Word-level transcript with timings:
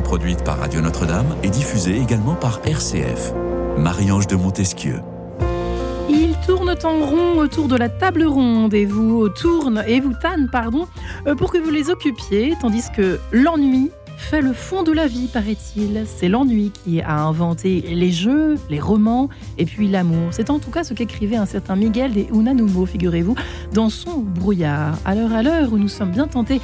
produite 0.00 0.42
par 0.44 0.58
Radio 0.58 0.80
Notre-Dame 0.80 1.36
et 1.42 1.50
diffusée 1.50 1.96
également 1.96 2.34
par 2.34 2.60
RCF. 2.64 3.32
Marie-Ange 3.76 4.26
de 4.26 4.36
Montesquieu. 4.36 5.00
Ils 6.08 6.34
tournent 6.46 6.74
en 6.84 7.06
rond 7.06 7.38
autour 7.38 7.68
de 7.68 7.76
la 7.76 7.88
table 7.88 8.24
ronde 8.24 8.74
et 8.74 8.86
vous 8.86 9.28
tournent 9.28 9.82
et 9.86 10.00
vous 10.00 10.14
tannent, 10.14 10.48
pardon, 10.50 10.86
euh, 11.26 11.34
pour 11.34 11.52
que 11.52 11.58
vous 11.58 11.70
les 11.70 11.90
occupiez, 11.90 12.54
tandis 12.60 12.84
que 12.94 13.18
l'ennui 13.32 13.90
fait 14.22 14.40
le 14.40 14.52
fond 14.52 14.82
de 14.82 14.92
la 14.92 15.06
vie, 15.06 15.26
paraît-il. 15.26 16.04
C'est 16.06 16.28
l'ennui 16.28 16.70
qui 16.84 17.00
a 17.00 17.20
inventé 17.22 17.80
les 17.80 18.12
jeux, 18.12 18.56
les 18.70 18.80
romans 18.80 19.28
et 19.58 19.64
puis 19.64 19.88
l'amour. 19.88 20.28
C'est 20.30 20.48
en 20.48 20.58
tout 20.58 20.70
cas 20.70 20.84
ce 20.84 20.94
qu'écrivait 20.94 21.36
un 21.36 21.46
certain 21.46 21.76
Miguel 21.76 22.12
de 22.12 22.24
Unanumo, 22.32 22.86
figurez-vous, 22.86 23.34
dans 23.72 23.90
son 23.90 24.18
brouillard. 24.18 24.96
Alors 25.04 25.32
à 25.32 25.42
l'heure 25.42 25.72
où 25.72 25.78
nous 25.78 25.88
sommes 25.88 26.12
bien 26.12 26.28
tentés 26.28 26.60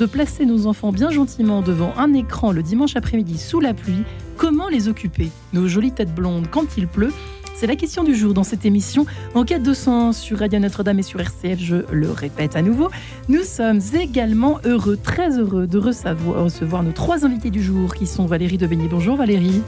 de 0.00 0.06
placer 0.06 0.46
nos 0.46 0.66
enfants 0.66 0.92
bien 0.92 1.10
gentiment 1.10 1.60
devant 1.60 1.92
un 1.98 2.14
écran 2.14 2.52
le 2.52 2.62
dimanche 2.62 2.96
après-midi 2.96 3.36
sous 3.36 3.60
la 3.60 3.74
pluie, 3.74 4.02
comment 4.38 4.68
les 4.68 4.88
occuper 4.88 5.28
Nos 5.52 5.68
jolies 5.68 5.92
têtes 5.92 6.14
blondes 6.14 6.46
quand 6.50 6.78
il 6.78 6.88
pleut? 6.88 7.12
C'est 7.54 7.66
la 7.66 7.76
question 7.76 8.02
du 8.02 8.14
jour 8.14 8.32
dans 8.32 8.42
cette 8.42 8.64
émission 8.64 9.04
En 9.34 9.44
quête 9.44 9.62
de 9.62 9.74
sens 9.74 10.18
sur 10.18 10.38
Radio 10.38 10.58
Notre-Dame 10.58 11.00
et 11.00 11.02
sur 11.02 11.20
RCF, 11.20 11.58
je 11.58 11.76
le 11.92 12.10
répète 12.10 12.56
à 12.56 12.62
nouveau. 12.62 12.88
Nous 13.28 13.42
sommes 13.42 13.80
également 13.92 14.58
heureux, 14.64 14.96
très 14.96 15.38
heureux 15.38 15.66
de 15.66 15.76
recevoir 15.76 16.82
nos 16.82 16.92
trois 16.92 17.26
invités 17.26 17.50
du 17.50 17.62
jour 17.62 17.94
qui 17.94 18.06
sont 18.06 18.24
Valérie 18.24 18.56
de 18.56 18.66
Beignet. 18.66 18.88
Bonjour 18.88 19.16
Valérie 19.16 19.60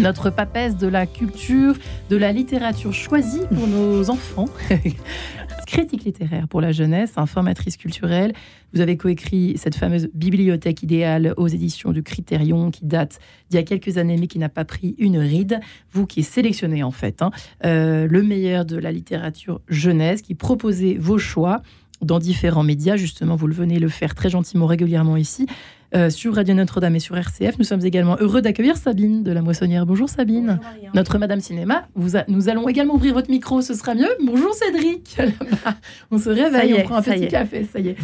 notre 0.00 0.30
papesse 0.30 0.76
de 0.76 0.88
la 0.88 1.06
culture, 1.06 1.74
de 2.08 2.16
la 2.16 2.32
littérature 2.32 2.94
choisie 2.94 3.42
pour 3.54 3.66
nos 3.66 4.08
enfants. 4.10 4.46
critique 5.70 6.04
littéraire 6.04 6.48
pour 6.48 6.60
la 6.60 6.72
jeunesse, 6.72 7.12
informatrice 7.16 7.76
culturelle. 7.76 8.32
Vous 8.74 8.80
avez 8.80 8.96
coécrit 8.96 9.54
cette 9.56 9.76
fameuse 9.76 10.08
bibliothèque 10.12 10.82
idéale 10.82 11.32
aux 11.36 11.46
éditions 11.46 11.92
du 11.92 12.02
Critérion 12.02 12.72
qui 12.72 12.84
date 12.84 13.20
d'il 13.48 13.56
y 13.56 13.60
a 13.60 13.62
quelques 13.62 13.96
années 13.96 14.16
mais 14.18 14.26
qui 14.26 14.40
n'a 14.40 14.48
pas 14.48 14.64
pris 14.64 14.96
une 14.98 15.18
ride. 15.18 15.60
Vous 15.92 16.06
qui 16.06 16.24
sélectionnez 16.24 16.82
en 16.82 16.90
fait 16.90 17.22
hein, 17.22 17.30
euh, 17.64 18.08
le 18.10 18.22
meilleur 18.22 18.64
de 18.64 18.76
la 18.76 18.90
littérature 18.90 19.60
jeunesse, 19.68 20.22
qui 20.22 20.34
proposez 20.34 20.98
vos 20.98 21.18
choix 21.18 21.62
dans 22.02 22.18
différents 22.18 22.64
médias. 22.64 22.96
Justement, 22.96 23.36
vous 23.36 23.46
le 23.46 23.54
venez 23.54 23.78
le 23.78 23.88
faire 23.88 24.16
très 24.16 24.28
gentiment 24.28 24.66
régulièrement 24.66 25.16
ici. 25.16 25.46
Euh, 25.92 26.08
sur 26.08 26.36
Radio 26.36 26.54
Notre-Dame 26.54 26.94
et 26.94 27.00
sur 27.00 27.16
RCF. 27.16 27.58
Nous 27.58 27.64
sommes 27.64 27.84
également 27.84 28.16
heureux 28.20 28.40
d'accueillir 28.40 28.76
Sabine 28.76 29.24
de 29.24 29.32
la 29.32 29.42
Moissonnière. 29.42 29.86
Bonjour 29.86 30.08
Sabine. 30.08 30.60
Notre 30.94 31.18
Madame 31.18 31.40
Cinéma. 31.40 31.88
Vous 31.96 32.10
nous 32.28 32.48
allons 32.48 32.68
également 32.68 32.94
ouvrir 32.94 33.12
votre 33.12 33.28
micro, 33.28 33.60
ce 33.60 33.74
sera 33.74 33.96
mieux. 33.96 34.08
Bonjour 34.24 34.54
Cédric. 34.54 35.18
on 36.12 36.18
se 36.18 36.28
réveille, 36.28 36.74
on 36.78 36.82
prend 36.84 36.96
un 36.98 37.02
petit 37.02 37.26
café, 37.26 37.64
ça 37.64 37.80
y 37.80 37.88
est. 37.88 37.96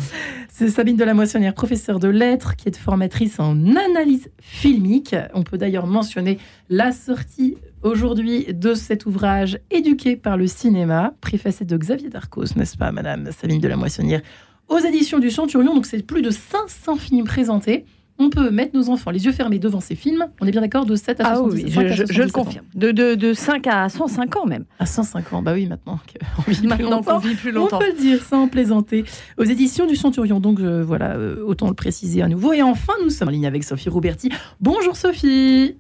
C'est 0.49 0.69
Sabine 0.69 0.97
de 0.97 1.05
la 1.05 1.15
Moissonnière, 1.15 1.55
professeure 1.55 2.01
de 2.01 2.09
lettres, 2.09 2.57
qui 2.57 2.69
est 2.69 2.77
formatrice 2.77 3.39
en 3.39 3.57
analyse 3.77 4.31
filmique. 4.41 5.15
On 5.33 5.45
peut 5.45 5.57
d'ailleurs 5.57 5.87
mentionner 5.87 6.39
la 6.69 6.91
sortie 6.91 7.57
aujourd'hui 7.83 8.47
de 8.53 8.75
cet 8.75 9.07
ouvrage 9.07 9.61
éduqué 9.71 10.17
par 10.17 10.37
le 10.37 10.49
cinéma, 10.49 11.15
préfacé 11.21 11.65
de 11.65 11.77
Xavier 11.77 12.09
Darcos, 12.09 12.57
n'est-ce 12.57 12.77
pas, 12.77 12.91
Madame 12.91 13.31
Sabine 13.31 13.61
de 13.61 13.69
la 13.69 13.77
Moissonnière? 13.77 14.23
Aux 14.69 14.79
éditions 14.79 15.19
du 15.19 15.31
Centurion. 15.31 15.75
Donc, 15.75 15.87
c'est 15.87 16.03
plus 16.03 16.23
de 16.23 16.31
500 16.31 16.97
films 16.97 17.25
présentés. 17.25 17.85
On 18.19 18.31
peut 18.31 18.51
mettre 18.51 18.75
nos 18.75 18.89
enfants 18.89 19.11
les 19.11 19.27
yeux 19.27 19.33
fermés 19.33 19.59
devant 19.59 19.81
ces 19.81 19.95
films. 19.95 20.27
On 20.41 20.47
est 20.47 20.51
bien 20.51 20.63
d'accord 20.63 20.87
de 20.87 20.97
7 20.97 21.21
à 21.21 21.37
70 21.37 21.65
ah, 21.77 21.81
oui, 21.81 21.87
je, 21.93 22.23
le 22.23 22.31
confirme. 22.31 22.65
De, 22.75 22.91
de, 22.91 23.33
5 23.35 23.67
à 23.67 23.89
105 23.91 24.37
ans 24.37 24.47
même. 24.47 24.65
À 24.79 24.87
105 24.87 25.35
ans, 25.35 25.43
bah 25.43 25.53
oui, 25.53 25.67
maintenant 25.67 25.99
qu'on 25.99 26.51
vit, 26.51 26.67
maintenant 26.67 27.03
qu'on 27.03 27.19
vit 27.19 27.35
plus 27.35 27.53
longtemps. 27.53 27.77
On 27.77 27.81
peut 27.81 27.93
le 27.93 28.01
dire 28.01 28.23
sans 28.23 28.49
plaisanter. 28.49 29.05
Aux 29.37 29.45
éditions 29.45 29.87
du 29.87 29.97
Centurion, 29.97 30.41
donc 30.41 30.61
euh, 30.61 30.83
voilà, 30.83 31.17
euh, 31.17 31.45
autant 31.45 31.69
le 31.69 31.75
préciser 31.75 32.23
à 32.23 32.29
nouveau. 32.29 32.55
Et 32.55 32.63
enfin, 32.63 32.95
nous 33.03 33.11
sommes 33.11 33.29
en 33.29 33.33
ligne 33.33 33.47
avec 33.47 33.65
Sophie 33.65 33.91
Rouberti. 33.91 34.31
Bonjour 34.61 34.97
Sophie 34.97 35.77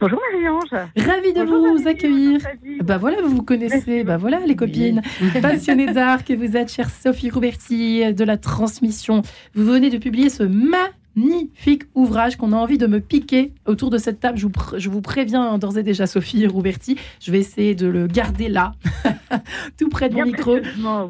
Bonjour 0.00 0.20
Marie-Ange. 0.32 0.88
Ravie 0.96 1.32
de 1.32 1.42
vous 1.42 1.88
accueillir. 1.88 2.40
Bah 2.82 2.98
voilà, 2.98 3.22
vous 3.22 3.36
vous 3.36 3.42
connaissez. 3.42 4.04
Bah 4.04 4.16
voilà, 4.16 4.40
les 4.46 4.56
copines. 4.56 5.02
Passionnée 5.42 5.92
d'art 5.92 6.24
que 6.24 6.34
vous 6.34 6.56
êtes, 6.56 6.70
chère 6.70 6.90
Sophie 6.90 7.30
Rouberti, 7.30 8.12
de 8.12 8.24
la 8.24 8.36
transmission. 8.36 9.22
Vous 9.54 9.64
venez 9.64 9.90
de 9.90 9.98
publier 9.98 10.28
ce 10.28 10.42
ma 10.42 10.88
magnifique 11.16 11.84
ouvrage 11.94 12.36
qu'on 12.36 12.52
a 12.52 12.56
envie 12.56 12.78
de 12.78 12.86
me 12.86 13.00
piquer 13.00 13.52
autour 13.64 13.90
de 13.90 13.98
cette 13.98 14.20
table. 14.20 14.38
Je 14.38 14.88
vous, 14.90 15.00
préviens 15.00 15.58
d'ores 15.58 15.78
et 15.78 15.82
déjà, 15.82 16.06
Sophie 16.06 16.46
Rouberti, 16.46 16.96
je 17.20 17.32
vais 17.32 17.40
essayer 17.40 17.74
de 17.74 17.86
le 17.86 18.06
garder 18.06 18.48
là, 18.48 18.72
tout 19.78 19.88
près 19.88 20.08
de 20.08 20.14
mon 20.14 20.24
micro. 20.24 20.56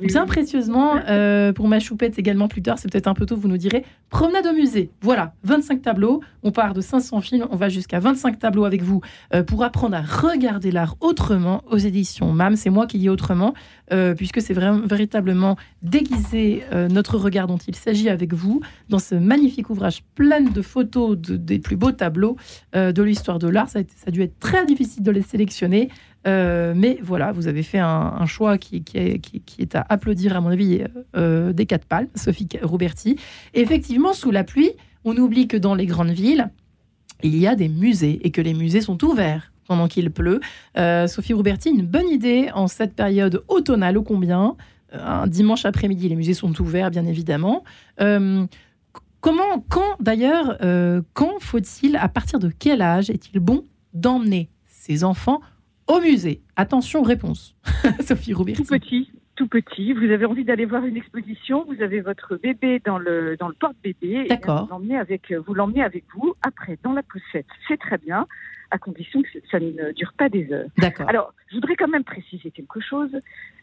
Bien 0.00 0.26
précieusement. 0.26 0.94
Euh, 1.08 1.52
pour 1.52 1.68
ma 1.68 1.80
choupette 1.80 2.18
également 2.18 2.48
plus 2.48 2.62
tard, 2.62 2.78
c'est 2.78 2.90
peut-être 2.90 3.08
un 3.08 3.14
peu 3.14 3.26
tôt, 3.26 3.36
vous 3.36 3.48
nous 3.48 3.56
direz. 3.56 3.84
Promenade 4.10 4.46
au 4.46 4.52
musée. 4.52 4.90
Voilà, 5.00 5.34
25 5.44 5.82
tableaux. 5.82 6.20
On 6.42 6.52
part 6.52 6.74
de 6.74 6.80
500 6.80 7.20
films, 7.20 7.46
on 7.50 7.56
va 7.56 7.68
jusqu'à 7.68 7.98
25 7.98 8.38
tableaux 8.38 8.64
avec 8.64 8.82
vous 8.82 9.00
euh, 9.34 9.42
pour 9.42 9.64
apprendre 9.64 9.96
à 9.96 10.02
regarder 10.02 10.70
l'art 10.70 10.96
autrement 11.00 11.62
aux 11.70 11.78
éditions 11.78 12.32
MAM. 12.32 12.56
C'est 12.56 12.70
moi 12.70 12.86
qui 12.86 12.98
dis 12.98 13.08
autrement, 13.08 13.54
euh, 13.92 14.14
puisque 14.14 14.40
c'est 14.40 14.54
véritablement 14.54 15.56
déguiser 15.82 16.62
notre 16.90 17.16
regard 17.16 17.46
dont 17.46 17.58
il 17.58 17.74
s'agit 17.74 18.08
avec 18.08 18.32
vous 18.32 18.60
dans 18.88 18.98
ce 18.98 19.14
magnifique 19.14 19.70
ouvrage 19.70 20.02
plein 20.14 20.40
de 20.40 20.62
photos 20.62 21.16
des 21.16 21.58
plus 21.58 21.76
beaux 21.76 21.92
tableaux 21.92 22.36
de 22.74 23.02
l'histoire 23.02 23.38
de 23.38 23.48
l'art. 23.48 23.68
Ça, 23.68 23.80
a 24.06 24.10
dû 24.10 24.22
être 24.22 24.38
très 24.38 24.66
difficile 24.66 25.02
de 25.02 25.10
les 25.10 25.22
sélectionner. 25.22 25.90
Euh, 26.26 26.74
mais 26.76 26.98
voilà, 27.02 27.32
vous 27.32 27.48
avez 27.48 27.62
fait 27.62 27.78
un, 27.78 28.26
choix 28.26 28.58
qui, 28.58 28.82
est, 28.94 29.76
à 29.76 29.86
applaudir, 29.88 30.36
à 30.36 30.40
mon 30.40 30.50
avis, 30.50 30.82
euh, 31.16 31.52
des 31.52 31.66
quatre 31.66 31.86
palmes, 31.86 32.08
Sophie 32.14 32.48
Roberti. 32.62 33.16
effectivement, 33.54 34.12
sous 34.12 34.30
la 34.30 34.44
pluie, 34.44 34.72
on 35.04 35.16
oublie 35.16 35.46
que 35.46 35.56
dans 35.56 35.74
les 35.74 35.86
grandes 35.86 36.10
villes, 36.10 36.50
il 37.22 37.36
y 37.36 37.46
a 37.46 37.54
des 37.54 37.68
musées 37.68 38.20
et 38.24 38.30
que 38.30 38.40
les 38.40 38.54
musées 38.54 38.80
sont 38.80 39.02
ouverts 39.04 39.52
pendant 39.66 39.88
qu'il 39.88 40.10
pleut. 40.10 40.40
Sophie 41.06 41.32
Roberti, 41.32 41.70
une 41.70 41.86
bonne 41.86 42.08
idée 42.08 42.50
en 42.54 42.68
cette 42.68 42.94
période 42.94 43.42
automnale, 43.48 43.96
ô 43.96 44.02
combien. 44.02 44.56
Un 44.92 45.26
dimanche 45.26 45.64
après-midi, 45.64 46.08
les 46.08 46.16
musées 46.16 46.34
sont 46.34 46.60
ouverts, 46.60 46.90
bien 46.90 47.04
évidemment. 47.04 47.64
Comment, 49.26 49.64
quand 49.68 49.96
d'ailleurs, 49.98 50.56
euh, 50.62 51.02
quand 51.12 51.40
faut-il, 51.40 51.96
à 51.96 52.08
partir 52.08 52.38
de 52.38 52.48
quel 52.48 52.80
âge 52.80 53.10
est-il 53.10 53.40
bon 53.40 53.64
d'emmener 53.92 54.50
ses 54.66 55.02
enfants 55.02 55.40
au 55.86 56.00
musée 56.00 56.42
Attention, 56.56 57.02
réponse. 57.02 57.54
Sophie 58.00 58.32
Rouberti. 58.32 58.62
Tout 58.62 58.68
petit, 58.68 59.10
tout 59.36 59.46
petit. 59.46 59.92
Vous 59.92 60.10
avez 60.10 60.24
envie 60.24 60.44
d'aller 60.44 60.64
voir 60.64 60.84
une 60.84 60.96
exposition, 60.96 61.64
vous 61.64 61.82
avez 61.82 62.00
votre 62.00 62.36
bébé 62.36 62.80
dans 62.84 62.98
le, 62.98 63.36
dans 63.36 63.48
le 63.48 63.54
porte-bébé. 63.54 64.26
D'accord. 64.28 64.64
Vous 64.64 64.70
l'emmenez 64.70 64.98
avec, 64.98 65.32
vous 65.32 65.54
l'emmenez 65.54 65.82
avec 65.82 66.04
vous, 66.14 66.34
après, 66.42 66.78
dans 66.82 66.92
la 66.92 67.02
poussette. 67.02 67.46
C'est 67.68 67.78
très 67.78 67.98
bien, 67.98 68.26
à 68.70 68.78
condition 68.78 69.22
que 69.22 69.28
ça 69.50 69.60
ne 69.60 69.92
dure 69.92 70.12
pas 70.16 70.28
des 70.28 70.52
heures. 70.52 70.68
D'accord. 70.78 71.08
Alors, 71.08 71.34
je 71.48 71.54
voudrais 71.54 71.76
quand 71.76 71.88
même 71.88 72.04
préciser 72.04 72.50
quelque 72.50 72.80
chose. 72.80 73.10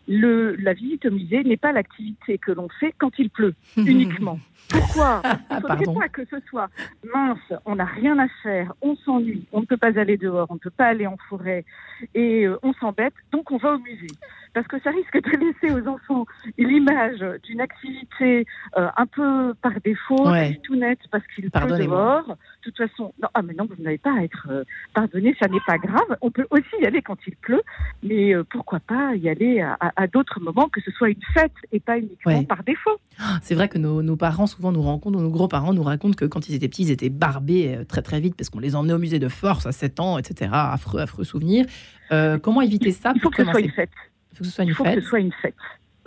Le, 0.08 0.56
la 0.56 0.74
visite 0.74 1.06
au 1.06 1.12
musée 1.12 1.44
n'est 1.44 1.58
pas 1.58 1.72
l'activité 1.72 2.38
que 2.38 2.52
l'on 2.52 2.68
fait 2.80 2.94
quand 2.98 3.18
il 3.18 3.30
pleut, 3.30 3.56
uniquement. 3.78 4.40
Pourquoi 4.70 5.22
ne 5.52 5.60
faudrait 5.60 5.94
pas 6.00 6.10
que 6.10 6.26
ce 6.26 6.38
soit 6.50 6.70
mince, 7.14 7.54
on 7.66 7.76
n'a 7.76 7.86
rien 7.86 8.18
à 8.20 8.28
faire, 8.42 8.74
on 8.82 8.96
s'ennuie, 8.96 9.46
on 9.52 9.62
ne 9.62 9.66
peut 9.66 9.78
pas 9.78 9.98
aller 10.00 10.18
dehors, 10.18 10.48
on 10.50 10.56
ne 10.56 10.60
peut 10.60 10.70
pas 10.70 10.88
aller 10.88 11.08
en 11.08 11.18
forêt 11.30 11.66
et 12.14 12.46
euh, 12.46 12.58
on 12.64 12.74
s'embête, 12.74 13.14
donc 13.32 13.52
on 13.52 13.58
va 13.58 13.74
au 13.74 13.80
musée. 13.80 14.08
Parce 14.54 14.68
que 14.68 14.80
ça 14.82 14.92
risque 14.92 15.20
de 15.20 15.38
laisser 15.38 15.74
aux 15.74 15.88
enfants 15.88 16.26
l'image 16.60 17.26
d'une 17.44 17.60
activité 17.60 18.46
euh, 18.78 18.88
un 18.96 19.06
peu 19.08 19.54
par 19.62 19.74
défaut, 19.84 20.28
tout 20.64 20.76
net 20.76 21.00
parce 21.12 21.24
qu'il 21.34 21.50
pleut 21.50 21.78
dehors. 21.78 22.28
De 22.28 22.70
toute 22.70 22.78
façon, 22.78 23.14
non, 23.22 23.30
ah 23.34 23.42
mais 23.42 23.54
non, 23.54 23.66
vous 23.66 23.82
n'avez 23.82 23.98
pas 23.98 24.14
à 24.16 24.24
être 24.24 24.48
euh, 24.52 24.64
pardonné, 24.94 25.36
ça 25.40 25.48
n'est 25.48 25.60
pas 25.66 25.80
grave. 25.80 26.18
On 26.22 26.30
peut 26.30 26.46
aussi 26.52 26.70
y 26.82 26.86
aller 26.86 27.02
quand 27.02 27.18
il 27.26 27.36
pleut, 27.36 27.64
mais 28.04 28.34
pourquoi 28.52 28.80
pas 28.80 29.16
y 29.16 29.28
aller 29.28 29.62
à, 29.62 30.08
d'autres 30.08 30.40
moments, 30.40 30.70
que 30.70 30.82
ce 30.82 30.92
soit 30.92 31.10
une 31.10 31.24
fête 31.34 31.52
et 31.72 31.80
pas 31.80 31.98
uniquement 31.98 32.44
par 32.44 32.64
défaut. 32.64 32.98
Ah, 33.20 33.40
c'est 33.42 33.56
vrai 33.56 33.68
que 33.68 33.80
nos, 33.80 34.04
nos 34.04 34.16
parents 34.16 34.48
souvent 34.54 34.72
nous 34.72 34.82
rencontrent, 34.82 35.20
nos 35.20 35.30
gros-parents 35.30 35.74
nous 35.74 35.84
racontent 35.84 36.16
que 36.16 36.26
quand 36.26 36.48
ils 36.48 36.56
étaient 36.56 36.68
petits, 36.68 36.84
ils 36.84 36.92
étaient 36.92 37.10
barbés 37.10 37.76
euh, 37.76 37.84
très 37.84 38.02
très 38.02 38.20
vite 38.20 38.36
parce 38.36 38.50
qu'on 38.50 38.60
les 38.60 38.76
emmenait 38.76 38.94
au 38.94 39.00
musée 39.00 39.20
de 39.20 39.30
force 39.30 39.66
à 39.66 39.72
7 39.72 40.00
ans, 40.00 40.18
etc. 40.18 40.52
Affreux, 40.54 41.02
affreux 41.02 41.24
souvenirs. 41.24 41.66
Euh, 42.12 42.38
comment 42.38 42.62
éviter 42.62 42.92
ça 42.92 43.14
Il 43.16 43.22
faut 43.22 43.30
que 43.30 43.44
ce 43.44 43.50
soit 43.50 43.62
une 43.62 43.72
fête. 43.72 43.90
Il 44.32 44.38
faut 44.38 44.44
que 44.44 44.50
ce 44.50 44.56
soit 44.56 44.64
une, 44.64 44.74
fête. 44.74 44.96
Que 44.96 45.02
ce 45.02 45.08
soit 45.08 45.20
une 45.20 45.34
fête. 45.42 45.56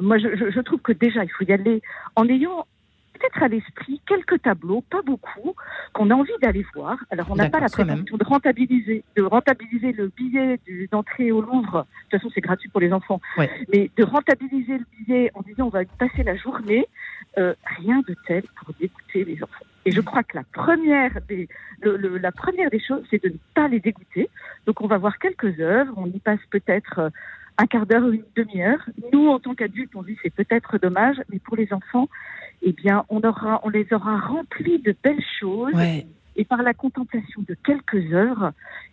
Moi, 0.00 0.19
je, 0.19 0.50
je, 0.50 0.60
trouve 0.60 0.81
que 0.81 0.93
déjà, 0.93 1.25
il 1.25 1.31
faut 1.31 1.44
y 1.44 1.52
aller 1.52 1.81
en 2.16 2.28
ayant 2.28 2.66
peut-être 3.16 3.42
à 3.42 3.48
l'esprit 3.48 4.00
quelques 4.06 4.42
tableaux, 4.42 4.82
pas 4.90 5.02
beaucoup, 5.02 5.54
qu'on 5.92 6.10
a 6.10 6.14
envie 6.14 6.32
d'aller 6.42 6.64
voir. 6.74 6.98
Alors, 7.10 7.30
on 7.30 7.36
n'a 7.36 7.48
pas 7.48 7.60
la 7.60 7.68
prétention 7.68 8.16
de 8.16 8.24
rentabiliser, 8.24 9.04
de 9.16 9.22
rentabiliser 9.22 9.92
le 9.92 10.08
billet 10.08 10.60
d'entrée 10.90 11.32
au 11.32 11.40
Louvre. 11.40 11.86
De 11.86 12.10
toute 12.10 12.20
façon, 12.20 12.30
c'est 12.34 12.40
gratuit 12.40 12.68
pour 12.68 12.80
les 12.80 12.92
enfants. 12.92 13.20
Mais 13.72 13.90
de 13.96 14.04
rentabiliser 14.04 14.78
le 14.78 14.84
billet 14.98 15.30
en 15.34 15.42
disant 15.42 15.66
on 15.66 15.70
va 15.70 15.84
passer 15.84 16.22
la 16.22 16.36
journée, 16.36 16.86
euh, 17.38 17.54
rien 17.78 18.02
de 18.06 18.14
tel 18.26 18.42
pour 18.42 18.74
dégoûter 18.78 19.24
les 19.24 19.42
enfants. 19.42 19.64
Et 19.84 19.92
je 19.92 20.00
crois 20.00 20.24
que 20.24 20.36
la 20.36 20.44
première 20.52 21.20
des, 21.28 21.48
la 21.82 22.32
première 22.32 22.70
des 22.70 22.80
choses, 22.80 23.04
c'est 23.10 23.22
de 23.22 23.28
ne 23.28 23.38
pas 23.54 23.68
les 23.68 23.78
dégoûter. 23.78 24.28
Donc, 24.66 24.80
on 24.80 24.88
va 24.88 24.98
voir 24.98 25.18
quelques 25.18 25.60
œuvres. 25.60 25.94
On 25.96 26.06
y 26.06 26.18
passe 26.18 26.40
peut-être 26.50 26.98
euh, 26.98 27.10
un 27.58 27.66
quart 27.66 27.86
d'heure 27.86 28.04
ou 28.04 28.12
une 28.12 28.24
demi-heure. 28.34 28.84
Nous, 29.12 29.28
en 29.28 29.38
tant 29.38 29.54
qu'adultes, 29.54 29.94
on 29.94 30.02
dit 30.02 30.18
c'est 30.22 30.34
peut-être 30.34 30.78
dommage, 30.78 31.16
mais 31.30 31.38
pour 31.38 31.56
les 31.56 31.72
enfants, 31.72 32.08
eh 32.62 32.72
bien, 32.72 33.04
on, 33.08 33.20
aura, 33.22 33.60
on 33.64 33.68
les 33.68 33.86
aura 33.92 34.18
remplis 34.18 34.78
de 34.78 34.94
belles 35.02 35.24
choses. 35.40 35.74
Et 36.38 36.44
par 36.44 36.62
la 36.62 36.74
contemplation 36.74 37.42
de 37.48 37.56
quelques 37.64 38.12
heures, 38.12 38.52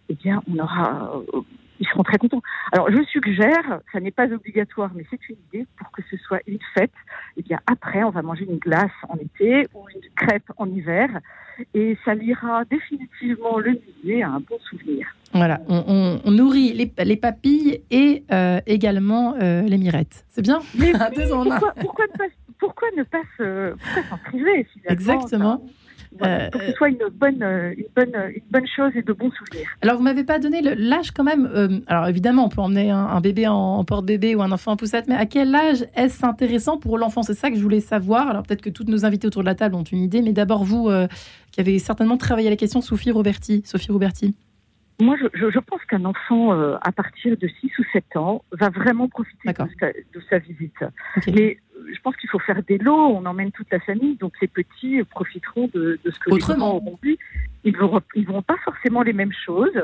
eh 0.09 0.15
bien, 0.15 0.41
on 0.49 0.59
aura, 0.59 1.21
euh, 1.33 1.41
ils 1.79 1.87
seront 1.87 2.03
très 2.03 2.17
contents. 2.17 2.41
Alors, 2.71 2.89
je 2.91 3.03
suggère, 3.05 3.81
ça 3.91 3.99
n'est 3.99 4.11
pas 4.11 4.31
obligatoire, 4.31 4.91
mais 4.95 5.05
c'est 5.09 5.29
une 5.29 5.37
idée 5.51 5.67
pour 5.77 5.91
que 5.91 6.01
ce 6.09 6.17
soit 6.17 6.39
une 6.47 6.59
fête. 6.73 6.91
Eh 7.37 7.41
bien, 7.41 7.59
après, 7.67 8.03
on 8.03 8.09
va 8.09 8.21
manger 8.21 8.45
une 8.49 8.57
glace 8.57 8.91
en 9.09 9.15
été 9.15 9.67
ou 9.73 9.85
une 9.93 10.01
crêpe 10.15 10.51
en 10.57 10.67
hiver, 10.67 11.09
et 11.73 11.97
ça 12.03 12.15
liera 12.15 12.65
définitivement 12.65 13.59
le 13.59 13.79
musée 14.03 14.23
à 14.23 14.29
un 14.29 14.39
bon 14.39 14.57
souvenir. 14.69 15.07
Voilà, 15.33 15.61
on, 15.67 16.19
nourrit 16.29 16.73
les, 16.73 17.15
papilles 17.15 17.81
et 17.89 18.23
euh, 18.31 18.59
également 18.67 19.35
euh, 19.41 19.63
les 19.63 19.77
mirettes. 19.77 20.25
C'est 20.29 20.43
bien? 20.43 20.59
Mais, 20.77 20.91
pourquoi, 21.81 22.05
ne 22.05 22.17
pas, 22.17 22.25
pourquoi 22.59 22.87
ne 22.95 23.03
pas 23.03 23.21
s'en 24.09 24.17
priver 24.25 24.67
Exactement. 24.87 25.65
Euh, 26.21 26.49
pour 26.49 26.61
que 26.61 26.67
ce 26.67 26.73
soit 26.73 26.89
une 26.89 27.05
bonne, 27.11 27.41
une, 27.41 27.85
bonne, 27.95 28.15
une 28.35 28.43
bonne 28.51 28.67
chose 28.67 28.91
et 28.95 29.01
de 29.01 29.13
bons 29.13 29.31
souvenirs. 29.31 29.67
Alors, 29.81 29.97
vous 29.97 30.03
m'avez 30.03 30.23
pas 30.23 30.39
donné 30.39 30.61
l'âge 30.61 31.11
quand 31.11 31.23
même. 31.23 31.49
Euh, 31.53 31.79
alors, 31.87 32.07
évidemment, 32.07 32.45
on 32.45 32.49
peut 32.49 32.61
emmener 32.61 32.91
un, 32.91 33.19
bébé 33.21 33.47
en, 33.47 33.83
porte-bébé 33.83 34.35
ou 34.35 34.41
un 34.41 34.51
enfant 34.51 34.73
en 34.73 34.77
poussette, 34.77 35.07
mais 35.07 35.15
à 35.15 35.25
quel 35.25 35.53
âge 35.55 35.85
est-ce 35.95 36.25
intéressant 36.25 36.77
pour 36.77 36.97
l'enfant? 36.97 37.23
C'est 37.23 37.33
ça 37.33 37.49
que 37.49 37.57
je 37.57 37.61
voulais 37.61 37.79
savoir. 37.79 38.27
Alors, 38.27 38.43
peut-être 38.43 38.61
que 38.61 38.69
toutes 38.69 38.89
nos 38.89 39.05
invités 39.05 39.27
autour 39.27 39.41
de 39.41 39.47
la 39.47 39.55
table 39.55 39.75
ont 39.75 39.83
une 39.83 40.01
idée, 40.01 40.21
mais 40.21 40.33
d'abord, 40.33 40.63
vous, 40.63 40.89
euh, 40.89 41.07
qui 41.51 41.59
avez 41.59 41.79
certainement 41.79 42.17
travaillé 42.17 42.49
la 42.49 42.55
question, 42.55 42.81
Sophie 42.81 43.11
Roberti. 43.11 43.63
Sophie 43.65 43.91
Roberti. 43.91 44.35
Moi, 45.01 45.15
je, 45.19 45.49
je, 45.49 45.59
pense 45.59 45.83
qu'un 45.85 46.05
enfant, 46.05 46.51
à 46.51 46.91
partir 46.91 47.35
de 47.35 47.47
6 47.47 47.71
ou 47.79 47.83
7 47.91 48.15
ans, 48.15 48.43
va 48.51 48.69
vraiment 48.69 49.07
profiter 49.07 49.49
de 49.49 49.53
sa, 49.79 49.87
de 49.87 50.21
sa, 50.29 50.37
visite. 50.37 50.75
Mais 51.33 51.57
je 51.91 51.99
pense 52.01 52.15
qu'il 52.17 52.29
faut 52.29 52.39
faire 52.39 52.61
des 52.63 52.77
lots, 52.77 53.07
on 53.07 53.25
emmène 53.25 53.51
toute 53.51 53.71
la 53.71 53.79
famille, 53.79 54.15
donc 54.15 54.33
les 54.41 54.47
petits 54.47 55.03
profiteront 55.03 55.69
de, 55.73 55.99
ce 56.05 56.19
que 56.19 56.31
Autrement. 56.31 56.53
les 56.53 56.59
grands 56.59 56.75
auront 56.77 56.99
vu. 57.01 57.17
Ils 57.63 57.73
ne 57.73 57.77
verront, 57.77 58.01
ils 58.15 58.25
pas 58.25 58.57
forcément 58.63 59.03
les 59.03 59.13
mêmes 59.13 59.33
choses, 59.45 59.81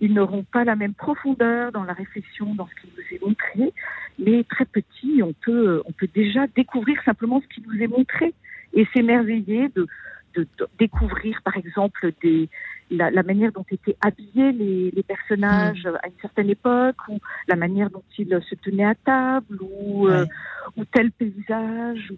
ils 0.00 0.12
n'auront 0.12 0.44
pas 0.44 0.64
la 0.64 0.74
même 0.74 0.94
profondeur 0.94 1.70
dans 1.70 1.84
la 1.84 1.92
réflexion, 1.92 2.54
dans 2.54 2.66
ce 2.66 2.74
qui 2.80 2.88
nous 2.96 3.16
est 3.16 3.22
montré, 3.24 3.72
mais 4.18 4.44
très 4.44 4.64
petit, 4.64 5.22
on 5.22 5.32
peut, 5.32 5.82
on 5.86 5.92
peut 5.92 6.08
déjà 6.12 6.46
découvrir 6.48 7.00
simplement 7.04 7.40
ce 7.40 7.54
qui 7.54 7.62
nous 7.66 7.80
est 7.80 7.86
montré 7.86 8.34
et 8.74 8.86
s'émerveiller 8.92 9.68
de, 9.68 9.86
de, 10.34 10.46
découvrir, 10.78 11.40
par 11.42 11.56
exemple, 11.56 12.12
des, 12.22 12.48
la, 12.92 13.22
manière 13.22 13.52
dont 13.52 13.64
étaient 13.70 13.96
habillés 14.00 14.52
les, 14.52 15.02
personnages 15.02 15.84
mm. 15.84 15.98
à 16.02 16.06
une 16.06 16.20
certaine 16.20 16.50
époque, 16.50 16.96
ou 17.08 17.18
la 17.48 17.56
manière 17.56 17.90
dont 17.90 18.02
ils 18.18 18.40
se 18.48 18.54
tenaient 18.56 18.84
à 18.84 18.94
table, 18.94 19.58
ou, 19.60 20.08
euh, 20.08 20.26
ou 20.76 20.84
tel 20.84 21.10
paysage, 21.12 22.12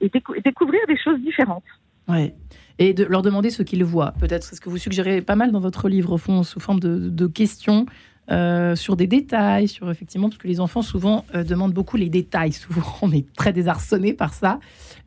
et, 0.00 0.10
découvrir 0.44 0.80
des 0.88 0.96
choses 0.96 1.20
différentes. 1.20 1.64
Ouais. 2.08 2.34
Et 2.78 2.94
de 2.94 3.04
leur 3.04 3.22
demander 3.22 3.50
ce 3.50 3.62
qu'ils 3.62 3.84
voient. 3.84 4.14
Peut-être 4.20 4.54
ce 4.54 4.60
que 4.60 4.68
vous 4.68 4.78
suggérez 4.78 5.20
pas 5.20 5.36
mal 5.36 5.52
dans 5.52 5.60
votre 5.60 5.88
livre, 5.88 6.12
au 6.12 6.18
fond, 6.18 6.42
sous 6.42 6.60
forme 6.60 6.80
de, 6.80 7.26
questions. 7.26 7.86
Euh, 8.30 8.76
sur 8.76 8.94
des 8.94 9.06
détails, 9.06 9.68
sur 9.68 9.90
effectivement, 9.90 10.28
parce 10.28 10.38
que 10.38 10.48
les 10.48 10.60
enfants 10.60 10.82
souvent 10.82 11.24
euh, 11.34 11.44
demandent 11.44 11.72
beaucoup 11.72 11.96
les 11.96 12.10
détails. 12.10 12.52
Souvent, 12.58 12.82
on 13.00 13.10
est 13.10 13.32
très 13.34 13.52
désarçonné 13.54 14.12
par 14.12 14.34
ça. 14.34 14.60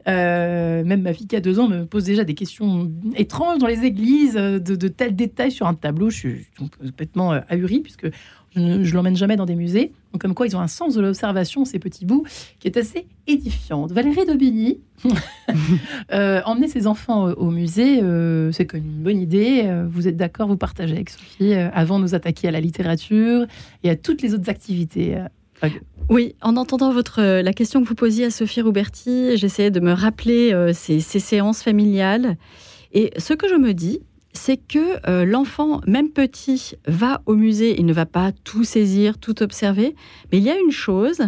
Euh, 0.08 0.84
même 0.84 1.04
ma 1.04 1.14
fille 1.14 1.28
qui 1.28 1.36
a 1.36 1.40
deux 1.40 1.60
ans 1.60 1.68
me 1.68 1.86
pose 1.86 2.06
déjà 2.06 2.24
des 2.24 2.34
questions 2.34 2.92
étranges 3.16 3.60
dans 3.60 3.68
les 3.68 3.84
églises, 3.84 4.34
de, 4.34 4.58
de 4.58 4.88
tels 4.88 5.16
détails 5.16 5.52
sur 5.52 5.68
un 5.68 5.76
tableau. 5.76 6.10
Je 6.10 6.18
suis 6.18 6.48
complètement 6.58 7.32
ahurie, 7.48 7.82
puisque 7.82 8.08
je 8.56 8.60
ne 8.62 8.92
l'emmène 8.92 9.16
jamais 9.16 9.38
dans 9.38 9.46
des 9.46 9.56
musées. 9.56 9.94
Donc, 10.12 10.22
comme 10.22 10.34
quoi, 10.34 10.46
ils 10.46 10.56
ont 10.58 10.60
un 10.60 10.68
sens 10.68 10.96
de 10.96 11.02
l'observation, 11.02 11.64
ces 11.64 11.80
petits 11.80 12.06
bouts, 12.06 12.26
qui 12.60 12.68
est 12.68 12.78
assez 12.78 13.08
édifiant. 13.28 13.86
Valérie 13.88 14.26
Daubigny, 14.26 14.82
euh, 16.14 16.42
emmener 16.46 16.68
ses 16.68 16.86
enfants 16.86 17.30
au, 17.32 17.50
musée, 17.50 18.02
euh, 18.02 18.52
c'est 18.52 18.74
une 18.74 19.04
bonne 19.04 19.20
idée. 19.20 19.64
Euh, 19.66 19.88
vous 19.90 20.08
êtes 20.08 20.18
d'accord, 20.18 20.48
vous 20.48 20.58
partagez 20.58 20.94
avec 20.94 21.10
Sophie, 21.10 21.54
avant 21.54 21.98
de 21.98 22.04
nous 22.04 22.16
attaquer 22.16 22.50
à 22.50 22.52
la 22.52 22.60
littérature 22.60 23.46
et 23.84 23.90
à 23.90 23.96
toutes 23.96 24.22
les 24.22 24.34
autres 24.34 24.50
activités. 24.50 25.18
Oui, 26.10 26.36
en 26.42 26.58
entendant 26.58 26.92
votre, 26.92 27.22
la 27.22 27.54
question 27.54 27.82
que 27.84 27.88
vous 27.88 27.96
posiez 27.96 28.26
à 28.26 28.32
Sophie 28.32 28.62
Rouberti, 28.62 29.38
j'essayais 29.38 29.72
de 29.72 29.80
me 29.80 29.94
rappeler 29.94 30.72
ces 30.74 31.00
séances 31.00 31.62
familiales. 31.64 32.36
Et 32.94 33.12
ce 33.18 33.34
que 33.34 33.48
je 33.48 33.56
me 33.56 33.74
dis, 33.74 34.02
c'est 34.34 34.58
que 34.58 35.08
euh, 35.10 35.26
l'enfant, 35.26 35.82
même 35.88 36.10
petit, 36.10 36.74
va 36.88 37.22
au 37.26 37.36
musée, 37.36 37.80
il 37.80 37.86
ne 37.86 37.94
va 37.94 38.06
pas 38.06 38.32
tout 38.32 38.64
saisir, 38.64 39.18
tout 39.18 39.44
observer, 39.44 39.96
mais 40.32 40.38
il 40.38 40.44
y 40.44 40.50
a 40.50 40.60
une 40.60 40.72
chose 40.72 41.22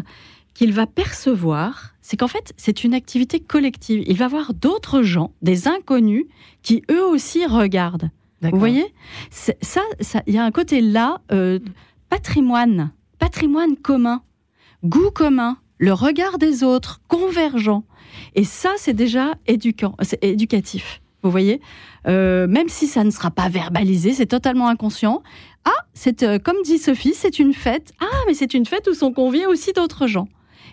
qu'il 0.53 0.71
va 0.73 0.85
percevoir, 0.85 1.95
c'est 2.01 2.17
qu'en 2.17 2.27
fait, 2.27 2.53
c'est 2.57 2.83
une 2.83 2.93
activité 2.93 3.39
collective. 3.39 4.03
Il 4.07 4.17
va 4.17 4.27
voir 4.27 4.53
d'autres 4.53 5.01
gens, 5.01 5.33
des 5.41 5.67
inconnus, 5.67 6.25
qui 6.61 6.83
eux 6.91 7.03
aussi 7.03 7.45
regardent. 7.45 8.09
Vous 8.41 8.59
voyez? 8.59 8.93
Ça, 9.31 9.81
il 10.27 10.33
y 10.33 10.37
a 10.37 10.43
un 10.43 10.51
côté 10.51 10.81
là, 10.81 11.21
euh, 11.31 11.59
patrimoine, 12.09 12.91
patrimoine 13.17 13.77
commun, 13.77 14.21
goût 14.83 15.11
commun, 15.11 15.57
le 15.77 15.93
regard 15.93 16.37
des 16.37 16.63
autres, 16.63 17.01
convergent. 17.07 17.81
Et 18.35 18.43
ça, 18.43 18.73
c'est 18.77 18.93
déjà 18.93 19.35
éducant, 19.47 19.95
éducatif. 20.21 21.01
Vous 21.23 21.31
voyez? 21.31 21.61
Euh, 22.07 22.47
Même 22.47 22.69
si 22.69 22.87
ça 22.87 23.03
ne 23.03 23.11
sera 23.11 23.31
pas 23.31 23.49
verbalisé, 23.49 24.13
c'est 24.13 24.25
totalement 24.25 24.67
inconscient. 24.67 25.23
Ah, 25.65 25.71
c'est 25.93 26.23
euh, 26.23 26.39
comme 26.39 26.57
dit 26.63 26.77
Sophie, 26.77 27.13
c'est 27.13 27.39
une 27.39 27.53
fête. 27.53 27.93
Ah, 27.99 28.17
mais 28.27 28.33
c'est 28.33 28.53
une 28.53 28.65
fête 28.65 28.87
où 28.87 28.93
sont 28.93 29.13
conviés 29.13 29.47
aussi 29.47 29.73
d'autres 29.73 30.07
gens. 30.07 30.27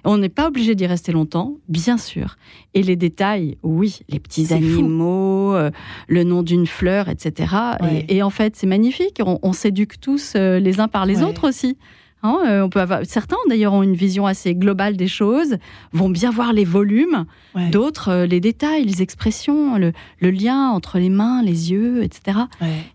On 0.05 0.17
n'est 0.17 0.31
pas 0.31 0.49
obligé 0.49 0.75
d'y 0.75 0.87
rester 0.87 1.13
longtemps, 1.13 1.57
bien 1.69 1.99
sûr. 1.99 2.37
Et 2.73 2.83
les 2.83 2.97
détails, 2.97 3.59
oui, 3.63 4.01
les 4.09 4.19
petits 4.19 4.55
animaux, 4.55 5.55
euh, 5.55 5.71
le 6.09 6.25
nom 6.25 6.43
d'une 6.43 6.67
fleur, 6.67 7.11
etc. 7.11 7.55
Et, 8.09 8.23
en 8.23 8.31
fait, 8.31 8.57
c'est 8.57 8.67
magnifique. 8.67 9.21
On, 9.21 9.53
s'éduque 9.53 10.01
tous 10.01 10.35
les 10.35 10.81
uns 10.81 10.89
par 10.89 11.05
les 11.05 11.23
autres 11.23 11.47
aussi. 11.47 11.77
Hein, 12.23 12.39
euh, 12.47 12.63
on 12.63 12.69
peut 12.69 12.81
avoir, 12.81 13.01
certains 13.05 13.37
d'ailleurs 13.49 13.73
ont 13.73 13.83
une 13.83 13.95
vision 13.95 14.27
assez 14.27 14.55
globale 14.55 14.97
des 14.97 15.09
choses, 15.09 15.57
vont 15.93 16.11
bien 16.11 16.31
voir 16.31 16.53
les 16.53 16.65
volumes, 16.65 17.25
d'autres 17.71 18.11
euh, 18.11 18.27
les 18.27 18.41
détails, 18.41 18.85
les 18.85 19.01
expressions, 19.01 19.77
le, 19.79 19.93
lien 20.21 20.71
entre 20.71 20.99
les 20.99 21.09
mains, 21.09 21.43
les 21.43 21.73
yeux, 21.73 22.03
etc. 22.03 22.41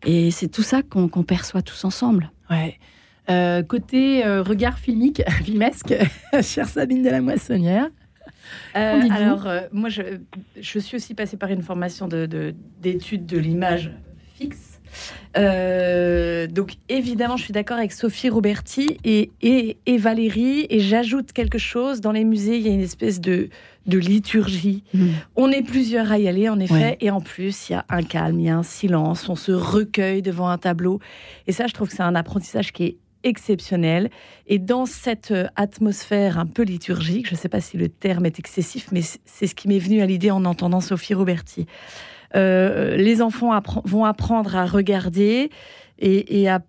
Et 0.06 0.32
c'est 0.32 0.48
tout 0.48 0.64
ça 0.64 0.84
qu'on 0.84 1.08
perçoit 1.24 1.62
tous 1.62 1.86
ensemble. 1.86 2.32
Ouais. 2.50 2.78
Euh, 3.30 3.64
côté 3.64 4.24
regard 4.40 4.78
filmique, 4.78 5.24
filmesque, 5.44 5.96
chère 6.42 6.68
Sabine 6.68 7.02
de 7.02 7.10
la 7.10 7.22
Moissonnière. 7.22 7.90
alors, 8.76 9.48
moi, 9.72 9.90
je, 9.90 10.02
je, 10.60 10.80
suis 10.80 10.98
aussi 10.98 11.16
passée 11.16 11.38
par 11.38 11.50
une 11.50 11.64
formation 11.64 12.08
d'études 12.08 13.26
de, 13.26 13.36
de 13.36 13.42
l'image 13.42 13.92
fixe. 14.36 14.65
Euh, 15.38 16.48
donc 16.48 16.74
évidemment, 16.90 17.38
je 17.38 17.44
suis 17.44 17.54
d'accord 17.54 17.78
avec 17.78 17.92
Sophie 17.92 18.30
Roberti 18.30 18.98
et, 19.04 19.32
et, 19.42 19.98
Valérie, 19.98 20.66
et 20.70 20.80
j'ajoute 20.80 21.34
quelque 21.34 21.58
chose. 21.58 22.02
Dans 22.02 22.12
les 22.12 22.24
musées, 22.24 22.58
il 22.58 22.68
y 22.68 22.70
a 22.70 22.74
une 22.74 22.82
espèce 22.82 23.20
de, 23.20 23.50
de 23.86 23.98
liturgie. 23.98 24.84
Mm. 24.94 25.08
On 25.36 25.52
est 25.52 25.62
plusieurs 25.62 26.12
à 26.12 26.20
y 26.20 26.28
aller, 26.28 26.50
en 26.50 26.60
effet, 26.60 26.98
et 27.02 27.10
en 27.12 27.22
plus, 27.22 27.70
il 27.70 27.74
y 27.74 27.76
a 27.76 27.86
un 27.90 28.04
calme, 28.04 28.40
il 28.40 28.46
y 28.46 28.50
a 28.50 28.58
un 28.58 28.64
silence, 28.64 29.28
on 29.30 29.36
se 29.36 29.52
recueille 29.52 30.22
devant 30.22 30.50
un 30.50 30.58
tableau. 30.58 31.00
Et 31.48 31.52
ça, 31.52 31.68
je 31.68 31.74
trouve 31.74 31.90
que 31.90 31.96
c'est 31.96 32.04
un 32.04 32.16
apprentissage 32.16 32.72
qui 32.72 32.84
est 32.84 32.98
exceptionnel. 33.26 34.10
Et 34.48 34.60
dans 34.60 34.86
cette 34.86 35.32
euh, 35.32 35.48
atmosphère 35.56 36.40
un 36.40 36.46
peu 36.46 36.64
liturgique, 36.64 37.28
je 37.28 37.34
ne 37.34 37.38
sais 37.38 37.50
pas 37.50 37.60
si 37.60 37.76
le 37.76 37.90
terme 37.90 38.26
est 38.26 38.40
excessif, 38.40 38.88
mais 38.92 39.02
c'est 39.02 39.48
ce 39.48 39.56
qui 39.56 39.68
m'est 39.68 39.80
venu 39.80 40.02
à 40.02 40.06
l'idée 40.06 40.32
en 40.32 40.46
entendant 40.46 40.80
Sophie 40.80 41.16
Roberti. 41.16 41.66
Euh, 42.36 42.98
les 42.98 43.22
enfants 43.22 43.52
vont 43.86 44.06
apprendre 44.06 44.56
à 44.56 44.66
regarder 44.66 45.50
et, 46.00 46.50
à, 46.50 46.60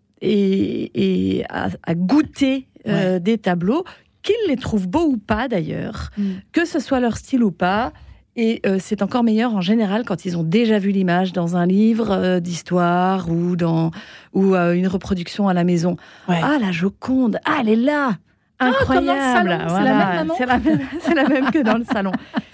goûter 1.95 2.69
euh, 2.87 3.19
des 3.19 3.39
tableaux, 3.39 3.85
qu'ils 4.23 4.35
les 4.49 4.57
trouvent 4.57 4.89
beaux 4.89 5.07
ou 5.07 5.17
pas 5.17 5.49
d'ailleurs, 5.49 6.11
mm. 6.17 6.25
que 6.53 6.65
ce 6.65 6.79
soit 6.79 7.01
leur 7.01 7.17
style 7.17 7.43
ou 7.43 7.51
pas. 7.51 7.93
Et 8.39 8.61
euh, 8.67 8.77
c'est 8.79 9.01
encore 9.01 9.25
meilleur 9.25 9.55
en 9.55 9.63
général 9.63 10.05
quand 10.05 10.27
ils 10.27 10.37
ont 10.37 10.43
déjà 10.43 10.79
vu 10.79 10.91
l'image 10.91 11.33
dans 11.33 11.57
un 11.57 11.65
livre 11.65 12.39
d'histoire 12.39 13.31
ou 13.31 13.57
dans 13.57 13.93
ou 14.35 14.55
une 14.55 14.89
reproduction 14.89 15.49
à 15.49 15.55
la 15.55 15.65
maison. 15.65 15.97
Ah 16.29 16.59
la 16.61 16.71
Joconde, 16.71 17.39
ah 17.47 17.59
elle 17.61 17.71
est 17.71 17.77
là. 17.77 18.19
Ah, 18.59 18.69
Incroyable, 18.69 19.59
c'est 19.69 20.47
la, 20.47 20.55
la, 21.15 21.29
même 21.29 21.51
que 21.51 21.63
dans 21.63 21.77
le 21.77 21.85
salon. 21.85 22.13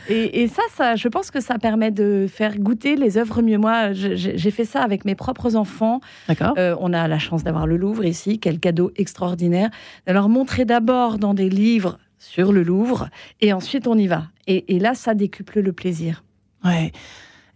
Et, 0.08 0.48
ça, 0.48 0.62
ça, 0.74 0.96
je 0.96 1.06
pense 1.06 1.30
que 1.30 1.40
ça 1.40 1.58
permet 1.58 1.92
de 1.92 2.26
faire 2.28 2.58
goûter 2.58 2.96
les 2.96 3.18
œuvres 3.18 3.40
mieux. 3.40 3.58
Moi, 3.58 3.92
j'ai 3.92 4.50
fait 4.50 4.64
ça 4.64 4.82
avec 4.82 5.04
mes 5.04 5.14
propres 5.14 5.54
enfants. 5.54 6.00
D'accord. 6.26 6.54
Euh, 6.58 6.74
on 6.80 6.92
a 6.92 7.06
la 7.06 7.18
chance 7.18 7.44
d'avoir 7.44 7.66
le 7.66 7.76
Louvre 7.76 8.04
ici, 8.04 8.40
quel 8.40 8.58
cadeau 8.58 8.90
extraordinaire. 8.96 9.70
De 10.06 10.12
leur 10.12 10.28
montrer 10.28 10.64
d'abord 10.64 11.18
dans 11.18 11.34
des 11.34 11.48
livres 11.48 11.98
sur 12.18 12.52
le 12.52 12.62
Louvre, 12.62 13.08
et 13.40 13.52
ensuite 13.52 13.86
on 13.86 13.96
y 13.96 14.06
va. 14.06 14.24
Et, 14.46 14.78
là, 14.80 14.94
ça 14.94 15.14
décuple 15.14 15.60
le 15.60 15.72
plaisir. 15.72 16.24
Ouais. 16.64 16.92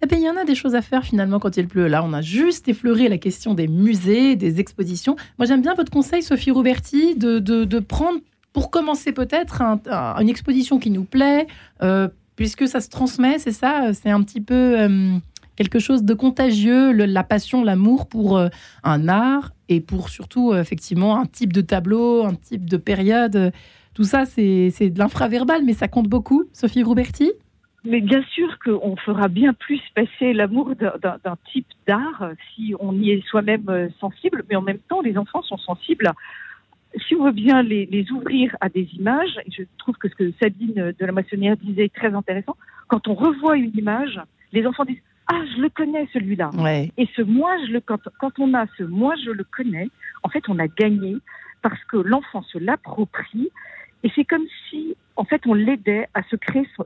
Eh 0.02 0.06
bien, 0.06 0.18
il 0.18 0.24
y 0.24 0.30
en 0.30 0.36
a 0.36 0.44
des 0.44 0.54
choses 0.54 0.74
à 0.74 0.82
faire 0.82 1.04
finalement 1.04 1.40
quand 1.40 1.56
il 1.56 1.66
pleut. 1.66 1.88
Là, 1.88 2.04
on 2.04 2.12
a 2.12 2.20
juste 2.20 2.68
effleuré 2.68 3.08
la 3.08 3.18
question 3.18 3.54
des 3.54 3.66
musées, 3.66 4.36
des 4.36 4.60
expositions. 4.60 5.16
Moi, 5.38 5.46
j'aime 5.46 5.62
bien 5.62 5.74
votre 5.74 5.90
conseil, 5.90 6.22
Sophie 6.22 6.52
de, 6.52 7.38
de, 7.38 7.64
de 7.64 7.78
prendre 7.80 8.20
pour 8.56 8.70
commencer 8.70 9.12
peut-être 9.12 9.60
une 9.60 10.30
exposition 10.30 10.78
qui 10.78 10.90
nous 10.90 11.04
plaît, 11.04 11.46
euh, 11.82 12.08
puisque 12.36 12.66
ça 12.66 12.80
se 12.80 12.88
transmet, 12.88 13.38
c'est 13.38 13.52
ça 13.52 13.92
C'est 13.92 14.08
un 14.08 14.22
petit 14.22 14.40
peu 14.40 14.88
quelque 15.56 15.78
chose 15.78 16.04
de 16.04 16.14
contagieux, 16.14 16.92
la 16.92 17.22
passion, 17.22 17.62
l'amour 17.62 18.08
pour 18.08 18.40
un 18.82 19.08
art 19.08 19.50
et 19.68 19.82
pour 19.82 20.08
surtout, 20.08 20.54
effectivement, 20.54 21.20
un 21.20 21.26
type 21.26 21.52
de 21.52 21.60
tableau, 21.60 22.24
un 22.24 22.34
type 22.34 22.64
de 22.64 22.78
période. 22.78 23.52
Tout 23.92 24.04
ça, 24.04 24.24
c'est 24.24 24.70
de 24.88 24.98
l'infraverbal, 24.98 25.62
mais 25.62 25.74
ça 25.74 25.86
compte 25.86 26.08
beaucoup. 26.08 26.44
Sophie 26.54 26.82
Rouberti 26.82 27.32
mais 27.86 28.00
bien 28.00 28.22
sûr 28.34 28.58
qu'on 28.64 28.96
fera 28.96 29.28
bien 29.28 29.52
plus 29.52 29.80
passer 29.94 30.32
l'amour 30.32 30.74
d'un 30.76 31.36
type 31.52 31.68
d'art 31.86 32.30
si 32.54 32.74
on 32.80 32.92
y 32.94 33.12
est 33.12 33.26
soi-même 33.28 33.68
euh, 33.68 33.88
sensible, 34.00 34.44
mais 34.50 34.56
en 34.56 34.62
même 34.62 34.80
temps, 34.88 35.00
les 35.00 35.16
enfants 35.16 35.42
sont 35.42 35.56
sensibles. 35.56 36.12
Si 37.06 37.14
on 37.14 37.24
veut 37.24 37.32
bien 37.32 37.62
les, 37.62 38.06
ouvrir 38.10 38.56
à 38.60 38.68
des 38.68 38.88
images, 38.94 39.38
et 39.46 39.50
je 39.50 39.62
trouve 39.78 39.96
que 39.96 40.08
ce 40.08 40.14
que 40.14 40.32
Sabine 40.40 40.94
de 40.98 41.06
la 41.06 41.12
Maçonnière 41.12 41.56
disait 41.56 41.84
est 41.84 41.94
très 41.94 42.14
intéressant, 42.14 42.56
quand 42.88 43.08
on 43.08 43.14
revoit 43.14 43.56
une 43.56 43.76
image, 43.76 44.20
les 44.52 44.66
enfants 44.66 44.84
disent 44.84 45.02
ah, 45.28 45.42
je 45.56 45.60
le 45.60 45.68
connais 45.68 46.08
celui-là. 46.12 46.50
Et 46.96 47.08
ce 47.16 47.22
moi, 47.22 47.50
je 47.66 47.72
le, 47.72 47.80
quand, 47.80 48.00
quand, 48.20 48.38
on 48.38 48.54
a 48.54 48.66
ce 48.78 48.84
moi, 48.84 49.14
je 49.24 49.30
le 49.30 49.44
connais, 49.44 49.88
en 50.22 50.28
fait, 50.28 50.44
on 50.48 50.58
a 50.58 50.68
gagné 50.68 51.16
parce 51.62 51.82
que 51.84 51.96
l'enfant 51.96 52.42
se 52.42 52.58
l'approprie 52.58 53.50
et 54.04 54.10
c'est 54.14 54.24
comme 54.24 54.44
si, 54.70 54.96
en 55.16 55.24
fait, 55.24 55.42
on 55.46 55.54
l'aidait 55.54 56.08
à 56.14 56.22
se 56.24 56.36
créer 56.36 56.68
son, 56.76 56.84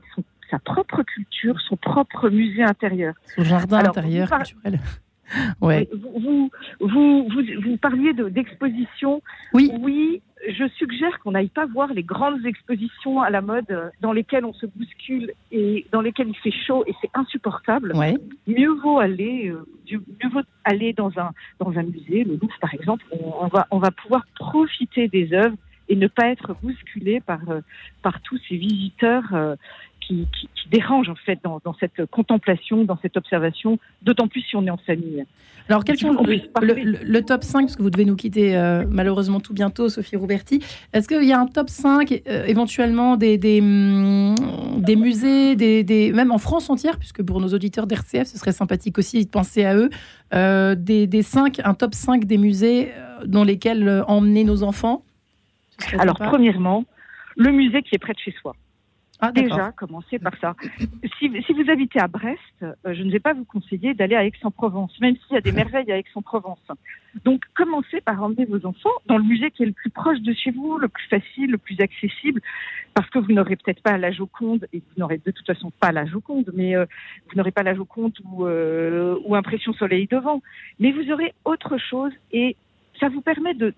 sa 0.49 0.59
propre 0.59 1.03
culture, 1.03 1.59
son 1.61 1.77
propre 1.77 2.29
musée 2.29 2.63
intérieur. 2.63 3.13
Son 3.35 3.43
jardin 3.43 3.79
intérieur 3.79 4.29
culturel. 4.29 4.79
Ouais. 5.61 5.87
Vous, 5.93 6.51
vous, 6.79 7.27
vous, 7.29 7.41
vous 7.63 7.77
parliez 7.77 8.13
d'exposition. 8.13 9.21
oui. 9.53 9.71
Oui, 9.79 10.21
je 10.49 10.67
suggère 10.69 11.19
qu'on 11.19 11.31
n'aille 11.31 11.49
pas 11.49 11.65
voir 11.65 11.93
les 11.93 12.03
grandes 12.03 12.45
expositions 12.45 13.21
à 13.21 13.29
la 13.29 13.41
mode 13.41 13.91
dans 14.01 14.11
lesquelles 14.11 14.45
on 14.45 14.53
se 14.53 14.65
bouscule 14.65 15.31
et 15.51 15.85
dans 15.91 16.01
lesquelles 16.01 16.29
il 16.29 16.37
fait 16.37 16.51
chaud 16.65 16.83
et 16.87 16.93
c'est 17.01 17.11
insupportable. 17.13 17.93
Ouais. 17.95 18.17
Mieux 18.47 18.73
vaut 18.81 18.99
aller, 18.99 19.49
euh, 19.49 19.63
mieux 19.91 20.29
vaut 20.29 20.41
aller 20.63 20.93
dans 20.93 21.11
un 21.19 21.31
dans 21.59 21.77
un 21.77 21.83
musée, 21.83 22.23
le 22.23 22.37
Louvre 22.41 22.57
par 22.59 22.73
exemple. 22.73 23.05
On, 23.11 23.45
on 23.45 23.47
va 23.47 23.67
on 23.69 23.77
va 23.77 23.91
pouvoir 23.91 24.25
profiter 24.35 25.07
des 25.07 25.31
œuvres 25.33 25.57
et 25.89 25.95
ne 25.95 26.07
pas 26.07 26.27
être 26.29 26.55
bousculé 26.63 27.19
par, 27.19 27.41
euh, 27.49 27.59
par 28.01 28.21
tous 28.21 28.39
ces 28.47 28.55
visiteurs 28.55 29.33
euh, 29.33 29.55
qui, 30.01 30.27
qui, 30.37 30.49
dérangent 30.69 31.09
en 31.09 31.15
fait 31.15 31.37
dans, 31.43 31.59
dans, 31.65 31.75
cette 31.79 32.05
contemplation, 32.05 32.85
dans 32.85 32.97
cette 33.01 33.17
observation, 33.17 33.77
d'autant 34.01 34.29
plus 34.29 34.41
si 34.41 34.55
on 34.55 34.65
est 34.65 34.69
en 34.69 34.77
famille. 34.77 35.25
Alors, 35.67 35.83
quels 35.83 35.97
sont 35.97 36.11
le, 36.13 37.19
top 37.21 37.43
5, 37.43 37.61
parce 37.61 37.75
que 37.75 37.83
vous 37.83 37.89
devez 37.89 38.05
nous 38.05 38.15
quitter 38.15 38.55
euh, 38.55 38.85
malheureusement 38.89 39.39
tout 39.39 39.53
bientôt, 39.53 39.89
Sophie 39.89 40.15
Rouberti. 40.15 40.61
Est-ce 40.93 41.07
qu'il 41.07 41.23
y 41.23 41.33
a 41.33 41.39
un 41.39 41.45
top 41.45 41.69
5 41.69 42.23
éventuellement 42.47 43.17
des, 43.17 43.37
des, 43.37 43.59
hum, 43.61 44.35
des 44.77 44.95
musées, 44.95 45.55
des, 45.55 45.83
des, 45.83 46.13
même 46.13 46.31
en 46.31 46.37
France 46.37 46.69
entière, 46.69 46.97
puisque 46.97 47.21
pour 47.21 47.41
nos 47.41 47.49
auditeurs 47.49 47.85
d'RCF, 47.85 48.27
ce 48.27 48.37
serait 48.37 48.53
sympathique 48.53 48.97
aussi 48.97 49.25
de 49.25 49.29
penser 49.29 49.65
à 49.65 49.75
eux, 49.75 49.89
des, 50.75 51.07
des 51.07 51.21
5, 51.21 51.59
un 51.63 51.73
top 51.73 51.93
5 51.93 52.25
des 52.25 52.37
musées 52.37 52.91
dans 53.25 53.43
lesquels 53.43 54.03
emmener 54.07 54.43
nos 54.43 54.63
enfants? 54.63 55.03
Alors, 55.99 56.17
premièrement, 56.17 56.85
le 57.35 57.51
musée 57.51 57.81
qui 57.81 57.95
est 57.95 57.99
près 57.99 58.13
de 58.13 58.19
chez 58.19 58.33
soi. 58.41 58.55
Ah, 59.23 59.31
Déjà, 59.31 59.71
commencez 59.73 60.17
par 60.17 60.35
ça. 60.41 60.55
Si, 61.19 61.27
vous 61.27 61.69
habitez 61.69 61.99
à 61.99 62.07
Brest, 62.07 62.39
euh, 62.63 62.73
je 62.85 63.03
ne 63.03 63.11
vais 63.11 63.19
pas 63.19 63.33
vous 63.33 63.45
conseiller 63.45 63.93
d'aller 63.93 64.15
à 64.15 64.25
Aix-en-Provence, 64.25 64.99
même 64.99 65.15
s'il 65.15 65.35
y 65.35 65.37
a 65.37 65.41
des 65.41 65.51
merveilles 65.51 65.91
à 65.91 65.97
Aix-en-Provence. 65.99 66.59
Donc, 67.23 67.43
commencez 67.55 68.01
par 68.01 68.23
emmener 68.23 68.45
vos 68.45 68.65
enfants 68.65 68.89
dans 69.05 69.19
le 69.19 69.23
musée 69.23 69.51
qui 69.51 69.61
est 69.61 69.67
le 69.67 69.73
plus 69.73 69.91
proche 69.91 70.19
de 70.21 70.33
chez 70.33 70.49
vous, 70.49 70.79
le 70.79 70.87
plus 70.87 71.07
facile, 71.07 71.51
le 71.51 71.59
plus 71.59 71.79
accessible, 71.79 72.41
parce 72.95 73.07
que 73.11 73.19
vous 73.19 73.31
n'aurez 73.31 73.57
peut-être 73.57 73.83
pas 73.83 73.95
la 73.99 74.11
Joconde, 74.11 74.65
et 74.73 74.79
vous 74.79 74.99
n'aurez 74.99 75.21
de 75.23 75.29
toute 75.29 75.45
façon 75.45 75.71
pas 75.79 75.91
la 75.91 76.07
Joconde, 76.07 76.49
mais 76.55 76.75
euh, 76.75 76.85
vous 77.29 77.37
n'aurez 77.37 77.51
pas 77.51 77.63
la 77.63 77.75
Joconde 77.75 78.17
ou, 78.25 78.47
euh, 78.47 79.19
ou 79.25 79.35
Impression 79.35 79.73
Soleil 79.73 80.07
devant. 80.09 80.41
Mais 80.79 80.91
vous 80.91 81.11
aurez 81.11 81.33
autre 81.45 81.77
chose, 81.77 82.11
et 82.31 82.55
ça 82.99 83.07
vous 83.09 83.21
permet 83.21 83.53
de 83.53 83.71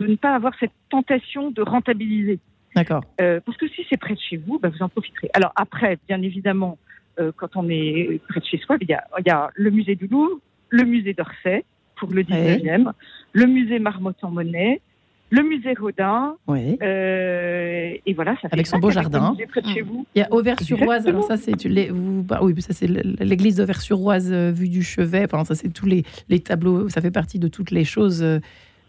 de 0.00 0.06
ne 0.06 0.16
pas 0.16 0.34
avoir 0.34 0.54
cette 0.58 0.72
tentation 0.88 1.50
de 1.50 1.62
rentabiliser. 1.62 2.40
D'accord. 2.74 3.04
Euh, 3.20 3.40
parce 3.44 3.58
que 3.58 3.68
si 3.68 3.84
c'est 3.88 3.96
près 3.96 4.14
de 4.14 4.20
chez 4.20 4.36
vous, 4.36 4.58
bah, 4.58 4.68
vous 4.68 4.82
en 4.82 4.88
profiterez. 4.88 5.30
Alors 5.34 5.52
après, 5.56 5.98
bien 6.08 6.22
évidemment, 6.22 6.78
euh, 7.18 7.32
quand 7.36 7.56
on 7.56 7.68
est 7.68 8.20
près 8.28 8.40
de 8.40 8.44
chez 8.44 8.58
soi, 8.58 8.76
il 8.80 8.88
y 8.88 8.94
a, 8.94 9.04
il 9.18 9.26
y 9.26 9.30
a 9.30 9.50
le 9.54 9.70
musée 9.70 9.96
du 9.96 10.06
Louvre, 10.06 10.38
le 10.68 10.84
musée 10.84 11.14
d'Orsay 11.14 11.64
pour 11.96 12.10
le 12.10 12.22
19e, 12.22 12.92
le 13.32 13.46
musée 13.46 13.78
Marmottan-Monet, 13.78 14.80
le 15.30 15.42
musée 15.42 15.74
Rodin. 15.78 16.36
Oui. 16.46 16.78
Euh, 16.82 17.94
et 18.06 18.14
voilà, 18.14 18.34
ça 18.36 18.48
fait 18.48 18.54
Avec 18.54 18.66
son 18.66 18.78
beau 18.78 18.90
jardin. 18.90 19.36
Près 19.48 19.62
de 19.62 19.68
chez 19.68 19.82
vous. 19.82 20.06
Il 20.14 20.20
y 20.20 20.22
a 20.22 20.32
Auvers-sur-Oise. 20.32 21.06
Alors 21.06 21.24
ça, 21.24 21.36
c'est 21.36 21.54
vous, 21.90 22.22
bah, 22.22 22.40
oui, 22.42 22.60
ça 22.62 22.72
c'est 22.72 22.86
l'église 22.86 23.56
d'Auvers-sur-Oise 23.56 24.32
vue 24.32 24.68
du 24.68 24.82
chevet. 24.82 25.24
Enfin, 25.24 25.44
ça 25.44 25.54
c'est 25.54 25.68
tous 25.68 25.86
les, 25.86 26.04
les, 26.28 26.40
tableaux. 26.40 26.88
Ça 26.88 27.00
fait 27.00 27.10
partie 27.10 27.38
de 27.38 27.48
toutes 27.48 27.70
les 27.70 27.84
choses 27.84 28.24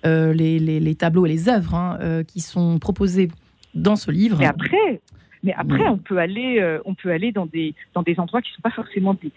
euh, 0.03 0.33
les, 0.33 0.95
tableaux 0.95 1.27
et 1.27 1.29
les 1.29 1.47
œuvres 1.47 1.75
hein, 1.75 1.97
euh, 2.01 2.23
qui 2.23 2.39
sont 2.39 2.79
proposés 2.79 3.29
dans 3.73 3.95
ce 3.95 4.11
livre. 4.11 4.37
Mais 4.39 4.45
après, 4.45 5.01
mais 5.43 5.53
après, 5.53 5.87
on 5.87 5.97
peut 5.97 6.19
aller, 6.19 6.59
euh, 6.59 6.79
on 6.85 6.93
peut 6.93 7.11
aller 7.11 7.31
dans 7.31 7.45
des 7.45 7.73
dans 7.93 8.03
des 8.03 8.19
endroits 8.19 8.41
qui 8.41 8.51
ne 8.51 8.55
sont 8.55 8.61
pas 8.61 8.71
forcément 8.71 9.15
des, 9.15 9.31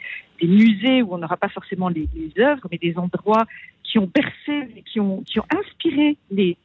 musées 0.47 1.03
où 1.03 1.15
on 1.15 1.19
n'aura 1.19 1.37
pas 1.37 1.49
forcément 1.49 1.89
les, 1.89 2.09
œuvres, 2.39 2.67
mais 2.71 2.79
des 2.79 2.99
endroits 2.99 3.47
qui 3.83 3.99
ont 3.99 4.11
bercé, 4.13 4.83
qui 4.85 5.01
ont 5.01 5.23
qui 5.23 5.41
ont 5.41 5.47
inspiré 5.51 6.17
les, 6.31 6.57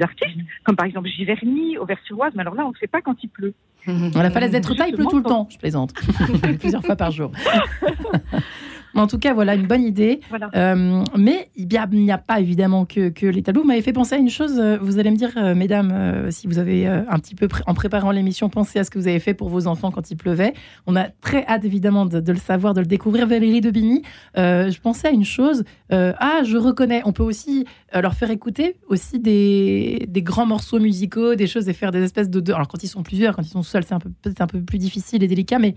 artistes, 0.00 0.38
comme 0.64 0.76
par 0.76 0.86
exemple 0.86 1.08
Giverny, 1.08 1.76
Auvers-sur-Oise. 1.76 2.32
Mais 2.34 2.40
alors 2.40 2.54
là, 2.54 2.66
on 2.66 2.70
ne 2.70 2.76
sait 2.76 2.86
pas 2.86 3.02
quand 3.02 3.16
il 3.22 3.28
pleut. 3.28 3.54
la 3.86 4.30
falaise 4.30 4.52
d'être 4.52 4.72
il 4.86 4.94
pleut 4.94 5.06
tout 5.10 5.18
le 5.18 5.22
temps. 5.22 5.48
Je 5.50 5.58
plaisante, 5.58 5.92
plusieurs 6.58 6.84
fois 6.84 6.96
par 6.96 7.10
jour. 7.10 7.30
en 9.02 9.06
tout 9.06 9.18
cas, 9.18 9.34
voilà 9.34 9.54
une 9.54 9.66
bonne 9.66 9.82
idée. 9.82 10.20
Euh, 10.54 11.04
mais 11.16 11.50
il 11.56 11.68
n'y 11.68 12.10
a, 12.10 12.18
pas 12.18 12.40
évidemment 12.40 12.84
que, 12.84 13.12
les 13.26 13.42
tableaux. 13.42 13.62
Vous 13.62 13.68
m'avez 13.68 13.82
fait 13.82 13.92
penser 13.92 14.14
à 14.14 14.18
une 14.18 14.30
chose. 14.30 14.58
Euh, 14.58 14.78
vous 14.80 14.98
allez 14.98 15.10
me 15.10 15.16
dire, 15.16 15.32
euh, 15.36 15.54
mesdames, 15.54 16.30
si 16.30 16.46
vous 16.46 16.58
avez 16.58 16.86
un 16.86 17.18
petit 17.18 17.34
peu, 17.34 17.48
en 17.66 17.74
préparant 17.74 18.10
l'émission, 18.10 18.48
pensé 18.48 18.78
à 18.78 18.84
ce 18.84 18.90
que 18.90 18.98
vous 18.98 19.08
avez 19.08 19.20
fait 19.20 19.34
pour 19.34 19.48
vos 19.48 19.66
enfants 19.66 19.90
quand 19.90 20.10
il 20.10 20.16
pleuvait. 20.16 20.52
On 20.86 20.96
a 20.96 21.04
très 21.04 21.46
hâte, 21.46 21.64
évidemment, 21.64 22.06
de, 22.06 22.32
le 22.32 22.38
savoir, 22.38 22.74
de 22.74 22.80
le 22.80 22.86
découvrir. 22.86 23.26
Valérie 23.26 23.60
de 23.60 23.70
Bigny, 23.70 24.02
je 24.36 24.80
pensais 24.80 25.08
à 25.08 25.10
une 25.10 25.24
chose. 25.24 25.64
ah, 25.90 26.40
je 26.44 26.56
reconnais. 26.56 27.02
On 27.04 27.12
peut 27.12 27.22
aussi 27.22 27.66
leur 27.94 28.14
faire 28.14 28.30
écouter 28.30 28.76
aussi 28.88 29.18
des, 29.18 30.08
grands 30.16 30.46
morceaux 30.46 30.80
musicaux, 30.80 31.34
des 31.34 31.46
choses 31.46 31.68
et 31.68 31.72
faire 31.72 31.92
des 31.92 32.02
espèces 32.02 32.30
de. 32.30 32.52
Alors, 32.52 32.68
quand 32.68 32.82
ils 32.82 32.88
sont 32.88 33.02
plusieurs, 33.02 33.36
quand 33.36 33.42
ils 33.42 33.48
sont 33.48 33.62
seuls, 33.62 33.84
c'est 33.84 33.96
peut-être 34.22 34.40
un 34.40 34.46
peu 34.46 34.60
plus 34.60 34.78
difficile 34.78 35.22
et 35.22 35.28
délicat, 35.28 35.58
mais 35.58 35.74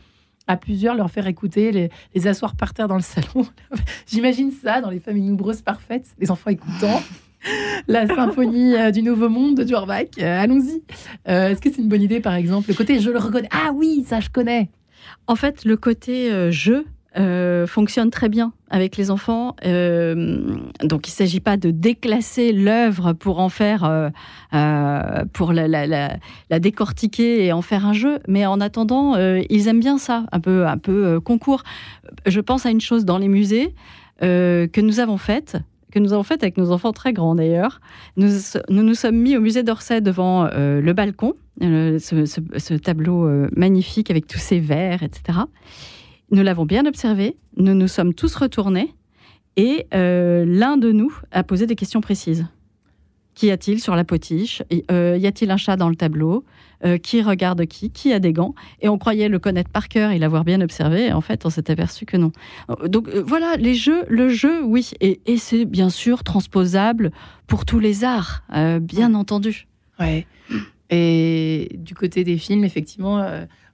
à 0.48 0.58
plusieurs, 0.58 0.96
leur 0.96 1.10
faire 1.10 1.28
écouter, 1.28 1.72
les, 1.72 1.90
les 2.14 2.28
asseoir 2.28 2.56
par 2.56 2.74
terre 2.74 2.88
dans 2.88 2.96
le 2.96 3.02
salon. 3.02 3.48
J'imagine 4.08 4.52
ça 4.52 4.82
dans 4.82 4.90
les 4.90 5.00
familles 5.00 5.30
nombreuses 5.30 5.62
parfaites, 5.62 6.08
les 6.20 6.32
enfants 6.32 6.50
écoutant. 6.50 7.02
La 7.88 8.08
symphonie 8.08 8.76
euh, 8.76 8.92
du 8.92 9.02
Nouveau 9.02 9.30
Monde 9.30 9.56
de 9.56 9.64
Dvorak. 9.64 10.20
Euh, 10.20 10.42
allons-y. 10.42 10.84
Euh, 11.28 11.50
est-ce 11.50 11.62
que 11.62 11.72
c'est 11.72 11.82
une 11.82 11.90
bonne 11.90 12.02
idée, 12.02 12.20
par 12.20 12.36
exemple 12.36 12.70
Le 12.70 12.76
côté 12.76 13.00
je 13.00 13.10
le 13.10 13.18
reconnais? 13.18 13.50
Ah 13.52 13.72
oui, 13.74 14.06
ça 14.08 14.20
je 14.20 14.30
connais. 14.30 14.70
En 15.28 15.36
fait, 15.36 15.66
le 15.66 15.76
côté 15.78 16.52
je 16.52 16.84
euh, 17.18 17.68
fonctionne 17.68 18.10
très 18.10 18.30
bien 18.30 18.54
avec 18.70 18.96
les 18.96 19.12
enfants. 19.12 19.58
Euh, 19.66 20.56
donc, 20.82 21.10
il 21.10 21.12
ne 21.12 21.16
s'agit 21.16 21.42
pas 21.42 21.58
de 21.58 21.70
déclasser 21.70 22.54
l'œuvre 22.54 23.12
pour 23.12 23.40
en 23.40 23.50
faire, 23.50 23.84
euh, 23.84 25.26
pour 25.34 25.52
la, 25.52 26.60
décortiquer 26.60 27.46
et 27.46 27.52
en 27.52 27.62
faire 27.62 27.86
un 27.86 27.92
jeu. 27.92 28.20
Mais 28.30 28.46
en 28.46 28.62
attendant, 28.62 29.18
ils 29.18 29.68
aiment 29.68 29.82
bien 29.82 29.98
ça, 29.98 30.26
un 30.32 30.40
peu, 30.40 30.66
un 30.68 30.78
peu 30.78 31.20
concours. 31.20 31.64
Je 32.26 32.40
pense 32.40 32.66
à 32.66 32.70
une 32.70 32.82
chose 32.82 33.04
dans 33.04 33.18
les 33.18 33.28
musées 33.28 33.76
que 34.22 34.82
nous 34.82 35.00
avons 35.00 35.18
faite 35.18 35.58
que 35.92 36.00
nous 36.00 36.14
avons 36.14 36.24
faite 36.24 36.42
avec 36.42 36.56
nos 36.56 36.72
enfants 36.72 36.94
très 36.94 37.12
grands 37.12 37.36
d'ailleurs. 37.36 37.82
Nous, 38.16 38.30
nous, 38.70 38.82
nous 38.82 38.94
sommes 38.94 39.18
mis 39.18 39.36
au 39.36 39.42
musée 39.42 39.62
d'Orsay 39.62 40.00
devant 40.00 40.46
le 40.46 40.94
balcon, 40.94 41.34
ce, 41.60 42.24
ce, 42.26 42.74
tableau 42.76 43.30
magnifique 43.58 44.10
avec 44.10 44.26
tous 44.26 44.40
ces 44.40 44.62
verres, 44.62 45.04
etc. 45.04 45.40
Nous 46.32 46.44
l'avons 46.44 46.66
bien 46.66 46.86
observé, 46.86 47.36
nous 47.58 47.74
nous 47.74 47.90
sommes 47.90 48.14
tous 48.14 48.36
retournés 48.36 48.94
et 49.58 49.86
euh, 49.94 50.46
l'un 50.48 50.78
de 50.78 50.94
nous 50.94 51.14
a 51.32 51.44
posé 51.44 51.66
des 51.68 51.76
questions 51.76 52.00
précises. 52.00 52.48
Qu'y 53.36 53.52
a-t-il 53.52 53.82
sur 53.82 53.96
la 53.96 54.04
potiche? 54.04 54.62
Euh, 54.92 55.18
Y 55.18 55.28
a-t-il 55.28 55.52
un 55.52 55.58
chat 55.58 55.76
dans 55.78 55.90
le 55.90 55.96
tableau? 55.96 56.44
Euh, 56.84 56.98
Qui 56.98 57.22
regarde 57.22 57.66
qui? 57.66 57.90
Qui 57.90 58.12
a 58.14 58.20
des 58.20 58.34
gants? 58.34 58.56
Et 58.82 58.90
on 58.90 58.98
croyait 58.98 59.30
le 59.30 59.40
connaître 59.40 59.70
par 59.70 59.88
cœur 59.88 60.12
et 60.12 60.20
l'avoir 60.20 60.44
bien 60.44 60.60
observé. 60.62 61.08
Et 61.08 61.14
en 61.14 61.22
fait, 61.22 61.46
on 61.46 61.50
s'est 61.50 61.70
aperçu 61.72 62.06
que 62.06 62.18
non. 62.18 62.32
Donc 62.88 63.10
voilà, 63.10 63.56
les 63.58 63.74
jeux, 63.74 64.04
le 64.10 64.28
jeu, 64.30 64.64
oui. 64.64 64.92
Et, 65.00 65.22
et 65.26 65.38
c'est 65.38 65.66
bien 65.66 65.90
sûr 65.90 66.24
transposable 66.24 67.12
pour 67.48 67.66
tous 67.66 67.80
les 67.80 68.04
arts, 68.04 68.44
bien 68.82 69.14
entendu. 69.14 69.68
Ouais. 70.00 70.28
Et 70.92 71.70
du 71.78 71.96
côté 71.96 72.24
des 72.24 72.38
films, 72.38 72.64
effectivement, 72.66 73.26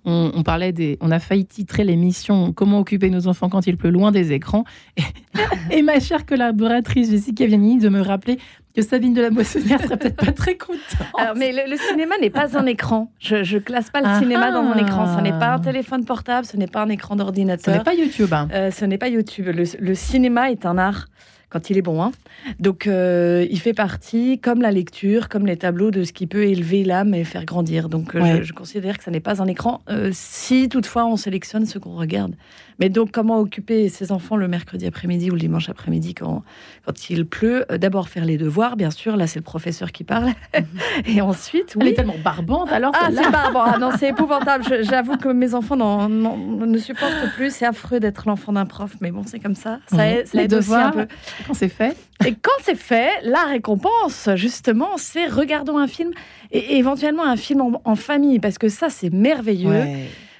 on, 0.09 0.43
parlait 0.43 0.71
des, 0.71 0.97
on 1.01 1.11
a 1.11 1.19
failli 1.19 1.45
titrer 1.45 1.83
l'émission 1.83 2.53
Comment 2.53 2.79
occuper 2.79 3.09
nos 3.09 3.27
enfants 3.27 3.49
quand 3.49 3.67
il 3.67 3.75
pleut 3.75 3.89
loin 3.89 4.11
des 4.11 4.31
écrans. 4.31 4.63
Et, 5.71 5.81
ma 5.81 5.99
chère 5.99 6.25
collaboratrice 6.25 7.09
Jessica 7.09 7.45
Vianney 7.45 7.77
de 7.77 7.89
me 7.89 8.01
rappeler 8.01 8.39
que 8.73 8.81
Sabine 8.81 9.13
de 9.13 9.21
la 9.21 9.31
Moissonnière 9.31 9.81
serait 9.81 9.97
peut-être 9.97 10.15
pas 10.15 10.31
très 10.31 10.55
contente. 10.55 10.79
Alors, 11.17 11.35
mais 11.35 11.51
le, 11.51 11.75
cinéma 11.77 12.15
n'est 12.21 12.29
pas 12.29 12.57
un 12.57 12.65
écran. 12.65 13.11
Je, 13.19 13.35
ne 13.35 13.59
classe 13.59 13.89
pas 13.89 13.99
le 13.99 14.07
ah 14.07 14.19
cinéma 14.19 14.51
dans 14.51 14.61
un 14.61 14.77
écran. 14.77 15.17
Ce 15.17 15.21
n'est 15.21 15.37
pas 15.37 15.53
un 15.53 15.59
téléphone 15.59 16.05
portable, 16.05 16.45
ce 16.45 16.55
n'est 16.55 16.67
pas 16.67 16.83
un 16.83 16.89
écran 16.89 17.15
d'ordinateur. 17.15 17.73
Ce 17.73 17.77
n'est 17.77 17.83
pas 17.83 17.95
YouTube. 17.95 18.33
Hein. 18.33 18.47
Euh, 18.53 18.71
ce 18.71 18.85
n'est 18.85 18.97
pas 18.97 19.09
YouTube. 19.09 19.47
le 19.47 19.95
cinéma 19.95 20.51
est 20.51 20.65
un 20.65 20.77
art 20.77 21.07
quand 21.49 21.69
il 21.69 21.77
est 21.77 21.81
bon. 21.81 22.01
Hein. 22.01 22.11
Donc, 22.59 22.87
euh, 22.87 23.45
il 23.49 23.59
fait 23.59 23.73
partie, 23.73 24.39
comme 24.39 24.61
la 24.61 24.71
lecture, 24.71 25.29
comme 25.29 25.45
les 25.45 25.57
tableaux, 25.57 25.91
de 25.91 26.03
ce 26.03 26.11
qui 26.11 26.27
peut 26.27 26.43
élever 26.43 26.83
l'âme 26.83 27.13
et 27.13 27.23
faire 27.23 27.45
grandir. 27.45 27.89
Donc, 27.89 28.15
euh, 28.15 28.43
je, 28.43 28.53
considère 28.53 28.97
que 28.97 29.03
ça 29.03 29.11
n'est 29.11 29.19
pas 29.21 29.41
un 29.41 29.47
écran, 29.47 29.81
euh, 29.89 30.09
si 30.13 30.67
toutefois 30.69 31.05
on 31.05 31.15
sélectionne 31.15 31.65
ce 31.65 31.79
qu'on 31.79 31.95
regarde. 31.95 32.35
Mais 32.79 32.89
donc, 32.89 33.11
comment 33.11 33.39
occuper 33.39 33.89
ses 33.89 34.11
enfants 34.11 34.35
le 34.35 34.47
mercredi 34.47 34.85
après-midi 34.85 35.29
ou 35.31 35.33
le 35.33 35.39
dimanche 35.39 35.69
après-midi 35.69 36.13
quand, 36.13 36.43
quand 36.85 37.09
il 37.09 37.25
pleut? 37.25 37.65
D'abord 37.69 38.09
faire 38.09 38.25
les 38.25 38.37
devoirs, 38.37 38.77
bien 38.77 38.91
sûr. 38.91 39.17
Là, 39.17 39.27
c'est 39.27 39.39
le 39.39 39.43
professeur 39.43 39.91
qui 39.91 40.03
parle. 40.03 40.31
et 41.05 41.21
ensuite, 41.21 41.75
oui. 41.75 41.81
Elle 41.81 41.87
est 41.89 41.93
tellement 41.93 42.17
barbante 42.23 42.71
alors. 42.71 42.91
Ah, 42.95 43.09
c'est 43.13 43.31
barbant. 43.31 43.63
Ah, 43.65 43.77
non, 43.79 43.91
c'est 43.97 44.09
épouvantable. 44.09 44.63
J'avoue 44.81 45.17
que 45.17 45.29
mes 45.29 45.53
enfants 45.53 45.75
ne 46.07 46.77
supportent 46.77 47.33
plus. 47.35 47.53
C'est 47.53 47.65
affreux 47.65 47.99
d'être 47.99 48.27
l'enfant 48.27 48.53
d'un 48.53 48.65
prof, 48.65 48.91
mais 49.01 49.11
bon, 49.11 49.23
c'est 49.25 49.39
comme 49.39 49.55
ça. 49.55 49.79
Ça, 49.87 50.05
mhm. 50.05 50.25
ça 50.25 50.43
aide 50.43 50.53
aussi 50.53 50.73
un 50.73 50.91
peu. 50.91 51.07
Quand 51.47 51.53
c'est 51.53 51.69
fait. 51.69 51.97
Et 52.25 52.33
quand 52.33 52.51
c'est 52.63 52.75
fait, 52.75 53.11
la 53.23 53.43
récompense, 53.43 54.29
justement, 54.35 54.97
c'est 54.97 55.27
regardons 55.27 55.77
un 55.77 55.87
film 55.87 56.11
et 56.51 56.77
éventuellement 56.77 57.23
un 57.23 57.35
film 57.35 57.61
en, 57.83 57.95
famille, 57.95 58.39
parce 58.39 58.57
que 58.57 58.69
ça, 58.69 58.89
c'est 58.89 59.11
merveilleux. 59.11 59.83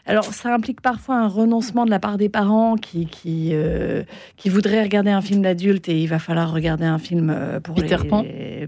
Alors, 0.08 0.34
ça 0.34 0.54
implique 0.54 0.80
parfois 0.80 1.18
un 1.18 1.28
renoncement 1.28 1.86
de 1.86 1.90
la 1.90 2.00
part 2.00 2.18
des 2.18 2.30
parents 2.30 2.76
qui, 2.76 3.08
qui, 3.08 3.50
euh, 3.52 4.04
qui 4.38 4.48
voudraient 4.48 4.82
regarder 4.82 5.12
un 5.12 5.22
film 5.22 5.42
d'adulte 5.42 5.90
et 5.90 6.02
il 6.02 6.08
va 6.08 6.18
falloir 6.18 6.52
regarder 6.54 6.86
un 6.86 6.98
film 6.98 7.30
euh, 7.30 7.60
pour 7.60 7.76
Peter 7.76 7.98
Pan. 8.10 8.24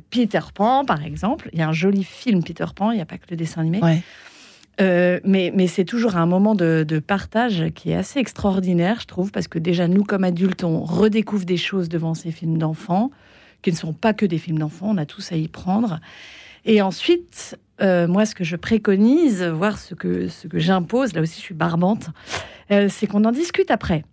Peter 0.09 0.39
Pan, 0.53 0.83
par 0.83 1.03
exemple. 1.03 1.49
Il 1.53 1.59
y 1.59 1.61
a 1.61 1.69
un 1.69 1.73
joli 1.73 2.03
film 2.03 2.43
Peter 2.43 2.65
Pan, 2.75 2.91
il 2.91 2.95
n'y 2.95 3.01
a 3.01 3.05
pas 3.05 3.17
que 3.17 3.25
le 3.29 3.37
dessin 3.37 3.61
animé. 3.61 3.79
Euh, 4.81 5.19
mais, 5.23 5.51
mais 5.55 5.67
c'est 5.67 5.85
toujours 5.85 6.17
un 6.17 6.25
moment 6.25 6.55
de, 6.55 6.85
de, 6.87 6.99
partage 6.99 7.65
qui 7.75 7.91
est 7.91 7.95
assez 7.95 8.19
extraordinaire, 8.19 8.99
je 9.01 9.07
trouve, 9.07 9.31
parce 9.31 9.47
que 9.47 9.59
déjà, 9.59 9.87
nous, 9.87 10.03
comme 10.03 10.23
adultes, 10.23 10.63
on 10.63 10.83
redécouvre 10.83 11.45
des 11.45 11.57
choses 11.57 11.89
devant 11.89 12.13
ces 12.13 12.31
films 12.31 12.57
d'enfants, 12.57 13.11
qui 13.61 13.71
ne 13.71 13.75
sont 13.75 13.93
pas 13.93 14.13
que 14.13 14.25
des 14.25 14.37
films 14.37 14.59
d'enfants, 14.59 14.87
on 14.91 14.97
a 14.97 15.05
tous 15.05 15.33
à 15.33 15.35
y 15.35 15.49
prendre. 15.49 15.99
Et 16.65 16.81
ensuite, 16.81 17.57
euh, 17.81 18.07
moi, 18.07 18.25
ce 18.25 18.35
que 18.35 18.43
je 18.43 18.55
préconise, 18.55 19.43
voir 19.43 19.77
ce 19.77 19.95
que, 19.95 20.27
ce 20.27 20.47
que 20.47 20.59
j'impose, 20.59 21.13
là 21.13 21.21
aussi 21.21 21.35
je 21.35 21.45
suis 21.45 21.55
barbante, 21.55 22.09
euh, 22.71 22.87
c'est 22.89 23.07
qu'on 23.07 23.23
en 23.25 23.31
discute 23.31 23.71
après. 23.71 24.03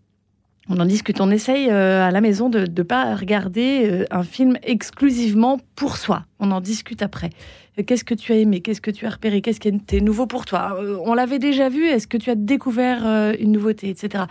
On 0.68 0.80
en 0.80 0.84
discute, 0.84 1.20
on 1.20 1.30
essaye 1.30 1.68
euh, 1.70 2.04
à 2.04 2.10
la 2.10 2.20
maison 2.20 2.48
de 2.48 2.60
ne 2.60 2.82
pas 2.82 3.14
regarder 3.14 4.04
un 4.10 4.24
film 4.24 4.58
exclusivement 4.64 5.60
pour 5.76 5.96
soi. 5.96 6.24
On 6.40 6.50
en 6.50 6.60
discute 6.60 7.02
après. 7.02 7.30
Qu'est-ce 7.86 8.04
que 8.04 8.14
tu 8.14 8.32
as 8.32 8.36
aimé? 8.36 8.60
Qu'est-ce 8.62 8.80
que 8.80 8.90
tu 8.90 9.06
as 9.06 9.10
repéré? 9.10 9.42
Qu'est-ce 9.42 9.60
qui 9.60 9.68
était 9.68 10.00
nouveau 10.00 10.26
pour 10.26 10.44
toi? 10.44 10.76
On 11.04 11.14
l'avait 11.14 11.38
déjà 11.38 11.68
vu, 11.68 11.86
est-ce 11.86 12.08
que 12.08 12.16
tu 12.16 12.30
as 12.30 12.34
découvert 12.34 13.04
une 13.38 13.52
nouveauté, 13.52 13.90
etc. 13.90 14.24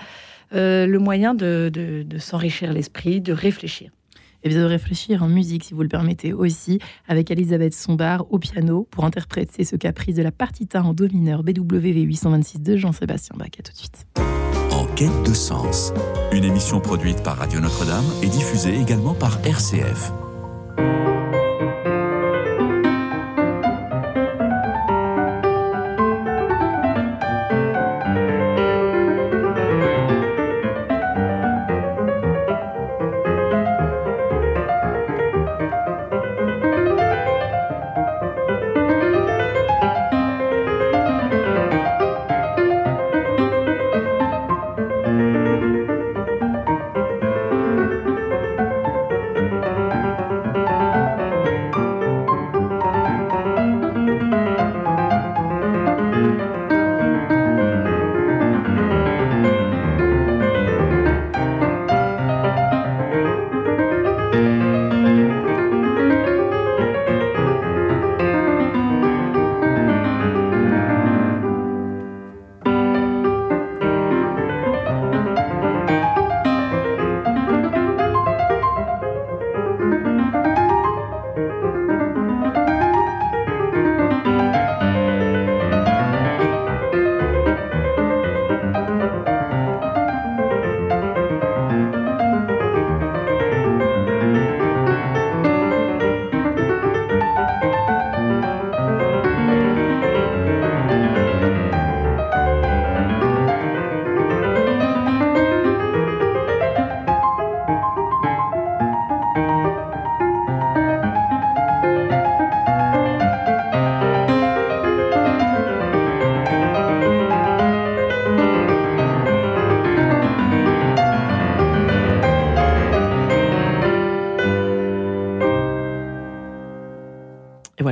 le 0.51 0.97
moyen 0.97 1.35
de 1.35 2.05
s'enrichir 2.17 2.73
l'esprit, 2.73 3.21
de 3.21 3.31
réfléchir 3.31 3.91
et 4.45 4.49
bien 4.49 4.59
de 4.61 4.65
réfléchir 4.65 5.23
en 5.23 5.27
musique, 5.27 5.65
si 5.65 5.73
vous 5.73 5.81
le 5.81 5.89
permettez 5.89 6.31
aussi, 6.31 6.79
avec 7.07 7.31
Elisabeth 7.31 7.73
Sombard 7.73 8.31
au 8.31 8.37
piano 8.37 8.87
pour 8.91 9.03
interpréter 9.03 9.65
ce 9.65 9.75
caprice 9.75 10.15
de 10.15 10.23
la 10.23 10.31
partita 10.31 10.83
en 10.83 10.93
do 10.93 11.07
mineur 11.11 11.43
BWV 11.43 12.01
826 12.01 12.61
de 12.61 12.77
Jean-Sébastien 12.77 13.35
Bach. 13.37 13.49
À 13.59 13.63
tout 13.63 13.71
de 13.71 13.77
suite. 13.77 14.05
En 14.71 14.85
quête 14.95 15.23
de 15.25 15.33
sens, 15.33 15.91
une 16.31 16.43
émission 16.43 16.79
produite 16.79 17.23
par 17.23 17.37
Radio 17.37 17.59
Notre-Dame 17.59 18.05
et 18.21 18.27
diffusée 18.27 18.79
également 18.79 19.15
par 19.15 19.39
RCF. 19.45 20.13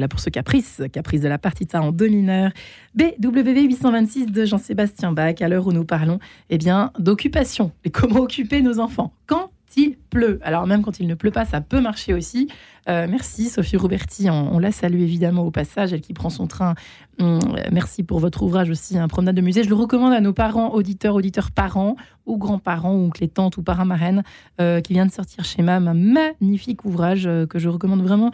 Pour 0.09 0.19
ce 0.19 0.29
caprice, 0.29 0.81
caprice 0.91 1.21
de 1.21 1.27
la 1.27 1.37
partita 1.37 1.81
en 1.81 1.91
do 1.91 2.09
mineur, 2.09 2.51
BWV 2.95 3.63
826 3.63 4.27
de 4.27 4.45
Jean-Sébastien 4.45 5.11
Bach, 5.11 5.35
à 5.41 5.47
l'heure 5.47 5.67
où 5.67 5.71
nous 5.71 5.85
parlons 5.85 6.19
eh 6.49 6.57
bien, 6.57 6.91
d'occupation 6.97 7.71
et 7.83 7.89
comment 7.89 8.21
occuper 8.21 8.61
nos 8.61 8.79
enfants. 8.79 9.13
Quand 9.27 9.51
il 9.77 9.97
pleut. 10.09 10.39
Alors 10.43 10.67
même 10.67 10.81
quand 10.81 10.99
il 10.99 11.07
ne 11.07 11.15
pleut 11.15 11.31
pas, 11.31 11.45
ça 11.45 11.61
peut 11.61 11.81
marcher 11.81 12.13
aussi. 12.13 12.47
Euh, 12.89 13.07
merci 13.09 13.49
Sophie 13.49 13.77
Roberti, 13.77 14.29
on, 14.29 14.59
la 14.59 14.71
salue 14.71 14.99
évidemment 14.99 15.43
au 15.43 15.51
passage, 15.51 15.93
elle 15.93 16.01
qui 16.01 16.13
prend 16.13 16.29
son 16.29 16.47
train. 16.47 16.75
Hum, 17.19 17.39
merci 17.71 18.03
pour 18.03 18.19
votre 18.19 18.43
ouvrage 18.43 18.69
aussi, 18.69 18.97
un 18.97 19.07
promenade 19.07 19.35
de 19.35 19.41
musée. 19.41 19.63
Je 19.63 19.69
le 19.69 19.75
recommande 19.75 20.13
à 20.13 20.19
nos 20.19 20.33
parents, 20.33 20.73
auditeurs, 20.73 21.15
auditeurs, 21.15 21.51
parents 21.51 21.95
ou 22.25 22.37
grands-parents, 22.37 22.93
ou 22.93 23.05
oncles 23.05 23.27
tantes 23.27 23.57
ou 23.57 23.63
parents 23.63 23.85
marraines, 23.85 24.23
euh, 24.59 24.81
qui 24.81 24.93
vient 24.93 25.05
de 25.05 25.11
sortir 25.11 25.45
chez 25.45 25.61
MAM, 25.61 25.87
un 25.87 25.93
magnifique 25.93 26.85
ouvrage 26.85 27.25
euh, 27.25 27.45
que 27.45 27.59
je 27.59 27.69
recommande 27.69 28.01
vraiment 28.01 28.31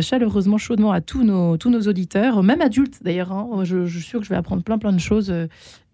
chaleureusement, 0.00 0.58
chaudement 0.58 0.92
à 0.92 1.00
tous 1.00 1.24
nos, 1.24 1.56
tous 1.56 1.70
nos 1.70 1.82
auditeurs, 1.82 2.42
même 2.42 2.60
adultes 2.60 3.02
d'ailleurs. 3.02 3.32
Hein. 3.32 3.64
Je, 3.64 3.86
je, 3.86 3.98
suis 3.98 4.06
sûre 4.06 4.20
que 4.20 4.24
je 4.24 4.30
vais 4.30 4.36
apprendre 4.36 4.62
plein 4.62 4.78
plein 4.78 4.92
de 4.92 5.00
choses 5.00 5.32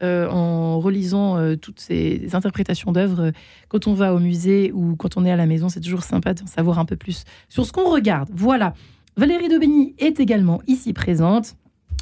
en 0.02 0.80
relisant 0.80 1.56
toutes 1.56 1.80
ces 1.80 2.28
interprétations 2.34 2.92
d'œuvres. 2.92 3.32
Quand 3.68 3.86
on 3.86 3.94
va 3.94 4.14
au 4.14 4.18
musée 4.18 4.72
ou 4.74 4.96
quand 4.96 5.16
on 5.16 5.24
est 5.24 5.30
à 5.30 5.36
la 5.36 5.46
maison, 5.46 5.68
c'est 5.68 5.80
toujours 5.80 6.02
sympa 6.02 6.34
d'en 6.34 6.46
savoir 6.46 6.78
un 6.78 6.84
peu 6.84 6.96
plus 6.96 7.24
sur 7.48 7.64
ce 7.64 7.72
qu'on 7.72 7.90
regarde. 7.90 8.28
Voilà. 8.32 8.74
Valérie 9.16 9.48
Daubigny 9.48 9.94
est 9.98 10.20
également 10.20 10.60
ici 10.66 10.92
présente. 10.92 11.56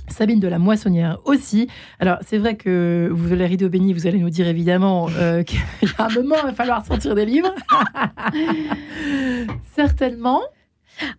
Sabine 0.09 0.41
de 0.41 0.49
la 0.49 0.59
Moissonnière 0.59 1.19
aussi. 1.25 1.69
Alors, 1.99 2.19
c'est 2.23 2.39
vrai 2.39 2.57
que 2.57 3.09
vous, 3.13 3.29
Valérie 3.29 3.57
Daubigny, 3.57 3.93
vous 3.93 4.07
allez 4.07 4.19
nous 4.19 4.31
dire 4.31 4.49
évidemment 4.49 5.09
euh, 5.17 5.43
qu'il 5.45 5.61
un 5.99 6.09
moment, 6.09 6.37
il 6.43 6.47
va 6.47 6.53
falloir 6.53 6.85
sortir 6.85 7.15
des 7.15 7.25
livres. 7.25 7.55
Certainement. 9.75 10.43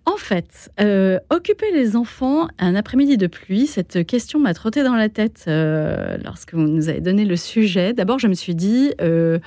En 0.05 0.17
fait, 0.17 0.71
euh, 0.79 1.19
occuper 1.29 1.71
les 1.71 1.95
enfants 1.95 2.47
un 2.59 2.75
après-midi 2.75 3.17
de 3.17 3.27
pluie, 3.27 3.67
cette 3.67 4.05
question 4.05 4.39
m'a 4.39 4.53
trotté 4.53 4.83
dans 4.83 4.95
la 4.95 5.09
tête 5.09 5.45
euh, 5.47 6.17
lorsque 6.23 6.53
vous 6.53 6.67
nous 6.67 6.89
avez 6.89 7.01
donné 7.01 7.25
le 7.25 7.35
sujet. 7.35 7.93
D'abord, 7.93 8.19
je 8.19 8.27
me 8.27 8.33
suis 8.33 8.55
dit, 8.55 8.93
euh, 9.01 9.39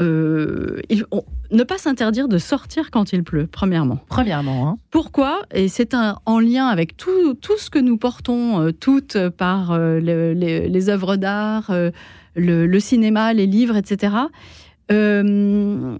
ne 0.00 1.62
pas 1.62 1.78
s'interdire 1.78 2.28
de 2.28 2.38
sortir 2.38 2.90
quand 2.90 3.12
il 3.12 3.22
pleut, 3.22 3.46
premièrement. 3.46 4.00
Premièrement. 4.08 4.68
Hein. 4.68 4.78
Pourquoi? 4.90 5.42
Et 5.52 5.68
c'est 5.68 5.94
en 5.94 6.40
lien 6.40 6.66
avec 6.66 6.96
tout, 6.96 7.34
tout, 7.34 7.58
ce 7.58 7.70
que 7.70 7.78
nous 7.78 7.96
portons 7.96 8.72
toutes 8.80 9.18
par 9.28 9.78
les, 9.78 10.88
œuvres 10.88 11.16
d'art, 11.16 11.72
le, 12.34 12.78
cinéma, 12.80 13.32
les 13.34 13.46
livres, 13.46 13.76
etc. 13.76 14.14
Euh, 14.92 15.96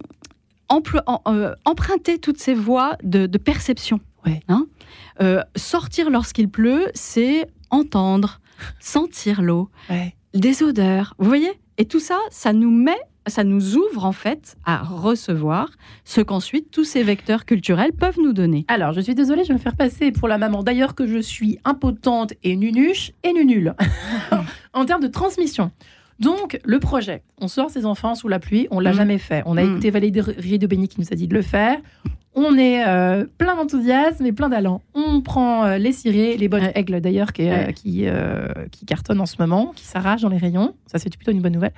emprunter 0.69 2.19
toutes 2.19 2.39
ces 2.39 2.53
voies 2.53 2.97
de, 3.03 3.27
perception. 3.37 3.99
Hein? 4.47 4.67
Euh, 5.21 5.41
sortir 5.55 6.09
lorsqu'il 6.09 6.49
pleut, 6.49 6.87
c'est 6.93 7.47
entendre, 7.69 8.41
sentir 8.79 9.41
l'eau, 9.41 9.69
des 10.33 10.63
odeurs. 10.63 11.13
Vous 11.19 11.27
voyez? 11.27 11.51
Et 11.77 11.85
tout 11.85 11.99
ça, 11.99 12.17
ça 12.31 12.53
nous 12.53 12.71
met, 12.71 12.97
ça 13.27 13.43
nous 13.43 13.75
ouvre 13.75 14.05
en 14.05 14.13
fait 14.13 14.55
à 14.65 14.81
recevoir 14.81 15.71
ce 16.05 16.21
qu'ensuite 16.21 16.71
tous 16.71 16.85
ces 16.85 17.03
vecteurs 17.03 17.45
culturels 17.45 17.91
peuvent 17.91 18.19
nous 18.19 18.33
donner. 18.33 18.65
Alors, 18.69 18.93
je 18.93 19.01
suis 19.01 19.15
désolée, 19.15 19.43
je 19.43 19.49
vais 19.49 19.55
me 19.55 19.59
faire 19.59 19.75
passer 19.75 20.11
pour 20.11 20.27
la 20.27 20.37
maman. 20.37 20.63
D'ailleurs, 20.63 20.95
que 20.95 21.05
je 21.05 21.19
suis 21.19 21.59
impotente 21.65 22.33
et 22.43 22.55
nunuche 22.55 23.11
et 23.23 23.33
nunule 23.33 23.75
en 24.73 24.85
termes 24.85 25.01
de 25.01 25.07
transmission. 25.07 25.71
Donc, 26.19 26.59
le 26.63 26.79
projet, 26.79 27.23
on 27.39 27.47
sort 27.47 27.69
ses 27.69 27.85
enfants 27.85 28.15
sous 28.15 28.27
la 28.27 28.39
pluie, 28.39 28.67
on 28.71 28.79
l'a 28.79 28.91
mm. 28.91 28.95
jamais 28.95 29.17
fait. 29.17 29.43
On 29.45 29.57
a 29.57 29.63
mm. 29.63 29.71
écouté 29.71 29.89
Valérie 29.91 30.59
de 30.59 30.67
Béni 30.67 30.87
qui 30.87 30.99
nous 30.99 31.07
a 31.11 31.15
dit 31.15 31.27
de 31.27 31.33
le 31.33 31.41
faire. 31.41 31.77
On 32.37 32.57
est 32.57 32.85
euh, 32.85 33.25
plein 33.37 33.55
d'enthousiasme 33.55 34.25
et 34.25 34.33
plein 34.33 34.49
d'allant. 34.49 34.81
On 34.93 35.21
prend 35.21 35.65
euh, 35.65 35.77
les 35.77 35.93
cirés, 35.93 36.35
les 36.35 36.49
bonnes 36.49 36.69
aigles 36.75 36.99
d'ailleurs 36.99 37.31
qui, 37.31 37.47
euh, 37.49 37.71
qui, 38.71 38.85
cartonnent 38.85 39.21
en 39.21 39.25
ce 39.25 39.37
moment, 39.39 39.71
qui 39.73 39.85
s'arrachent 39.85 40.21
dans 40.21 40.29
les 40.29 40.37
rayons. 40.37 40.75
Ça, 40.85 40.99
c'est 40.99 41.15
plutôt 41.15 41.31
une 41.31 41.41
bonne 41.41 41.53
nouvelle. 41.53 41.71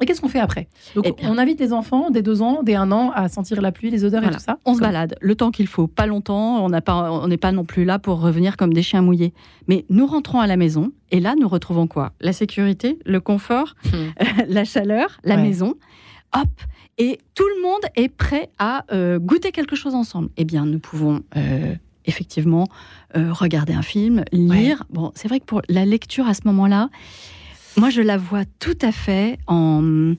Et 0.00 0.06
qu'est-ce 0.06 0.20
qu'on 0.20 0.28
fait 0.28 0.38
après? 0.38 0.68
Donc, 0.94 1.06
eh 1.06 1.26
on 1.26 1.38
invite 1.38 1.58
les 1.58 1.72
enfants 1.72 2.10
des 2.10 2.22
deux 2.22 2.40
ans, 2.40 2.62
des 2.62 2.76
un 2.76 2.92
an 2.92 3.10
à 3.12 3.28
sentir 3.28 3.60
la 3.60 3.72
pluie, 3.72 3.90
les 3.90 4.04
odeurs 4.04 4.22
et 4.22 4.30
tout 4.30 4.38
ça? 4.38 4.58
On 4.64 4.74
se 4.74 4.80
balade 4.80 5.16
le 5.20 5.34
temps 5.34 5.50
qu'il 5.50 5.66
faut, 5.66 5.88
pas 5.88 6.06
longtemps. 6.06 6.64
On 6.64 6.68
n'est 6.68 6.80
pas, 6.80 7.26
pas 7.40 7.52
non 7.52 7.64
plus 7.64 7.84
là 7.84 7.98
pour 7.98 8.20
revenir 8.20 8.56
comme 8.56 8.72
des 8.72 8.82
chiens 8.82 9.02
mouillés. 9.02 9.34
Mais 9.66 9.84
nous 9.90 10.06
rentrons 10.06 10.38
à 10.38 10.46
la 10.46 10.56
maison 10.56 10.92
et 11.10 11.20
là, 11.20 11.34
nous 11.38 11.48
retrouvons 11.48 11.86
quoi? 11.86 12.12
La 12.20 12.32
sécurité, 12.32 12.98
le 13.04 13.20
confort, 13.20 13.74
hmm. 13.86 14.24
la 14.48 14.64
chaleur, 14.64 15.18
la 15.24 15.36
maison. 15.36 15.74
Hop 16.36 16.48
Et 16.98 17.18
tout 17.34 17.46
le 17.56 17.62
monde 17.62 17.80
est 17.96 18.08
prêt 18.08 18.50
à 18.58 18.84
euh, 18.92 19.18
goûter 19.18 19.50
quelque 19.50 19.76
chose 19.76 19.94
ensemble. 19.94 20.28
Eh 20.36 20.44
bien, 20.44 20.66
nous 20.66 20.78
pouvons 20.78 21.22
euh, 21.36 21.74
effectivement 22.04 22.68
euh, 23.16 23.32
regarder 23.32 23.72
un 23.72 23.82
film, 23.82 24.24
lire. 24.32 24.84
Bon, 24.90 25.12
c'est 25.14 25.28
vrai 25.28 25.40
que 25.40 25.44
pour 25.44 25.62
la 25.68 25.84
lecture 25.84 26.28
à 26.28 26.34
ce 26.34 26.42
moment-là, 26.44 26.90
moi, 27.78 27.90
je 27.90 28.02
la 28.02 28.16
vois 28.16 28.44
tout 28.58 28.78
à 28.82 28.92
fait 28.92 29.38
en 29.46 30.14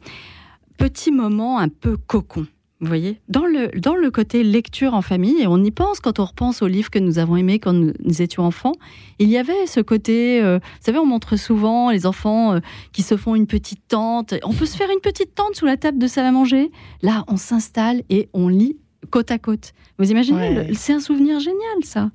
petit 0.77 1.11
moment 1.11 1.59
un 1.59 1.69
peu 1.69 1.97
cocon. 1.97 2.47
Vous 2.81 2.87
voyez? 2.87 3.19
Dans 3.27 3.45
le, 3.45 3.67
dans 3.77 3.95
le 3.95 4.09
côté 4.09 4.41
lecture 4.41 4.93
en 4.93 5.01
famille, 5.01 5.41
et 5.41 5.47
on 5.47 5.61
y 5.61 5.69
pense 5.69 5.99
quand 5.99 6.19
on 6.19 6.25
repense 6.25 6.61
aux 6.61 6.67
livres 6.67 6.89
que 6.89 6.99
nous 6.99 7.19
avons 7.19 7.35
aimés 7.35 7.59
quand 7.59 7.73
nous, 7.73 8.21
étions 8.21 8.43
enfants, 8.43 8.71
il 9.19 9.27
y 9.27 9.37
avait 9.37 9.67
ce 9.67 9.81
côté, 9.81 10.41
euh, 10.41 10.59
vous 10.59 10.85
savez, 10.85 10.97
on 10.97 11.05
montre 11.05 11.35
souvent 11.35 11.91
les 11.91 12.05
enfants 12.05 12.53
euh, 12.53 12.59
qui 12.93 13.01
se 13.01 13.17
font 13.17 13.35
une 13.35 13.47
petite 13.47 13.85
tente. 13.89 14.33
On 14.43 14.53
peut 14.53 14.65
se 14.65 14.77
faire 14.77 14.89
une 14.89 15.01
petite 15.01 15.35
tente 15.35 15.55
sous 15.55 15.65
la 15.65 15.75
table 15.75 15.97
de 15.97 16.07
salle 16.07 16.25
à 16.25 16.31
manger. 16.31 16.71
Là, 17.01 17.25
on 17.27 17.35
s'installe 17.35 18.03
et 18.09 18.29
on 18.33 18.47
lit 18.47 18.77
côte 19.11 19.31
à 19.31 19.39
côte. 19.39 19.73
Vous 19.97 20.09
imaginez? 20.09 20.73
C'est 20.73 20.93
un 20.93 21.01
souvenir 21.01 21.41
génial, 21.41 21.83
ça. 21.83 22.11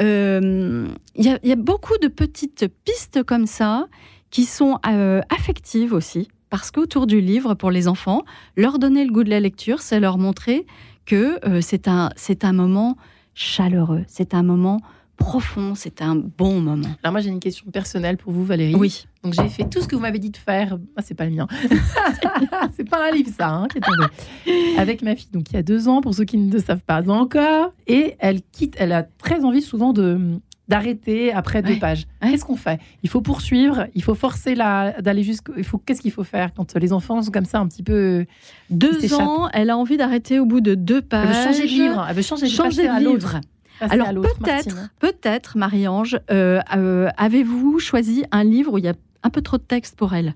Euh, 0.00 0.86
il 1.16 1.38
y, 1.42 1.52
a 1.52 1.56
beaucoup 1.56 1.98
de 1.98 2.08
petites 2.08 2.66
pistes 2.84 3.22
comme 3.22 3.46
ça 3.46 3.86
qui 4.30 4.44
sont 4.44 4.78
euh, 4.86 5.20
affectives 5.28 5.92
aussi, 5.92 6.28
parce 6.50 6.70
qu'autour 6.70 7.06
du 7.06 7.20
livre, 7.20 7.54
pour 7.54 7.70
les 7.70 7.88
enfants, 7.88 8.24
leur 8.56 8.78
donner 8.78 9.04
le 9.04 9.12
goût 9.12 9.24
de 9.24 9.30
la 9.30 9.40
lecture, 9.40 9.82
c'est 9.82 10.00
leur 10.00 10.18
montrer 10.18 10.66
que 11.06 11.38
euh, 11.48 11.60
c'est 11.60 11.88
un, 11.88 12.10
un 12.42 12.52
moment 12.52 12.96
chaleureux, 13.34 14.04
c'est 14.06 14.34
un 14.34 14.42
moment 14.42 14.80
profond, 15.16 15.74
c'est 15.74 16.00
un 16.00 16.16
bon 16.16 16.60
moment. 16.60 16.88
Alors 17.02 17.12
moi 17.12 17.20
j'ai 17.20 17.28
une 17.28 17.40
question 17.40 17.70
personnelle 17.70 18.16
pour 18.16 18.32
vous 18.32 18.44
Valérie. 18.44 18.74
Oui. 18.74 19.06
Donc 19.22 19.34
j'ai 19.34 19.48
fait 19.48 19.68
tout 19.68 19.82
ce 19.82 19.86
que 19.86 19.94
vous 19.94 20.00
m'avez 20.00 20.18
dit 20.18 20.30
de 20.30 20.36
faire. 20.36 20.78
Ah, 20.96 21.02
c'est 21.02 21.14
pas 21.14 21.26
le 21.26 21.32
mien. 21.32 21.46
c'est 22.74 22.88
pas 22.88 23.08
un 23.08 23.10
livre 23.12 23.30
ça, 23.36 23.50
hein, 23.50 23.68
qui 23.68 23.78
est 23.78 24.78
Avec 24.78 25.02
ma 25.02 25.14
fille, 25.14 25.28
donc 25.30 25.50
il 25.50 25.54
y 25.54 25.58
a 25.58 25.62
deux 25.62 25.88
ans 25.88 26.00
pour 26.00 26.14
ceux 26.14 26.24
qui 26.24 26.38
ne 26.38 26.50
le 26.50 26.58
savent 26.58 26.82
pas 26.82 27.08
encore, 27.10 27.74
et 27.86 28.16
elle 28.18 28.40
quitte, 28.40 28.76
elle 28.78 28.92
a 28.92 29.02
très 29.02 29.44
envie 29.44 29.60
souvent 29.60 29.92
de 29.92 30.40
d'arrêter 30.70 31.32
après 31.32 31.62
deux 31.62 31.78
pages. 31.78 32.06
Qu'est-ce 32.22 32.44
qu'on 32.44 32.56
fait? 32.56 32.80
Il 33.02 33.10
faut 33.10 33.20
poursuivre, 33.20 33.88
il 33.94 34.02
faut 34.02 34.14
forcer 34.14 34.54
d'aller 34.54 35.24
jusqu'au. 35.24 35.52
Il 35.56 35.64
faut 35.64 35.78
qu'est-ce 35.78 36.00
qu'il 36.00 36.12
faut 36.12 36.24
faire 36.24 36.54
quand 36.54 36.74
les 36.76 36.92
enfants 36.92 37.20
sont 37.20 37.32
comme 37.32 37.44
ça 37.44 37.58
un 37.58 37.66
petit 37.66 37.82
peu 37.82 38.24
deux 38.70 39.12
ans 39.14 39.48
Elle 39.52 39.70
a 39.70 39.76
envie 39.76 39.96
d'arrêter 39.96 40.38
au 40.38 40.46
bout 40.46 40.60
de 40.60 40.74
deux 40.74 41.02
pages. 41.02 41.28
Elle 41.28 41.34
veut 41.34 41.52
changer 41.52 41.62
de 41.62 41.82
livre. 41.82 42.06
Elle 42.08 42.16
veut 42.16 42.22
changer, 42.22 42.48
changer 42.48 42.88
de, 42.88 43.10
livre. 43.10 43.40
Alors 43.80 44.08
peut-être, 44.12 44.90
peut-être, 45.00 45.56
Marie-Ange, 45.56 46.20
euh, 46.30 46.60
euh, 46.76 47.08
avez-vous 47.16 47.78
choisi 47.78 48.24
un 48.30 48.44
livre 48.44 48.74
où 48.74 48.78
il 48.78 48.84
y 48.84 48.88
a 48.88 48.94
un 49.22 49.30
peu 49.30 49.42
trop 49.42 49.56
de 49.56 49.62
texte 49.62 49.96
pour 49.96 50.14
elle? 50.14 50.34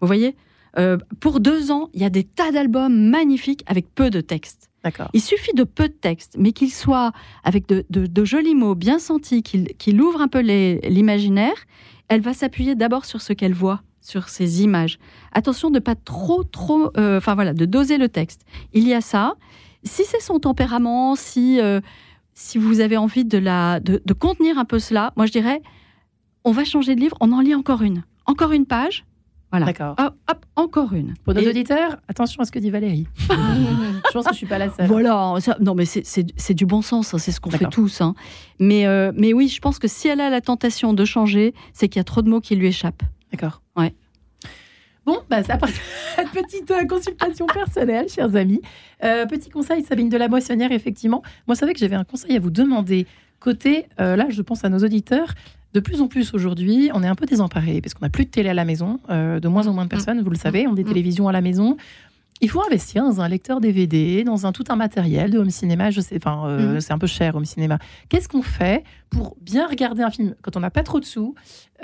Vous 0.00 0.06
voyez, 0.06 0.36
euh, 0.78 0.98
pour 1.18 1.40
deux 1.40 1.70
ans, 1.70 1.88
il 1.94 2.02
y 2.02 2.04
a 2.04 2.10
des 2.10 2.24
tas 2.24 2.52
d'albums 2.52 2.94
magnifiques 3.10 3.64
avec 3.66 3.92
peu 3.94 4.10
de 4.10 4.20
texte. 4.20 4.70
Il 5.12 5.20
suffit 5.20 5.54
de 5.54 5.64
peu 5.64 5.88
de 5.88 5.92
texte, 5.92 6.36
mais 6.38 6.52
qu'il 6.52 6.72
soit 6.72 7.12
avec 7.44 7.66
de, 7.68 8.24
jolis 8.24 8.54
mots 8.54 8.74
bien 8.74 8.98
sentis, 8.98 9.42
qu'il 9.42 10.02
ouvre 10.02 10.20
un 10.20 10.28
peu 10.28 10.40
l'imaginaire. 10.40 11.54
Elle 12.08 12.20
va 12.20 12.34
s'appuyer 12.34 12.74
d'abord 12.74 13.04
sur 13.04 13.20
ce 13.20 13.32
qu'elle 13.32 13.54
voit, 13.54 13.82
sur 14.00 14.28
ces 14.28 14.62
images. 14.62 14.98
Attention 15.32 15.70
de 15.70 15.78
pas 15.78 15.94
trop, 15.94 16.42
trop, 16.44 16.90
euh, 16.96 17.18
enfin 17.18 17.34
voilà, 17.34 17.54
de 17.54 17.64
doser 17.64 17.96
le 17.96 18.08
texte. 18.08 18.42
Il 18.72 18.86
y 18.86 18.94
a 18.94 19.00
ça. 19.00 19.34
Si 19.84 20.04
c'est 20.04 20.20
son 20.20 20.38
tempérament, 20.38 21.14
si 21.16 21.60
euh, 21.60 21.80
si 22.34 22.58
vous 22.58 22.80
avez 22.80 22.96
envie 22.96 23.24
de 23.24 23.38
la 23.38 23.80
de 23.80 24.12
contenir 24.12 24.58
un 24.58 24.64
peu 24.64 24.78
cela, 24.78 25.12
moi 25.16 25.26
je 25.26 25.32
dirais, 25.32 25.62
on 26.44 26.52
va 26.52 26.64
changer 26.64 26.94
de 26.94 27.00
livre, 27.00 27.16
on 27.20 27.32
en 27.32 27.40
lit 27.40 27.54
encore 27.54 27.82
une, 27.82 28.04
encore 28.26 28.52
une 28.52 28.66
page, 28.66 29.04
voilà. 29.52 29.66
D'accord. 29.66 29.94
Hop, 29.98 30.46
encore 30.56 30.94
une. 30.94 31.12
Pour 31.24 31.34
nos 31.34 31.46
auditeurs, 31.46 31.98
attention 32.08 32.40
à 32.40 32.46
ce 32.46 32.52
que 32.52 32.58
dit 32.58 32.70
Valérie. 32.70 33.06
je 33.28 34.12
pense 34.12 34.24
que 34.24 34.32
je 34.32 34.38
suis 34.38 34.46
pas 34.46 34.56
la 34.56 34.70
seule. 34.70 34.86
Voilà. 34.86 35.34
non, 35.60 35.74
mais 35.74 35.84
c'est 35.84 36.54
du 36.54 36.64
bon 36.64 36.80
sens. 36.80 37.12
Hein, 37.12 37.18
c'est 37.18 37.32
ce 37.32 37.40
qu'on 37.40 37.50
fait 37.50 37.68
tous. 37.70 38.00
Hein. 38.00 38.14
Mais, 38.58 38.86
euh, 38.86 39.12
mais 39.14 39.34
oui, 39.34 39.48
je 39.48 39.60
pense 39.60 39.78
que 39.78 39.88
si 39.88 40.08
elle 40.08 40.22
a 40.22 40.30
la 40.30 40.40
tentation 40.40 40.94
de 40.94 41.04
changer, 41.04 41.52
c'est 41.74 41.88
qu'il 41.88 42.00
y 42.00 42.00
a 42.00 42.04
trop 42.04 42.22
de 42.22 42.30
mots 42.30 42.40
qui 42.40 42.56
lui 42.56 42.68
échappent. 42.68 43.02
D'accord. 43.30 43.60
Ouais. 43.76 43.94
Bon, 45.04 45.18
bah, 45.28 45.42
ça 45.42 45.58
une 46.18 46.28
petite 46.42 46.70
euh, 46.70 46.86
consultation 46.86 47.46
personnelle, 47.46 48.08
chers 48.08 48.34
amis. 48.34 48.62
Euh, 49.04 49.26
petit 49.26 49.50
conseil, 49.50 49.82
Sabine 49.82 50.08
de 50.08 50.16
la 50.16 50.28
Moissonnière, 50.28 50.72
effectivement. 50.72 51.22
Moi, 51.46 51.56
savez 51.56 51.74
que 51.74 51.78
j'avais 51.78 51.96
un 51.96 52.04
conseil 52.04 52.36
à 52.36 52.40
vous 52.40 52.50
demander. 52.50 53.06
Côté, 53.38 53.86
là, 53.98 54.26
je 54.30 54.40
pense 54.40 54.64
à 54.64 54.68
nos 54.68 54.78
auditeurs, 54.78 55.34
de 55.74 55.80
plus 55.80 56.00
en 56.00 56.08
plus 56.08 56.34
aujourd'hui, 56.34 56.90
on 56.94 57.02
est 57.02 57.06
un 57.06 57.14
peu 57.14 57.26
désemparé 57.26 57.80
parce 57.80 57.94
qu'on 57.94 58.04
n'a 58.04 58.10
plus 58.10 58.24
de 58.24 58.30
télé 58.30 58.50
à 58.50 58.54
la 58.54 58.64
maison, 58.64 59.00
euh, 59.10 59.40
de 59.40 59.48
moins 59.48 59.66
en 59.66 59.72
moins 59.72 59.84
de 59.84 59.90
personnes, 59.90 60.20
vous 60.20 60.30
le 60.30 60.36
savez, 60.36 60.66
ont 60.66 60.74
des 60.74 60.84
télévisions 60.84 61.28
à 61.28 61.32
la 61.32 61.40
maison. 61.40 61.76
Il 62.40 62.50
faut 62.50 62.62
investir 62.64 63.04
dans 63.04 63.20
un 63.20 63.28
lecteur 63.28 63.60
DVD, 63.60 64.24
dans 64.24 64.46
un 64.46 64.52
tout 64.52 64.64
un 64.68 64.74
matériel 64.74 65.30
de 65.30 65.38
home 65.38 65.50
cinéma. 65.50 65.90
Je 65.90 66.00
sais, 66.00 66.16
enfin, 66.16 66.48
euh, 66.48 66.76
mm. 66.76 66.80
c'est 66.80 66.92
un 66.92 66.98
peu 66.98 67.06
cher 67.06 67.36
home 67.36 67.44
cinéma. 67.44 67.78
Qu'est-ce 68.08 68.28
qu'on 68.28 68.42
fait 68.42 68.82
pour 69.10 69.36
bien 69.40 69.66
regarder 69.66 70.02
un 70.02 70.10
film 70.10 70.34
quand 70.42 70.56
on 70.56 70.60
n'a 70.60 70.70
pas 70.70 70.82
trop 70.82 70.98
de 70.98 71.04
sous 71.04 71.34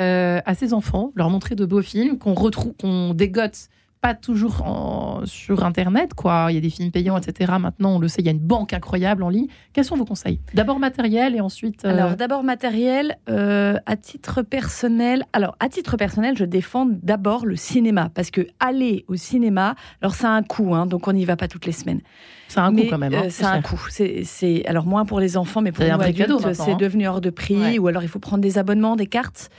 euh, 0.01 0.41
à 0.45 0.55
ses 0.55 0.75
enfants, 0.75 1.13
leur 1.15 1.31
montrer 1.31 1.55
de 1.55 1.65
beaux 1.65 1.83
films 1.83 2.19
qu'on 2.19 2.35
retrouve, 2.35 2.75
qu'on 2.81 3.15
dégote 3.15 3.69
pas 4.01 4.15
toujours 4.15 5.23
sur 5.25 5.65
Internet, 5.65 6.15
quoi. 6.15 6.47
Il 6.51 6.55
y 6.55 6.59
a 6.59 6.61
des 6.61 6.71
films 6.71 6.91
payants, 6.91 7.19
etc. 7.19 7.53
Maintenant, 7.59 7.97
on 7.97 7.99
le 7.99 8.09
sait, 8.09 8.23
il 8.23 8.27
y 8.27 8.29
a 8.29 8.33
une 8.33 8.39
banque 8.39 8.73
incroyable 8.73 9.23
en 9.23 9.29
ligne. 9.29 9.49
Quels 9.73 9.85
sont 9.85 9.97
vos 9.97 10.05
conseils? 10.05 10.41
D'abord 10.55 10.79
matériel 10.79 11.35
et 11.35 11.41
ensuite. 11.41 11.85
Euh, 11.85 11.91
alors, 11.91 12.17
d'abord 12.17 12.43
matériel, 12.45 13.19
euh, 13.29 13.77
à 13.87 13.97
titre 13.97 14.43
personnel. 14.43 15.25
Alors, 15.33 15.57
à 15.61 15.69
titre 15.69 15.97
personnel, 15.97 16.37
je 16.37 16.45
défends 16.45 16.87
d'abord 16.89 17.47
le 17.47 17.57
cinéma 17.57 18.11
parce 18.15 18.31
que 18.31 18.47
aller 18.61 19.05
au 19.09 19.17
cinéma, 19.17 19.75
alors 20.01 20.15
ça 20.15 20.31
a 20.31 20.33
un 20.33 20.43
coût, 20.43 20.75
hein, 20.75 20.87
donc 20.87 21.09
on 21.09 21.13
n'y 21.13 21.25
va 21.25 21.37
pas 21.37 21.49
toutes 21.49 21.67
les 21.67 21.73
semaines. 21.73 22.01
C'est 22.49 22.61
un 22.61 22.73
coût 22.73 22.85
quand 22.89 22.99
même. 22.99 23.15
Hein, 23.15 23.25
euh, 23.27 23.31
c'est 23.31 23.45
un 23.45 23.61
coût. 23.61 23.81
C'est 23.91 24.65
alors 24.67 24.87
moins 24.87 25.05
pour 25.05 25.21
les 25.21 25.37
enfants, 25.37 25.61
mais 25.61 25.73
pour 25.73 25.85
les 25.85 25.91
adultes, 25.91 26.55
c'est 26.55 26.77
devenu 26.77 27.07
hors 27.09 27.21
de 27.21 27.31
prix. 27.31 27.79
Ou 27.79 27.89
alors 27.89 28.03
il 28.03 28.09
faut 28.09 28.19
prendre 28.19 28.43
des 28.43 28.59
abonnements, 28.59 28.97
des 28.97 29.07
cartes. 29.07 29.51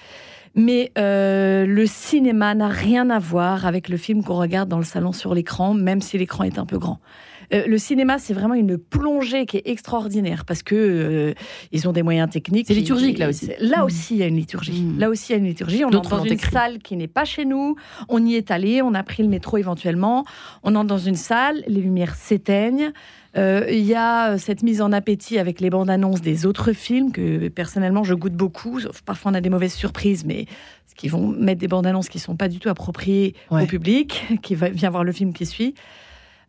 Mais 0.56 0.92
euh, 0.98 1.66
le 1.66 1.86
cinéma 1.86 2.56
n'a 2.56 2.68
rien 2.68 3.10
à 3.10 3.20
voir 3.20 3.66
avec 3.66 3.90
le 3.90 3.98
film 3.98 4.24
qu'on 4.24 4.38
regarde 4.38 4.70
dans 4.70 4.78
le 4.78 4.84
salon 4.84 5.12
sur 5.12 5.34
l'écran, 5.34 5.74
même 5.74 6.02
si 6.02 6.18
l'écran 6.18 6.44
est 6.44 6.58
un 6.58 6.66
peu 6.66 6.78
grand. 6.78 7.00
Euh, 7.54 7.66
le 7.66 7.78
cinéma, 7.78 8.20
c'est 8.20 8.34
vraiment 8.34 8.54
une 8.54 8.78
plongée 8.78 9.46
qui 9.46 9.58
est 9.58 9.68
extraordinaire 9.68 10.46
parce 10.46 10.62
que 10.62 10.76
euh, 10.76 11.34
ils 11.72 11.88
ont 11.88 11.92
des 11.92 12.04
moyens 12.04 12.30
techniques. 12.30 12.68
C'est 12.68 12.76
liturgique 12.76 13.18
là 13.18 13.30
aussi. 13.30 13.50
Là 13.60 13.82
mm. 13.82 13.86
aussi, 13.86 14.16
il 14.16 14.20
y 14.20 14.24
a 14.24 14.28
une 14.28 14.36
liturgie. 14.36 14.84
Mm. 14.84 15.00
Là 15.00 15.10
aussi, 15.10 15.32
il 15.32 15.36
y 15.36 15.36
a 15.36 15.40
une 15.40 15.48
liturgie. 15.48 15.84
On 15.84 15.94
entre 15.94 16.18
dans 16.18 16.24
une 16.24 16.38
salle 16.38 16.80
qui 16.80 16.96
n'est 16.96 17.08
pas 17.08 17.26
chez 17.26 17.46
nous. 17.46 17.76
On 18.08 18.24
y 18.24 18.36
est 18.36 18.52
allé. 18.52 18.82
On 18.82 18.94
a 18.94 19.04
pris 19.04 19.24
le 19.24 19.30
métro 19.30 19.58
éventuellement. 19.58 20.26
On 20.64 20.76
entre 20.76 20.88
dans 20.88 21.00
une 21.00 21.16
salle. 21.16 21.64
Les 21.68 21.82
lumières 21.82 22.16
s'éteignent. 22.16 22.92
Euh, 23.38 23.66
il 23.70 23.86
y 23.86 23.96
a 23.96 24.38
cette 24.38 24.64
mise 24.64 24.82
en 24.82 24.92
appétit 24.92 25.38
avec 25.38 25.60
les 25.60 25.70
bandes 25.70 25.90
annonces 25.90 26.22
des 26.22 26.46
autres 26.46 26.74
films 26.74 27.12
que 27.12 27.48
personnellement 27.50 28.04
je 28.04 28.16
goûte 28.16 28.34
beaucoup. 28.34 28.80
Parfois 29.06 29.32
on 29.32 29.36
a 29.36 29.42
des 29.42 29.50
mauvaises 29.50 29.74
surprises, 29.74 30.26
mais 30.26 30.46
qui 31.00 31.08
vont 31.08 31.30
mettre 31.30 31.62
des 31.62 31.70
bandes 31.70 31.88
annonces 31.88 32.10
qui 32.10 32.20
sont 32.20 32.36
pas 32.36 32.50
du 32.50 32.60
tout 32.60 32.68
appropriées 32.68 33.34
au 33.52 33.66
public, 33.66 34.26
qui 34.42 34.56
vient 34.56 34.90
voir 34.90 35.06
le 35.06 35.14
film 35.14 35.32
qui 35.32 35.46
suit. 35.46 35.74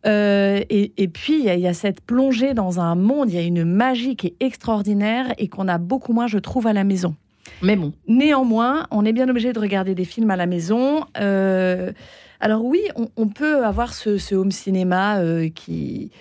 Euh, 0.05 0.59
et, 0.69 1.07
puis, 1.07 1.45
il 1.45 1.59
y, 1.59 1.67
a 1.67 1.73
cette 1.73 2.01
plongée 2.01 2.53
dans 2.53 2.81
un 2.81 2.95
monde, 2.95 3.29
il 3.29 3.35
y 3.35 3.37
a 3.37 3.43
une 3.43 3.63
magie 3.63 4.17
qui 4.17 4.27
est 4.27 4.35
extraordinaire 4.41 5.33
et 5.37 5.47
qu'on 5.47 5.69
a 5.69 5.77
beaucoup 5.77 6.11
moins, 6.11 6.27
je 6.27 6.37
trouve, 6.37 6.67
à 6.67 6.73
la 6.73 6.83
maison. 6.83 7.15
Mais 7.61 7.77
bon. 7.77 7.93
Néanmoins, 8.09 8.87
on 8.91 9.05
est 9.05 9.13
bien 9.13 9.29
obligé 9.29 9.53
de 9.53 9.59
regarder 9.59 9.95
des 9.95 10.05
films 10.05 10.31
à 10.31 10.35
la 10.35 10.47
maison. 10.47 11.05
Euh, 11.17 11.93
alors 12.41 12.65
oui, 12.65 12.81
on, 13.15 13.27
peut 13.27 13.63
avoir 13.63 13.93
ce, 13.93 14.35
home 14.35 14.51
cinéma 14.51 15.19
euh, 15.19 15.47
qui 15.47 16.11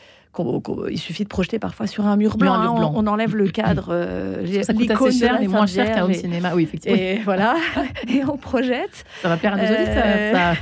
il 0.91 0.99
suffit 0.99 1.25
de 1.25 1.29
projeter 1.29 1.59
parfois 1.59 1.87
sur 1.87 2.07
un 2.07 2.17
mur 2.17 2.37
blanc. 2.37 2.55
Hein, 2.55 2.93
on, 2.95 3.07
enlève 3.07 3.35
le 3.35 3.49
cadre, 3.49 3.89
euh, 3.91 4.63
ça 4.63 4.73
coûte 4.73 4.91
assez 4.91 5.13
cher, 5.13 5.37
mais 5.41 5.49
moins 5.49 5.67
cher 5.67 5.95
qu'un 5.95 6.13
cinéma. 6.13 6.53
Oui, 6.55 6.63
effectivement. 6.65 6.97
Et 6.97 7.19
voilà, 7.25 7.57
et 8.09 8.23
on 8.25 8.37
projette. 8.37 9.05
Ça 9.23 9.29
va 9.29 9.37
plaire 9.37 9.55
à 9.55 9.57
nos 9.57 9.65
auditeurs. 9.65 10.57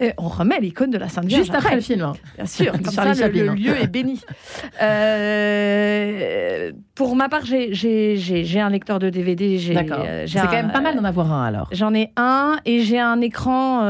Euh, 0.00 0.12
on 0.18 0.28
remet 0.28 0.60
l'icône 0.60 0.90
de 0.90 0.98
la 0.98 1.08
Sainte 1.08 1.24
Vierge 1.24 1.42
juste 1.42 1.54
après, 1.54 1.74
le 1.74 1.80
film. 1.80 2.02
Hein. 2.02 2.12
Bien 2.36 2.46
sûr, 2.46 2.72
comme 2.72 2.84
ça 2.84 3.12
le, 3.12 3.54
lieu 3.54 3.76
est 3.76 3.88
béni. 3.88 4.20
Euh, 4.80 6.70
pour 6.94 7.16
ma 7.16 7.28
part, 7.28 7.44
j'ai 7.44 8.60
un 8.60 8.70
lecteur 8.70 8.98
de 9.00 9.10
DVD. 9.10 9.58
D'accord. 9.74 10.06
C'est 10.26 10.38
quand 10.38 10.50
même 10.52 10.72
pas 10.72 10.80
mal 10.80 10.96
d'en 10.96 11.04
avoir 11.04 11.32
un 11.32 11.44
alors. 11.44 11.68
J'en 11.72 11.94
ai 11.94 12.12
un 12.16 12.58
et 12.64 12.80
j'ai 12.80 13.00
un 13.00 13.20
écran 13.20 13.80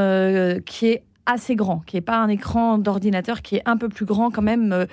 qui 0.65 0.89
est 0.89 1.03
assez 1.27 1.57
grand, 1.57 1.81
qui 1.87 1.97
n'est 1.97 2.03
pas 2.03 2.19
un 2.19 2.29
écran 2.29 2.79
d'ordinateur, 2.79 3.43
qui 3.43 3.57
est 3.57 3.63
un 3.67 3.77
peu 3.77 3.89
plus 3.89 4.07
grand 4.07 4.31
quand 4.31 4.43
même. 4.43 4.73
Euh, 4.73 4.87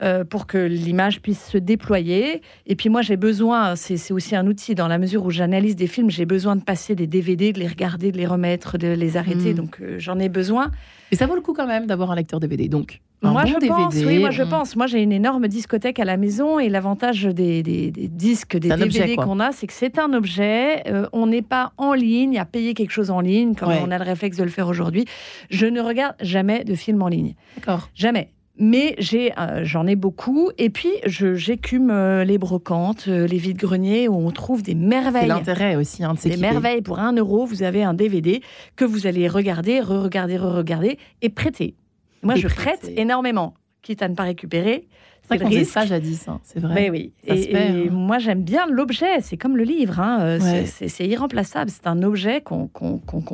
euh, 0.00 0.22
pour 0.22 0.46
que 0.46 0.58
l'image 0.58 1.20
puisse 1.20 1.44
se 1.44 1.58
déployer. 1.58 2.40
Et 2.66 2.76
puis 2.76 2.88
moi, 2.88 3.02
j'ai 3.02 3.16
besoin, 3.16 3.74
c'est 3.74 4.12
aussi 4.12 4.36
un 4.36 4.46
outil, 4.46 4.76
dans 4.76 4.86
la 4.86 4.96
mesure 4.96 5.24
où 5.24 5.30
j'analyse 5.30 5.74
des 5.74 5.88
films, 5.88 6.08
j'ai 6.08 6.24
besoin 6.24 6.54
de 6.54 6.62
passer 6.62 6.94
des 6.94 7.08
DVD, 7.08 7.52
de 7.52 7.58
les 7.58 7.66
regarder, 7.66 8.12
de 8.12 8.16
les 8.16 8.26
remettre, 8.26 8.78
de 8.78 8.86
les 8.86 9.16
arrêter. 9.16 9.54
Hmm. 9.54 9.56
Donc 9.56 9.80
euh, 9.80 9.96
j'en 9.98 10.20
ai 10.20 10.28
besoin. 10.28 10.70
Mais 11.10 11.16
ça 11.16 11.26
vaut 11.26 11.34
le 11.34 11.40
coup 11.40 11.52
quand 11.52 11.66
même 11.66 11.86
d'avoir 11.86 12.12
un 12.12 12.14
lecteur 12.14 12.38
DVD. 12.38 12.68
Donc 12.68 13.00
moi, 13.22 13.44
je 13.44 13.66
pense, 13.66 13.94
oui, 13.94 14.18
moi 14.18 14.30
je 14.30 14.42
hmm. 14.42 14.48
pense. 14.48 14.76
Moi, 14.76 14.86
j'ai 14.86 15.02
une 15.02 15.12
énorme 15.12 15.48
discothèque 15.48 15.98
à 15.98 16.04
la 16.04 16.16
maison 16.16 16.58
et 16.58 16.68
l'avantage 16.68 17.24
des, 17.24 17.62
disques, 17.62 18.56
des 18.56 18.68
DVD 18.68 19.16
qu'on 19.16 19.40
a, 19.40 19.52
c'est 19.52 19.66
que 19.66 19.72
c'est 19.72 19.98
un 19.98 20.12
objet. 20.12 20.84
on 21.12 21.26
n'est 21.26 21.42
pas 21.42 21.72
en 21.76 21.94
ligne 21.94 22.38
à 22.38 22.44
payer 22.44 22.74
quelque 22.74 22.92
chose 22.92 23.10
en 23.10 23.20
ligne, 23.20 23.54
comme 23.54 23.70
on 23.70 23.90
a 23.90 23.98
le 23.98 24.04
réflexe 24.04 24.36
de 24.36 24.44
le 24.44 24.50
faire 24.50 24.68
aujourd'hui. 24.68 25.04
Je 25.50 25.66
ne 25.66 25.80
regarde 25.80 26.14
jamais 26.20 26.64
de 26.64 26.74
films 26.74 27.02
en 27.02 27.08
ligne. 27.08 27.34
D'accord. 27.56 27.88
Jamais 27.94 28.30
mais 28.58 28.94
j'ai, 28.98 29.32
euh, 29.38 29.60
j'en 29.64 29.86
ai 29.86 29.96
beaucoup. 29.96 30.50
Et 30.58 30.70
puis, 30.70 30.90
j'écume 31.04 31.90
euh, 31.90 32.24
les 32.24 32.38
brocantes, 32.38 33.06
euh, 33.08 33.26
les 33.26 33.38
vides-greniers, 33.38 34.08
où 34.08 34.14
on 34.14 34.30
trouve 34.30 34.62
des 34.62 34.74
merveilles. 34.74 35.22
C'est 35.22 35.28
l'intérêt 35.28 35.76
aussi 35.76 36.04
hein, 36.04 36.14
de 36.14 36.28
Des 36.28 36.36
merveilles. 36.36 36.82
Pour 36.82 36.98
un 36.98 37.12
euro, 37.12 37.46
vous 37.46 37.62
avez 37.62 37.84
un 37.84 37.94
DVD 37.94 38.42
que 38.76 38.84
vous 38.84 39.06
allez 39.06 39.28
regarder, 39.28 39.80
re-regarder, 39.80 40.36
re-regarder 40.36 40.98
et 41.22 41.28
prêter. 41.28 41.74
Moi, 42.22 42.34
je 42.36 42.48
prête 42.48 42.90
énormément, 42.96 43.54
quitte 43.82 44.02
à 44.02 44.08
ne 44.08 44.14
pas 44.14 44.24
récupérer. 44.24 44.88
C'est 45.28 45.36
vrai 45.36 45.58
qu'on 45.58 45.64
ça 45.64 45.84
jadis, 45.84 46.26
hein, 46.28 46.40
c'est 46.42 46.60
vrai. 46.60 46.90
oui. 46.90 47.12
et, 47.26 47.56
hein. 47.56 47.90
moi, 47.90 48.18
j'aime 48.18 48.42
bien 48.42 48.66
l'objet. 48.66 49.20
C'est 49.20 49.36
comme 49.36 49.56
le 49.56 49.64
livre. 49.64 50.00
Hein. 50.00 50.18
Euh, 50.20 50.64
c'est 50.66 51.06
irremplaçable. 51.06 51.70
C'est 51.70 51.86
un 51.86 52.02
objet 52.02 52.40
qu'on 52.40 52.68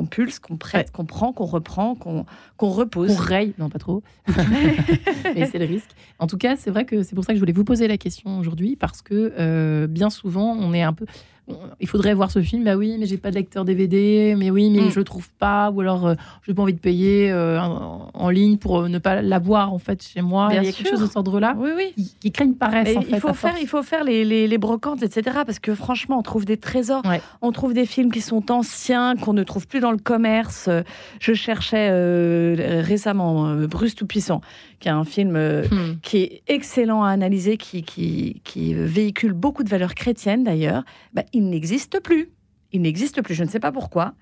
pulse, 0.09 0.39
qu'on 0.39 0.57
prête, 0.57 0.91
qu'on 0.91 1.05
prend, 1.05 1.31
qu'on 1.31 1.45
reprend, 1.45 1.95
qu'on 1.95 2.69
repose. 2.69 3.15
Qu'on 3.15 3.21
raye. 3.21 3.53
Non, 3.57 3.69
pas 3.69 3.79
trop. 3.79 4.03
Mais 5.35 5.45
c'est 5.45 5.59
le 5.59 5.65
risque. 5.65 5.91
En 6.19 6.27
tout 6.27 6.37
cas, 6.37 6.55
c'est 6.55 6.69
vrai 6.69 6.85
que 6.85 7.03
c'est 7.03 7.15
pour 7.15 7.23
ça 7.23 7.33
que 7.33 7.37
je 7.37 7.41
voulais 7.41 7.53
vous 7.53 7.63
poser 7.63 7.87
la 7.87 7.97
question 7.97 8.39
aujourd'hui 8.39 8.75
parce 8.75 9.01
que 9.01 9.33
euh, 9.39 9.87
bien 9.87 10.09
souvent, 10.09 10.55
on 10.59 10.73
est 10.73 10.83
un 10.83 10.93
peu 10.93 11.05
il 11.79 11.87
faudrait 11.87 12.13
voir 12.13 12.31
ce 12.31 12.41
film. 12.41 12.63
Bah 12.63 12.75
oui, 12.75 12.95
mais 12.99 13.05
j'ai 13.05 13.17
pas 13.17 13.29
de 13.29 13.35
lecteur 13.35 13.65
DVD. 13.65 14.35
Mais 14.37 14.49
oui, 14.49 14.69
mais 14.69 14.79
je 14.79 14.85
mm. 14.85 14.91
je 14.91 14.99
le 14.99 15.03
trouve 15.03 15.29
pas. 15.31 15.69
Ou 15.71 15.81
alors, 15.81 16.07
euh, 16.07 16.15
je 16.41 16.51
n'ai 16.51 16.55
pas 16.55 16.63
envie 16.63 16.73
de 16.73 16.79
payer 16.79 17.31
euh, 17.31 17.59
en, 17.59 18.29
ligne 18.29 18.57
pour 18.57 18.89
ne 18.89 18.97
pas 18.97 19.21
l'avoir 19.21 19.71
en 19.73 19.79
fait 19.79 20.01
chez 20.01 20.21
moi. 20.21 20.49
il 20.51 20.55
y 20.55 20.67
a 20.67 20.71
quelque 20.71 20.89
chose 20.89 21.01
de 21.01 21.05
cet 21.05 21.17
ordre-là. 21.17 21.55
Oui, 21.57 21.69
oui. 21.75 21.84
Qui, 21.93 22.15
qui 22.19 22.31
crée 22.31 22.45
une 22.45 22.55
paresse. 22.55 22.95
En 22.95 23.01
il 23.01 23.19
faut 23.19 23.33
faire, 23.33 23.55
il 23.59 23.67
faut 23.67 23.83
faire 23.83 24.03
les, 24.03 24.25
les, 24.47 24.57
brocantes, 24.57 25.03
etc. 25.03 25.39
Parce 25.45 25.59
que 25.59 25.75
franchement, 25.75 26.19
on 26.19 26.21
trouve 26.21 26.45
des 26.45 26.57
trésors. 26.57 27.03
On 27.41 27.51
trouve 27.51 27.73
des 27.73 27.85
films 27.85 28.11
qui 28.11 28.21
sont 28.21 28.51
anciens, 28.51 29.15
qu'on 29.15 29.33
ne 29.33 29.43
trouve 29.43 29.67
plus 29.67 29.79
dans 29.79 29.91
le 29.91 29.97
commerce. 29.97 30.69
Je 31.19 31.33
cherchais 31.33 31.89
récemment 32.81 33.55
Bruce 33.67 33.95
tout 33.95 34.07
puissant, 34.07 34.41
qui 34.79 34.87
est 34.87 34.91
un 34.91 35.03
film 35.03 35.37
hmm. 35.37 35.99
qui 36.01 36.17
est 36.17 36.43
excellent 36.47 37.03
à 37.03 37.09
analyser, 37.09 37.57
qui, 37.57 37.83
qui, 37.83 38.41
qui 38.43 38.73
véhicule 38.73 39.33
beaucoup 39.33 39.63
de 39.63 39.69
valeurs 39.69 39.95
chrétiennes 39.95 40.43
d'ailleurs. 40.43 40.83
Bah, 41.13 41.23
il 41.33 41.49
n'existe 41.49 41.99
plus. 41.99 42.29
Il 42.71 42.81
n'existe 42.81 43.21
plus. 43.21 43.35
Je 43.35 43.43
ne 43.43 43.49
sais 43.49 43.59
pas 43.59 43.71
pourquoi. 43.71 44.13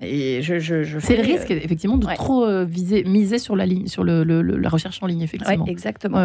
Et 0.00 0.42
je, 0.42 0.58
je, 0.58 0.98
c'est 0.98 1.16
le 1.16 1.22
risque 1.22 1.50
effectivement 1.50 1.96
de 1.96 2.06
trop 2.16 2.44
euh, 2.44 2.66
viser, 2.66 3.02
miser 3.04 3.38
sur 3.38 3.56
la 3.56 3.64
ligne, 3.64 3.86
sur 3.86 4.04
le, 4.04 4.24
la 4.24 4.68
recherche 4.68 5.02
en 5.02 5.06
ligne 5.06 5.22
effectivement. 5.22 5.64
exactement. 5.66 6.18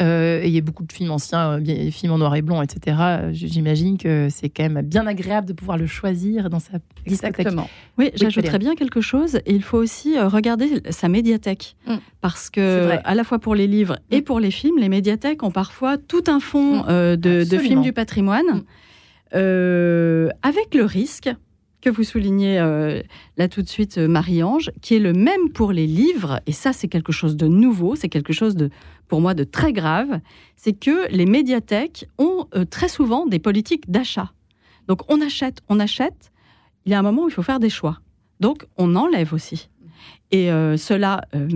Euh, 0.00 0.40
et 0.40 0.46
il 0.46 0.54
y 0.54 0.58
a 0.58 0.60
beaucoup 0.60 0.84
de 0.84 0.92
films 0.92 1.10
anciens, 1.10 1.60
euh, 1.60 1.90
films 1.90 2.12
en 2.12 2.18
noir 2.18 2.36
et 2.36 2.42
blanc, 2.42 2.62
etc. 2.62 2.96
J'imagine 3.32 3.98
que 3.98 4.28
c'est 4.30 4.48
quand 4.48 4.68
même 4.68 4.86
bien 4.86 5.06
agréable 5.08 5.48
de 5.48 5.52
pouvoir 5.52 5.78
le 5.78 5.86
choisir 5.86 6.48
dans 6.48 6.60
sa 6.60 6.74
Exactement. 7.04 7.68
Oui, 7.98 8.12
j'ajouterais 8.14 8.60
bien 8.60 8.76
quelque 8.76 9.00
chose. 9.00 9.36
Et 9.46 9.52
il 9.52 9.64
faut 9.64 9.78
aussi 9.78 10.16
regarder 10.18 10.80
sa 10.90 11.08
médiathèque 11.08 11.74
mm. 11.88 11.96
parce 12.20 12.50
que 12.50 12.98
à 13.02 13.14
la 13.16 13.24
fois 13.24 13.40
pour 13.40 13.56
les 13.56 13.66
livres 13.66 13.98
et 14.12 14.20
mm. 14.20 14.24
pour 14.24 14.38
les 14.38 14.52
films, 14.52 14.78
les 14.78 14.88
médiathèques 14.88 15.42
ont 15.42 15.50
parfois 15.50 15.98
tout 15.98 16.24
un 16.28 16.38
fond 16.38 16.84
mm. 16.84 17.16
de, 17.16 17.44
de, 17.44 17.58
films 17.58 17.82
du 17.82 17.92
patrimoine. 17.92 18.62
Euh, 19.34 20.28
avec 20.42 20.74
le 20.74 20.84
risque 20.84 21.30
que 21.82 21.90
vous 21.90 22.04
soulignez 22.04 22.58
euh, 22.58 23.02
là 23.36 23.48
tout 23.48 23.60
de 23.60 23.68
suite, 23.68 23.98
euh, 23.98 24.08
Marie-Ange, 24.08 24.70
qui 24.80 24.94
est 24.94 24.98
le 24.98 25.12
même 25.12 25.50
pour 25.52 25.72
les 25.72 25.86
livres, 25.86 26.40
et 26.46 26.52
ça 26.52 26.72
c'est 26.72 26.88
quelque 26.88 27.12
chose 27.12 27.36
de 27.36 27.46
nouveau, 27.46 27.96
c'est 27.96 28.08
quelque 28.08 28.32
chose 28.32 28.56
de, 28.56 28.70
pour 29.08 29.20
moi 29.20 29.34
de 29.34 29.44
très 29.44 29.74
grave, 29.74 30.20
c'est 30.56 30.72
que 30.72 31.10
les 31.10 31.26
médiathèques 31.26 32.06
ont 32.18 32.46
très 32.70 32.88
souvent 32.88 33.26
des 33.26 33.38
politiques 33.38 33.90
d'achat. 33.90 34.32
Donc 34.88 35.00
on 35.08 35.20
achète, 35.20 35.60
on 35.68 35.78
achète, 35.80 36.32
il 36.86 36.92
y 36.92 36.94
a 36.94 36.98
un 36.98 37.02
moment 37.02 37.24
où 37.24 37.28
il 37.28 37.32
faut 37.32 37.42
faire 37.42 37.60
des 37.60 37.70
choix. 37.70 37.98
Donc 38.40 38.66
on 38.78 38.96
enlève 38.96 39.34
aussi. 39.34 39.68
Et 40.32 40.50
euh, 40.50 40.78
cela 40.78 41.26
euh, 41.34 41.46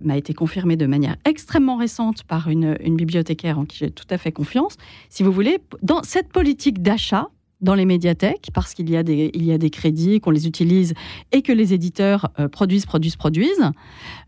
m'a 0.00 0.16
été 0.16 0.32
confirmé 0.32 0.76
de 0.76 0.86
manière 0.86 1.16
extrêmement 1.26 1.76
récente 1.76 2.24
par 2.24 2.48
une, 2.48 2.74
bibliothécaire 2.96 3.58
en 3.58 3.66
qui 3.66 3.76
j'ai 3.78 3.90
tout 3.90 4.06
à 4.08 4.16
fait 4.16 4.32
confiance. 4.32 4.76
Si 5.10 5.22
vous 5.22 5.32
voulez, 5.32 5.58
dans 5.82 6.02
cette 6.02 6.32
politique 6.32 6.82
d'achat, 6.82 7.28
dans 7.60 7.74
les 7.74 7.84
médiathèques, 7.84 8.48
parce 8.52 8.74
qu'il 8.74 8.90
y, 8.90 8.96
a 8.96 9.02
des, 9.02 9.30
il 9.34 9.44
y 9.44 9.52
a 9.52 9.58
des 9.58 9.70
crédits, 9.70 10.20
qu'on 10.20 10.30
les 10.30 10.46
utilise 10.46 10.94
et 11.32 11.42
que 11.42 11.52
les 11.52 11.72
éditeurs 11.72 12.30
euh, 12.38 12.48
produisent, 12.48 12.86
produisent, 12.86 13.16
produisent, 13.16 13.70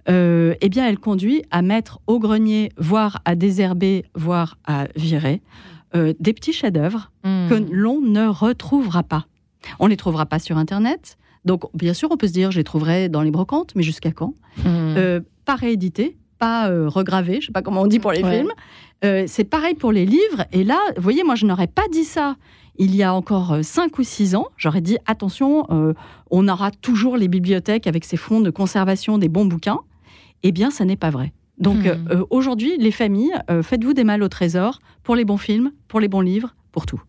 eh 0.09 0.69
bien, 0.71 0.89
elle 0.89 0.99
conduit 0.99 1.43
à 1.51 1.61
mettre 1.61 2.01
au 2.07 2.19
grenier, 2.19 2.73
voire 2.79 3.21
à 3.27 3.35
désherber, 3.35 4.07
voire 4.15 4.57
à 4.65 4.87
virer, 4.97 5.43
des 5.95 6.33
petits 6.33 6.55
chefs-d'œuvre 6.55 7.13
hmm. 7.25 7.49
que 7.51 7.55
l'on 7.71 8.01
ne 8.01 8.27
retrouvera 8.27 9.03
pas. 9.03 9.27
On 9.79 9.85
ne 9.85 9.91
les 9.91 9.99
trouvera 9.99 10.25
pas 10.25 10.39
sur 10.39 10.57
Internet, 10.57 11.19
donc, 11.45 11.65
bien 11.75 11.95
sûr, 11.95 12.11
on 12.11 12.17
peut 12.17 12.27
se 12.27 12.33
dire, 12.33 12.51
je 12.51 12.59
les 12.59 12.65
trouverai 12.65 13.09
dans 13.09 13.23
les 13.23 13.31
brocantes, 13.31 13.73
mais 13.75 13.83
jusqu'à 13.83 14.13
quand? 14.13 14.35
Mmh. 14.59 14.65
euh, 14.67 15.21
Pas 15.45 15.55
réédité, 15.55 16.17
pas 16.39 16.69
euh, 16.69 16.89
regravé, 16.89 17.35
je 17.35 17.39
ne 17.39 17.43
sais 17.47 17.53
pas 17.53 17.63
comment 17.63 17.83
on 17.83 17.87
dit 17.87 18.01
pour 18.01 18.13
les 18.13 18.23
films. 18.23 18.53
Euh, 19.05 19.25
c'est 19.27 19.45
pareil 19.45 19.75
pour 19.75 19.93
les 19.93 20.05
livres. 20.05 20.45
Et 20.53 20.65
là, 20.65 20.79
vous 20.97 21.03
voyez, 21.03 21.23
moi, 21.25 21.37
je 21.37 21.47
n'aurais 21.47 21.67
pas 21.67 21.87
dit 21.91 22.05
ça 22.05 22.37
il 22.79 22.95
y 22.97 23.03
a 23.03 23.13
encore 23.13 23.59
cinq 23.63 23.99
ou 23.99 24.03
six 24.03 24.35
ans. 24.35 24.47
J'aurais 24.57 24.81
dit, 24.81 24.99
attention, 25.07 25.67
on 26.31 26.49
aura 26.49 26.71
toujours 26.71 27.17
les 27.17 27.29
bibliothèques 27.29 27.87
avec 27.87 28.05
ces 28.05 28.17
fonds 28.17 28.41
de 28.41 28.51
conservation 28.51 29.19
des 29.19 29.29
bons 29.29 29.45
bouquins. 29.45 29.81
Eh 30.43 30.53
bien, 30.53 30.71
ça 30.71 30.85
n'est 30.85 30.97
pas 30.97 31.11
vrai. 31.11 31.33
Donc, 31.59 31.85
mmh. 31.85 32.25
aujourd'hui, 32.31 32.77
les 32.79 32.93
familles, 32.93 33.35
faites-vous 33.63 33.95
des 33.95 34.05
mal 34.05 34.23
au 34.23 34.29
trésor 34.29 34.81
pour 35.03 35.17
les 35.17 35.25
bons 35.25 35.39
films, 35.39 35.73
pour 35.89 36.01
les 36.01 36.09
bons 36.09 36.21
livres, 36.21 36.55
pour 36.71 36.87
tout. 36.87 37.03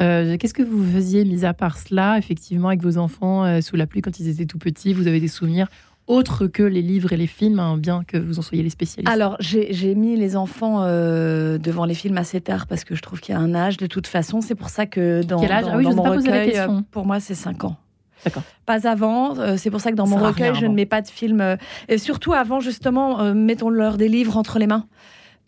Euh, 0.00 0.36
qu'est-ce 0.38 0.54
que 0.54 0.62
vous 0.62 0.84
faisiez, 0.84 1.24
mis 1.24 1.44
à 1.44 1.54
part 1.54 1.78
cela, 1.78 2.18
effectivement, 2.18 2.68
avec 2.68 2.82
vos 2.82 2.98
enfants 2.98 3.44
euh, 3.44 3.60
sous 3.60 3.76
la 3.76 3.86
pluie 3.86 4.00
quand 4.00 4.18
ils 4.18 4.28
étaient 4.28 4.46
tout 4.46 4.58
petits? 4.58 4.92
Vous 4.92 5.06
avez 5.06 5.20
des 5.20 5.28
souvenirs 5.28 5.68
autre 6.12 6.46
que 6.46 6.62
les 6.62 6.82
livres 6.82 7.12
et 7.12 7.16
les 7.16 7.26
films, 7.26 7.58
hein, 7.58 7.76
bien 7.76 8.04
que 8.06 8.16
vous 8.16 8.38
en 8.38 8.42
soyez 8.42 8.62
les 8.62 8.70
spécialistes 8.70 9.12
Alors, 9.12 9.36
j'ai 9.40 9.94
mis 9.94 10.16
les 10.16 10.36
enfants 10.36 10.82
euh, 10.82 11.58
devant 11.58 11.84
les 11.84 11.94
films 11.94 12.18
assez 12.18 12.40
tard 12.40 12.66
parce 12.66 12.84
que 12.84 12.94
je 12.94 13.02
trouve 13.02 13.20
qu'il 13.20 13.34
y 13.34 13.38
a 13.38 13.40
un 13.40 13.54
âge 13.54 13.76
de 13.76 13.86
toute 13.86 14.06
façon. 14.06 14.40
C'est 14.40 14.54
pour 14.54 14.68
ça 14.68 14.86
que 14.86 15.22
dans, 15.22 15.40
Quel 15.40 15.52
âge? 15.52 15.64
dans, 15.64 15.72
ah 15.72 15.76
oui, 15.78 15.84
mon 15.84 16.02
recueil, 16.02 16.60
pour 16.90 17.06
moi, 17.06 17.18
c'est 17.18 17.34
5 17.34 17.64
ans. 17.64 17.76
D'accord. 18.24 18.42
Pas 18.66 18.86
avant. 18.86 19.36
Euh, 19.38 19.56
c'est 19.56 19.70
pour 19.70 19.80
ça 19.80 19.90
que 19.90 19.96
dans 19.96 20.06
mon 20.06 20.18
recueil, 20.18 20.54
je 20.54 20.66
ne 20.66 20.74
mets 20.74 20.86
pas 20.86 21.02
de 21.02 21.08
film. 21.08 21.56
et 21.88 21.98
surtout 21.98 22.34
avant, 22.34 22.60
justement, 22.60 23.34
mettons-leur 23.34 23.96
des 23.96 24.08
livres 24.08 24.36
entre 24.36 24.58
les 24.58 24.66
mains 24.66 24.86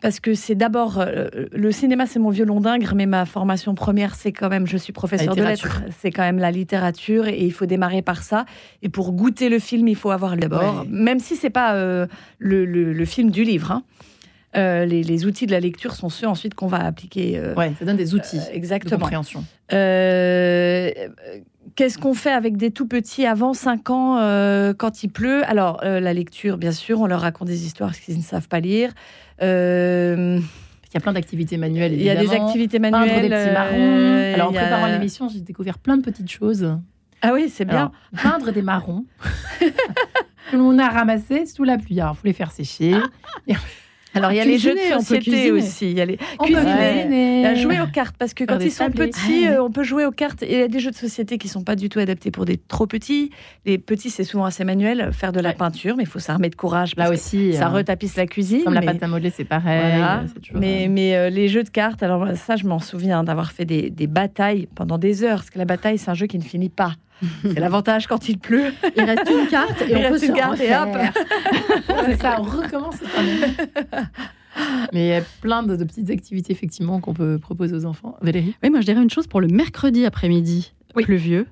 parce 0.01 0.19
que 0.19 0.33
c'est 0.33 0.55
d'abord 0.55 0.99
euh, 0.99 1.29
le 1.51 1.71
cinéma, 1.71 2.05
c'est 2.05 2.19
mon 2.19 2.29
violon 2.29 2.59
d'ingre, 2.59 2.93
mais 2.95 3.05
ma 3.05 3.25
formation 3.25 3.75
première, 3.75 4.15
c'est 4.15 4.31
quand 4.31 4.49
même, 4.49 4.67
je 4.67 4.77
suis 4.77 4.93
professeur 4.93 5.35
de 5.35 5.43
lettres, 5.43 5.81
c'est 5.99 6.11
quand 6.11 6.23
même 6.23 6.37
la 6.37 6.51
littérature, 6.51 7.27
et 7.27 7.43
il 7.43 7.51
faut 7.51 7.65
démarrer 7.65 8.01
par 8.01 8.21
ça. 8.21 8.45
Et 8.81 8.89
pour 8.89 9.13
goûter 9.13 9.49
le 9.49 9.59
film, 9.59 9.87
il 9.87 9.95
faut 9.95 10.11
avoir 10.11 10.37
d'abord, 10.37 10.85
même 10.89 11.19
si 11.19 11.35
c'est 11.35 11.49
pas 11.49 11.75
euh, 11.75 12.07
le, 12.39 13.05
film 13.05 13.31
du 13.31 13.43
livre. 13.43 13.71
Hein. 13.71 13.83
Euh, 14.55 14.85
les, 14.85 15.25
outils 15.25 15.47
de 15.47 15.51
la 15.51 15.59
lecture 15.59 15.95
sont 15.95 16.09
ceux 16.09 16.27
ensuite 16.27 16.53
qu'on 16.53 16.67
va 16.67 16.85
appliquer. 16.85 17.41
ouais, 17.57 17.73
ça 17.79 17.85
donne 17.85 17.97
des 17.97 18.15
outils 18.15 18.39
exactement. 18.51 18.97
de 18.97 19.01
compréhension. 19.01 19.43
Qu'est-ce 21.75 21.97
qu'on 21.97 22.13
fait 22.13 22.31
avec 22.31 22.55
des 22.55 22.71
tout 22.71 22.87
petits 22.87 23.25
avant 23.25 23.53
5 23.53 23.89
ans 23.89 24.15
quand 24.77 25.03
il 25.03 25.09
pleut? 25.09 25.43
Alors, 25.45 25.79
la 25.83 26.13
lecture, 26.13 26.57
bien 26.57 26.71
sûr, 26.71 27.01
on 27.01 27.05
leur 27.05 27.21
raconte 27.21 27.47
des 27.49 27.65
histoires 27.65 27.89
parce 27.89 27.99
qu'ils 27.99 28.17
ne 28.17 28.23
savent 28.23 28.47
pas 28.47 28.59
lire. 28.61 28.91
Euh, 29.41 30.39
il 30.39 30.93
y 30.93 30.97
a 30.97 30.99
plein 30.99 31.13
d'activités 31.13 31.57
manuelles. 31.57 31.93
Il 31.93 32.01
y 32.01 32.09
a 32.09 32.15
des 32.15 32.31
activités 32.31 32.79
manuelles. 32.79 33.09
Peindre 33.09 33.21
des 33.21 33.29
petits 33.29 33.51
marrons. 33.51 33.75
Euh, 33.75 34.33
Alors, 34.33 34.49
en 34.49 34.53
préparant 34.53 34.87
l'émission, 34.87 35.27
j'ai 35.27 35.41
découvert 35.41 35.77
plein 35.77 35.97
de 35.97 36.01
petites 36.01 36.31
choses. 36.31 36.77
Ah 37.21 37.33
oui, 37.33 37.49
c'est 37.49 37.65
bien. 37.65 37.91
peindre 38.21 38.51
des 38.51 38.61
marrons 38.61 39.05
que 40.51 40.55
l'on 40.55 40.77
a 40.77 40.89
ramassés 40.89 41.45
sous 41.45 41.63
la 41.63 41.77
pluie. 41.77 41.99
Alors, 41.99 42.13
il 42.13 42.17
faut 42.17 42.27
les 42.27 42.33
faire 42.33 42.51
sécher. 42.51 42.95
Alors, 44.15 44.31
il 44.31 44.37
y 44.37 44.39
a 44.39 44.45
les 44.45 44.57
jeux 44.57 44.73
de 44.73 45.01
société 45.01 45.51
aussi. 45.51 45.91
Il 45.91 45.97
y 45.97 46.01
a 46.01 46.05
les 46.05 46.17
cuisiner. 46.39 47.55
Jouer 47.55 47.79
aux 47.81 47.87
cartes. 47.87 48.15
Parce 48.17 48.33
que 48.33 48.43
quand 48.43 48.59
ils 48.59 48.71
sont 48.71 48.89
petits, 48.89 49.47
euh, 49.47 49.63
on 49.63 49.71
peut 49.71 49.83
jouer 49.83 50.05
aux 50.05 50.11
cartes. 50.11 50.43
Et 50.43 50.53
il 50.53 50.59
y 50.59 50.63
a 50.63 50.67
des 50.67 50.79
jeux 50.79 50.91
de 50.91 50.95
société 50.95 51.37
qui 51.37 51.47
ne 51.47 51.51
sont 51.51 51.63
pas 51.63 51.75
du 51.75 51.89
tout 51.89 51.99
adaptés 51.99 52.31
pour 52.31 52.45
des 52.45 52.57
trop 52.57 52.87
petits. 52.87 53.29
Les 53.65 53.77
petits, 53.77 54.09
c'est 54.09 54.23
souvent 54.23 54.45
assez 54.45 54.63
manuel. 54.63 55.09
Faire 55.11 55.31
de 55.31 55.39
la 55.39 55.53
peinture, 55.53 55.95
mais 55.97 56.03
il 56.03 56.09
faut 56.09 56.19
s'armer 56.19 56.49
de 56.49 56.55
courage. 56.55 56.93
Là 56.97 57.11
aussi. 57.11 57.53
Ça 57.53 57.67
euh, 57.67 57.69
retapisse 57.69 58.15
la 58.15 58.25
cuisine. 58.25 58.63
Comme 58.63 58.73
la 58.73 58.81
pâte 58.81 59.03
à 59.03 59.07
modeler, 59.07 59.31
c'est 59.35 59.45
pareil. 59.45 60.01
Mais, 60.53 60.87
mais 60.89 61.15
euh, 61.15 61.29
les 61.29 61.47
jeux 61.47 61.63
de 61.63 61.69
cartes, 61.69 62.03
alors 62.03 62.27
ça, 62.35 62.55
je 62.55 62.65
m'en 62.65 62.79
souviens 62.79 63.23
d'avoir 63.23 63.51
fait 63.51 63.65
des, 63.65 63.89
des 63.89 64.07
batailles 64.07 64.67
pendant 64.75 64.97
des 64.97 65.23
heures. 65.23 65.39
Parce 65.39 65.49
que 65.49 65.59
la 65.59 65.65
bataille, 65.65 65.97
c'est 65.97 66.09
un 66.09 66.15
jeu 66.15 66.27
qui 66.27 66.37
ne 66.37 66.43
finit 66.43 66.69
pas. 66.69 66.93
C'est 67.43 67.59
l'avantage 67.59 68.07
quand 68.07 68.29
il 68.29 68.37
pleut. 68.37 68.73
Il 68.95 69.03
reste 69.03 69.29
une 69.29 69.47
carte 69.47 69.81
et 69.87 69.95
on 69.95 70.09
peut 70.09 70.23
une 70.23 70.33
carte 70.33 70.59
et 70.59 70.75
hop. 70.75 70.97
C'est 72.05 72.21
ça, 72.21 72.37
on 72.39 72.43
recommence. 72.43 72.95
Mais 74.93 75.05
il 75.05 75.09
y 75.09 75.13
a 75.13 75.21
plein 75.41 75.63
de, 75.63 75.75
petites 75.83 76.09
activités 76.09 76.53
effectivement 76.53 77.01
qu'on 77.01 77.13
peut 77.13 77.37
proposer 77.37 77.75
aux 77.75 77.85
enfants. 77.85 78.15
Valérie? 78.21 78.55
Oui, 78.63 78.69
moi 78.69 78.79
je 78.79 78.85
dirais 78.85 79.01
une 79.01 79.09
chose 79.09 79.27
pour 79.27 79.41
le 79.41 79.47
mercredi 79.47 80.05
après-midi 80.05 80.73
oui. 80.95 81.03
pluvieux. 81.03 81.47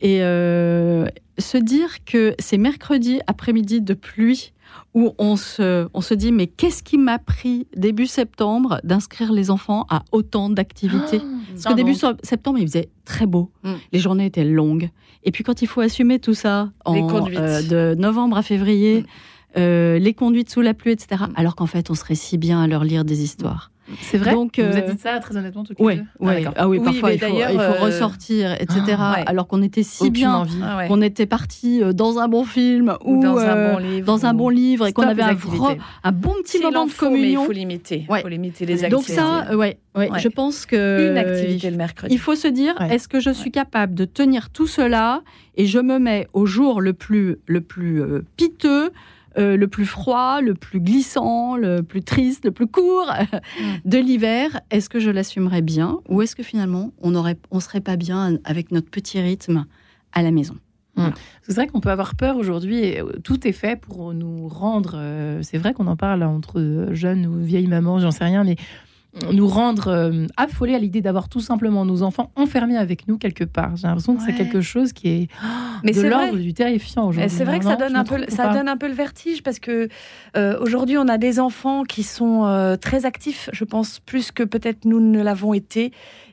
Et 0.00 0.22
euh, 0.22 1.06
se 1.38 1.58
dire 1.58 2.04
que 2.04 2.34
c'est 2.38 2.56
mercredi 2.58 3.20
après-midi 3.26 3.80
de 3.80 3.94
pluie 3.94 4.52
où 4.96 5.14
on 5.18 5.36
se, 5.36 5.88
on 5.92 6.00
se 6.00 6.14
dit 6.14 6.32
mais 6.32 6.46
qu'est-ce 6.46 6.82
qui 6.82 6.96
m'a 6.96 7.18
pris 7.18 7.68
début 7.76 8.06
septembre 8.06 8.80
d'inscrire 8.82 9.30
les 9.30 9.50
enfants 9.50 9.84
à 9.90 10.02
autant 10.10 10.48
d'activités 10.48 11.20
ah, 11.22 11.26
Parce 11.52 11.64
que 11.66 11.74
début 11.74 11.94
septembre, 12.22 12.58
il 12.58 12.66
faisait 12.66 12.88
très 13.04 13.26
beau, 13.26 13.52
mm. 13.62 13.72
les 13.92 13.98
journées 13.98 14.24
étaient 14.24 14.44
longues. 14.44 14.88
Et 15.22 15.32
puis 15.32 15.44
quand 15.44 15.60
il 15.60 15.68
faut 15.68 15.82
assumer 15.82 16.18
tout 16.18 16.32
ça 16.32 16.72
en, 16.86 16.96
euh, 16.96 17.62
de 17.62 17.94
novembre 18.00 18.38
à 18.38 18.42
février, 18.42 19.02
mm. 19.02 19.06
euh, 19.58 19.98
les 19.98 20.14
conduites 20.14 20.48
sous 20.48 20.62
la 20.62 20.72
pluie, 20.72 20.92
etc., 20.92 21.24
mm. 21.28 21.32
alors 21.36 21.56
qu'en 21.56 21.66
fait 21.66 21.90
on 21.90 21.94
serait 21.94 22.14
si 22.14 22.38
bien 22.38 22.62
à 22.62 22.66
leur 22.66 22.82
lire 22.82 23.04
des 23.04 23.22
histoires. 23.22 23.70
C'est 24.00 24.18
vrai. 24.18 24.32
Donc, 24.32 24.58
vous 24.58 24.64
avez 24.64 24.82
euh, 24.82 24.92
dit 24.92 24.98
ça 24.98 25.18
très 25.20 25.36
honnêtement 25.36 25.64
tout 25.64 25.74
ouais, 25.78 26.02
ouais. 26.20 26.44
Ah, 26.46 26.52
ah, 26.56 26.68
oui, 26.68 26.80
parfois 26.80 27.12
il 27.12 27.18
faut, 27.18 27.26
il 27.26 27.40
faut 27.40 27.60
euh, 27.60 27.80
ressortir, 27.80 28.52
etc. 28.60 28.96
Ah, 28.98 29.22
alors 29.26 29.46
qu'on 29.46 29.62
était 29.62 29.82
si 29.82 30.10
bien, 30.10 30.46
qu'on 30.88 31.02
était 31.02 31.26
parti 31.26 31.82
euh, 31.82 31.92
dans 31.92 32.18
un 32.18 32.28
bon 32.28 32.44
film 32.44 32.96
ou, 33.04 33.22
dans, 33.22 33.38
un, 33.38 33.72
bon 33.72 33.78
livre, 33.78 34.06
dans 34.06 34.26
un 34.26 34.34
bon 34.34 34.48
livre 34.48 34.86
et 34.86 34.92
qu'on 34.92 35.02
avait 35.02 35.22
un, 35.22 35.36
un, 36.04 36.12
bon 36.12 36.34
petit 36.42 36.60
moment 36.60 36.86
de 36.86 36.92
communion. 36.92 37.42
il 37.42 37.46
faut 37.46 37.52
limiter. 37.52 38.06
Il 38.08 38.20
faut 38.20 38.28
limiter 38.28 38.66
les 38.66 38.84
activités. 38.84 38.90
Donc 38.90 39.04
ça, 39.04 39.56
ouais, 39.56 39.78
ouais, 39.94 40.10
je 40.18 40.28
pense 40.28 40.66
que 40.66 41.10
une 41.10 41.18
activité 41.18 41.70
le 41.70 41.76
mercredi. 41.76 42.14
Il 42.14 42.18
faut 42.18 42.34
se 42.34 42.48
dire, 42.48 42.74
est-ce 42.90 43.08
que 43.08 43.20
je 43.20 43.30
suis 43.30 43.50
capable 43.50 43.94
de 43.94 44.04
tenir 44.04 44.50
tout 44.50 44.66
cela 44.66 45.22
et 45.56 45.66
je 45.66 45.78
me 45.78 45.98
mets 45.98 46.28
au 46.32 46.46
jour 46.46 46.80
le 46.80 46.92
plus 46.92 47.36
le 47.46 47.60
plus 47.60 48.02
piteux 48.36 48.90
euh, 49.38 49.56
le 49.56 49.68
plus 49.68 49.86
froid, 49.86 50.40
le 50.40 50.54
plus 50.54 50.80
glissant, 50.80 51.56
le 51.56 51.82
plus 51.82 52.02
triste, 52.02 52.44
le 52.44 52.50
plus 52.50 52.66
court 52.66 53.12
mm. 53.32 53.64
de 53.84 53.98
l'hiver, 53.98 54.60
est-ce 54.70 54.88
que 54.88 54.98
je 54.98 55.10
l'assumerais 55.10 55.62
bien 55.62 55.98
ou 56.08 56.22
est-ce 56.22 56.34
que 56.34 56.42
finalement 56.42 56.92
on 57.02 57.10
ne 57.10 57.20
on 57.50 57.60
serait 57.60 57.80
pas 57.80 57.96
bien 57.96 58.38
avec 58.44 58.72
notre 58.72 58.90
petit 58.90 59.20
rythme 59.20 59.66
à 60.12 60.22
la 60.22 60.30
maison? 60.30 60.56
Mm. 60.96 61.08
C'est 61.42 61.54
vrai 61.54 61.66
qu'on 61.66 61.80
peut 61.80 61.90
avoir 61.90 62.14
peur 62.14 62.36
aujourd'hui 62.36 62.98
euh, 62.98 63.04
tout 63.22 63.46
est 63.46 63.52
fait 63.52 63.78
pour 63.78 64.14
nous 64.14 64.48
rendre. 64.48 64.94
Euh, 64.96 65.40
c'est 65.42 65.58
vrai 65.58 65.74
qu'on 65.74 65.86
en 65.86 65.96
parle 65.96 66.22
entre 66.22 66.88
jeunes 66.92 67.26
ou 67.26 67.42
vieilles 67.42 67.66
mamans, 67.66 67.98
j'en 67.98 68.10
sais 68.10 68.24
rien, 68.24 68.44
mais 68.44 68.56
nous 69.32 69.46
rendre 69.46 69.88
euh, 69.88 70.26
affolés 70.36 70.74
à 70.74 70.78
l'idée 70.78 71.00
d'avoir 71.00 71.28
tout 71.28 71.40
simplement 71.40 71.84
nos 71.84 72.02
enfants 72.02 72.30
enfermés 72.36 72.76
avec 72.76 73.08
nous 73.08 73.18
quelque 73.18 73.44
part. 73.44 73.76
J'ai 73.76 73.86
l'impression 73.86 74.16
que 74.16 74.22
c'est 74.22 74.34
quelque 74.34 74.60
chose 74.60 74.92
qui 74.92 75.08
est 75.08 75.28
Mais 75.84 75.92
de 75.92 76.02
l'ordre 76.02 76.36
du 76.36 76.54
terrifiant 76.54 77.08
aujourd'hui. 77.08 77.30
C'est 77.30 77.44
vrai 77.44 77.58
que 77.58 77.64
ça 77.64 77.76
donne 77.76 77.96
un 77.96 78.04
peu, 78.04 78.24
ça 78.28 78.52
donne 78.52 78.68
un 78.68 78.76
peu 78.76 78.88
le 78.88 78.94
vertige 78.94 79.42
parce 79.42 79.58
que 79.58 79.88
euh, 80.36 80.58
aujourd'hui 80.60 80.98
on 80.98 81.08
a 81.08 81.18
des 81.18 81.40
enfants 81.40 81.84
qui 81.84 82.02
sont 82.02 82.46
euh, 82.46 82.76
très 82.76 83.06
actifs, 83.06 83.50
je 83.52 83.64
pense 83.64 84.00
plus 84.00 84.32
que 84.32 84.42
peut-être 84.42 84.84
nous 84.84 85.00
ne 85.00 85.22
l'avons 85.22 85.54
été 85.54 85.92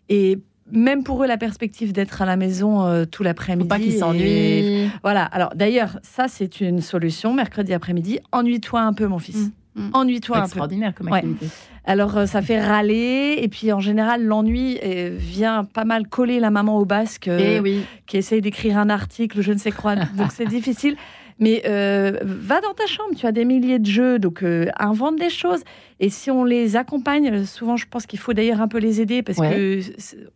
et 0.10 0.40
même 0.72 1.04
pour 1.04 1.24
eux, 1.24 1.28
la 1.28 1.38
perspective 1.38 1.92
d'être 1.92 2.22
à 2.22 2.26
la 2.26 2.38
maison 2.38 3.06
tout 3.12 3.22
l'après-midi. 3.22 3.68
Pas 3.68 3.80
qu'ils 3.80 3.98
s'ennuient. 3.98 4.90
Voilà. 5.04 5.26
Alors, 5.26 5.54
d'ailleurs, 5.56 6.00
ça, 6.04 6.30
c'est 6.30 6.62
une 6.62 6.80
solution. 6.80 7.34
Mercredi 7.34 7.74
après-midi, 7.74 8.20
ennuie-toi 8.32 8.82
un 8.82 8.94
peu, 8.94 9.06
mon 9.06 9.20
fils. 9.20 9.48
Mm. 9.48 9.52
Mm. 9.76 9.90
Ennuie-toi 9.94 10.38
un 10.38 10.40
peu. 10.42 10.46
Extraordinaire 10.46 10.94
comme 10.96 11.12
activité. 11.12 11.48
Alors 11.86 12.18
euh, 12.18 12.26
ça 12.26 12.42
fait 12.42 12.62
râler 12.62 13.38
et 13.42 13.48
puis 13.50 13.74
en 13.74 13.80
général 13.80 14.24
l'ennui 14.24 14.80
euh, 14.84 15.14
vient 15.18 15.66
pas 15.66 15.84
mal 15.84 16.08
coller 16.08 16.40
la 16.40 16.50
maman 16.50 16.78
au 16.78 16.86
basque 16.86 17.28
euh, 17.28 17.62
eh 17.64 17.82
qui 18.06 18.18
essaye 18.18 18.40
d'écrire 18.40 18.78
un 18.78 18.90
article, 18.90 19.42
je 19.42 19.52
ne 19.52 19.58
sais 19.58 19.72
quoi. 19.72 19.96
Donc 20.18 20.32
c'est 20.32 20.46
difficile. 20.48 20.96
Mais 21.40 21.62
va 21.66 22.62
dans 22.62 22.74
ta 22.74 22.86
chambre, 22.88 23.16
tu 23.16 23.26
as 23.26 23.32
des 23.32 23.46
milliers 23.46 23.80
de 23.80 23.86
jeux, 23.86 24.20
donc 24.20 24.44
invente 24.80 25.18
des 25.18 25.30
choses. 25.30 25.64
Et 26.00 26.10
si 26.10 26.30
on 26.32 26.44
les 26.44 26.76
accompagne, 26.76 27.46
souvent 27.46 27.78
je 27.78 27.86
pense 27.90 28.06
qu'il 28.06 28.20
faut 28.20 28.34
d'ailleurs 28.34 28.62
un 28.62 28.68
peu 28.68 28.78
les 28.78 29.00
aider 29.00 29.24
parce 29.24 29.40
que 29.40 29.80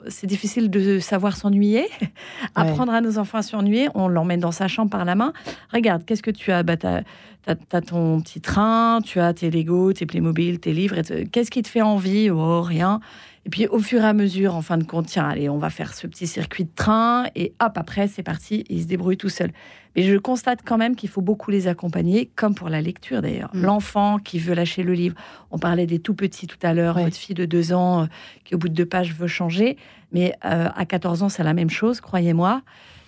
c'est 0.08 0.28
difficile 0.28 0.70
de 0.70 1.00
savoir 1.00 1.36
s'ennuyer. 1.36 1.88
Apprendre 2.56 2.94
à 2.94 3.02
nos 3.02 3.18
enfants 3.18 3.40
à 3.40 3.42
s'ennuyer, 3.42 3.90
on 3.96 4.08
l'emmène 4.08 4.40
dans 4.40 4.52
sa 4.52 4.68
chambre 4.68 4.90
par 4.90 5.06
la 5.06 5.16
main. 5.16 5.34
Regarde, 5.74 6.06
qu'est-ce 6.06 6.24
que 6.24 6.32
tu 6.32 6.52
as? 6.52 6.64
Bah, 6.64 6.78
tu 6.78 6.88
as, 6.88 7.82
ton 7.82 8.22
petit 8.22 8.42
train, 8.42 9.00
tu 9.04 9.20
as 9.20 9.34
tes 9.34 9.50
Lego, 9.50 9.94
tes 9.94 10.06
Playmobil, 10.06 10.60
tes 10.60 10.74
livres. 10.74 10.96
Qu'est-ce 11.32 11.52
qui 11.52 11.62
te 11.64 11.70
fait 11.70 11.82
envie? 11.82 12.30
Oh, 12.30 12.62
rien. 12.62 13.00
Et 13.48 13.50
puis 13.50 13.66
au 13.66 13.80
fur 13.80 14.02
et 14.04 14.06
à 14.06 14.12
mesure, 14.12 14.56
en 14.56 14.62
fin 14.62 14.78
de 14.78 14.84
compte, 14.84 15.06
tiens, 15.06 15.26
allez, 15.26 15.48
on 15.48 15.58
va 15.58 15.70
faire 15.70 15.94
ce 15.94 16.06
petit 16.06 16.28
circuit 16.28 16.66
de 16.66 16.70
train 16.76 17.28
et 17.34 17.54
hop, 17.62 17.78
après, 17.78 18.10
c'est 18.10 18.22
parti, 18.22 18.66
ils 18.68 18.82
se 18.82 18.88
débrouillent 18.88 19.16
tout 19.16 19.30
seuls. 19.30 19.52
Mais 19.96 20.04
je 20.04 20.18
constate 20.18 20.60
quand 20.66 20.78
même 20.78 20.98
qu'il 20.98 21.08
faut 21.08 21.22
beaucoup 21.22 21.50
les 21.50 21.70
accompagner, 21.70 22.30
comme 22.36 22.56
pour 22.56 22.68
la 22.68 22.82
lecture 22.82 23.22
d'ailleurs. 23.22 23.50
Mm. 23.54 23.62
L'enfant 23.62 24.18
qui 24.20 24.38
veut 24.38 24.54
lâcher 24.54 24.84
le 24.84 24.92
livre, 24.92 25.16
on 25.50 25.60
parlait 25.60 25.86
des 25.86 26.00
tout 26.00 26.14
petits 26.14 26.46
tout 26.46 26.58
à 26.62 26.74
l'heure, 26.74 27.00
votre 27.00 27.16
fille 27.16 27.36
de 27.36 27.46
deux 27.46 27.72
ans 27.72 28.02
euh, 28.02 28.06
qui 28.44 28.54
au 28.54 28.58
bout 28.58 28.68
de 28.68 28.74
deux 28.74 28.86
pages 28.86 29.14
veut 29.14 29.28
changer, 29.28 29.78
mais 30.12 30.34
euh, 30.44 30.68
à 30.76 30.86
14 30.86 31.24
ans, 31.24 31.30
c'est 31.30 31.44
la 31.44 31.54
même 31.54 31.70
chose, 31.70 32.02
croyez-moi. 32.02 32.64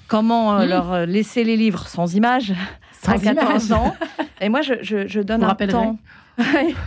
Comment 0.08 0.56
euh, 0.56 0.66
mm. 0.66 0.70
leur 0.70 1.06
laisser 1.06 1.44
les 1.44 1.58
livres? 1.58 1.86
Sans 1.90 2.16
images 2.16 2.54
sans 3.02 3.12
à 3.12 3.20
14 3.20 3.74
ans 3.74 3.94
Et 4.40 4.48
moi, 4.48 4.62
je, 4.62 4.76
je, 4.82 5.20
donne 5.20 5.44
un 5.44 5.54
temps. 5.54 6.00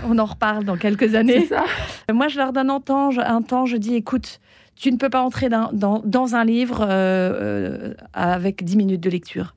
On 0.05 0.19
en 0.19 0.25
reparle 0.25 0.65
dans 0.65 0.77
quelques 0.77 1.15
années. 1.15 1.47
Ça. 1.47 1.65
Moi, 2.13 2.29
je 2.29 2.39
leur 2.39 2.53
donne 2.53 2.71
un 2.71 2.81
temps, 2.81 3.11
un 3.19 3.43
temps, 3.43 3.67
je 3.67 3.77
dis, 3.77 3.95
écoute, 3.95 4.41
tu 4.75 4.91
ne 4.91 4.97
peux 4.97 5.11
pas 5.11 5.23
entrer 5.23 5.49
dans, 5.49 5.71
dans, 5.73 6.35
un 6.35 6.45
livre 6.45 6.81
euh, 6.83 6.89
euh, 6.91 7.95
avec 8.13 8.65
10 8.65 8.77
minutes 8.77 9.01
de 9.03 9.11
lecture. 9.11 9.55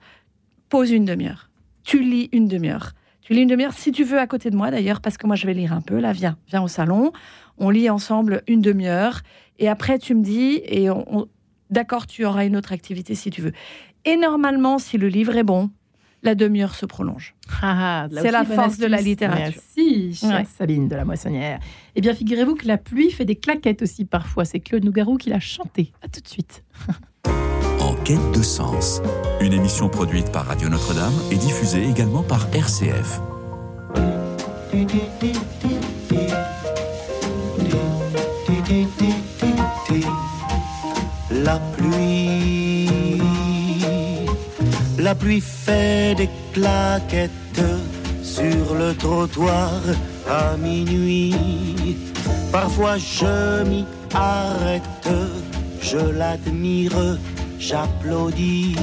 Pose 0.69 0.91
une 0.91 1.05
demi-heure. 1.05 1.49
Tu 1.83 2.01
lis 2.01 2.29
une 2.31 2.47
demi-heure. 2.47 2.91
Tu 3.21 3.33
lis 3.33 3.41
une 3.41 3.47
demi-heure, 3.47 3.73
si 3.73 3.91
tu 3.91 4.03
veux, 4.03 4.19
à 4.19 4.27
côté 4.27 4.49
de 4.49 4.55
moi 4.55 4.69
d'ailleurs, 4.69 5.01
parce 5.01 5.17
que 5.17 5.25
moi, 5.25 5.35
je 5.35 5.47
vais 5.47 5.53
lire 5.53 5.73
un 5.73 5.81
peu. 5.81 5.99
Là, 5.99 6.11
viens, 6.11 6.37
viens 6.47 6.61
au 6.61 6.67
salon. 6.67 7.11
On 7.57 7.69
lit 7.69 7.89
ensemble 7.89 8.43
une 8.47 8.61
demi-heure. 8.61 9.21
Et 9.57 9.69
après, 9.69 9.97
tu 9.99 10.13
me 10.13 10.23
dis, 10.23 10.61
et 10.65 10.89
d'accord, 11.69 12.07
tu 12.07 12.25
auras 12.25 12.45
une 12.45 12.57
autre 12.57 12.73
activité 12.73 13.15
si 13.15 13.29
tu 13.29 13.41
veux. 13.41 13.53
Et 14.03 14.17
normalement, 14.17 14.77
si 14.77 14.97
le 14.97 15.07
livre 15.07 15.35
est 15.37 15.43
bon, 15.43 15.71
la 16.25 16.35
demi-heure 16.35 16.75
se 16.75 16.85
prolonge. 16.85 17.35
Ah, 17.61 18.07
c'est 18.11 18.31
la 18.31 18.43
force 18.43 18.77
de 18.77 18.87
la 18.87 18.99
littérature. 18.99 19.61
Merci, 19.77 20.19
Sabine 20.57 20.87
de 20.87 20.95
la 20.95 21.05
Moissonnière. 21.05 21.59
Eh 21.95 22.01
bien, 22.01 22.13
figurez-vous 22.13 22.55
que 22.55 22.67
la 22.67 22.77
pluie 22.77 23.11
fait 23.11 23.25
des 23.25 23.35
claquettes 23.35 23.81
aussi 23.81 24.05
parfois. 24.05 24.43
C'est 24.43 24.59
Claude 24.59 24.83
Nougarou 24.83 25.17
qui 25.17 25.29
l'a 25.29 25.39
chanté. 25.39 25.93
À 26.01 26.07
tout 26.07 26.21
de 26.21 26.27
suite. 26.27 26.63
en 27.79 27.93
quête 28.03 28.31
de 28.33 28.41
sens. 28.41 29.01
Une 29.41 29.53
émission 29.53 29.89
produite 29.89 30.31
par 30.31 30.45
Radio 30.47 30.69
Notre-Dame 30.69 31.13
et 31.31 31.35
diffusée 31.35 31.87
également 31.87 32.23
par 32.23 32.47
RCF. 32.53 33.21
La 41.31 41.59
pluie, 41.77 41.84
la 45.05 45.13
pluie 45.13 45.39
fait 45.39 46.15
des 46.15 46.29
claquettes 46.51 47.61
sur 48.23 48.73
le 48.73 48.95
trottoir 48.95 49.69
à 50.27 50.57
minuit. 50.57 51.35
Parfois 52.51 52.97
je 52.97 53.63
m'y 53.69 53.85
arrête, 54.15 55.07
je 55.79 55.99
l'admire, 55.99 57.19
j'applaudis. 57.59 58.75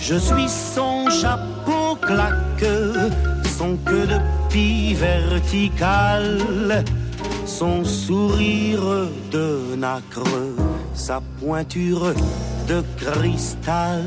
Je 0.00 0.14
suis 0.14 0.48
son 0.48 1.10
chapeau 1.10 1.96
claque, 2.00 2.72
son 3.58 3.76
queue 3.84 4.06
de 4.06 4.20
pie 4.50 4.94
verticale, 4.94 6.84
son 7.44 7.84
sourire 7.84 9.08
de 9.32 9.74
nacre, 9.76 10.22
sa 10.94 11.20
pointure 11.40 12.14
de 12.68 12.84
cristal. 12.96 14.06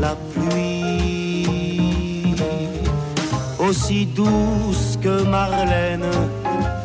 La 0.00 0.16
pluie, 0.34 2.34
aussi 3.58 4.06
douce 4.06 4.98
que 5.00 5.22
Marlène, 5.22 6.10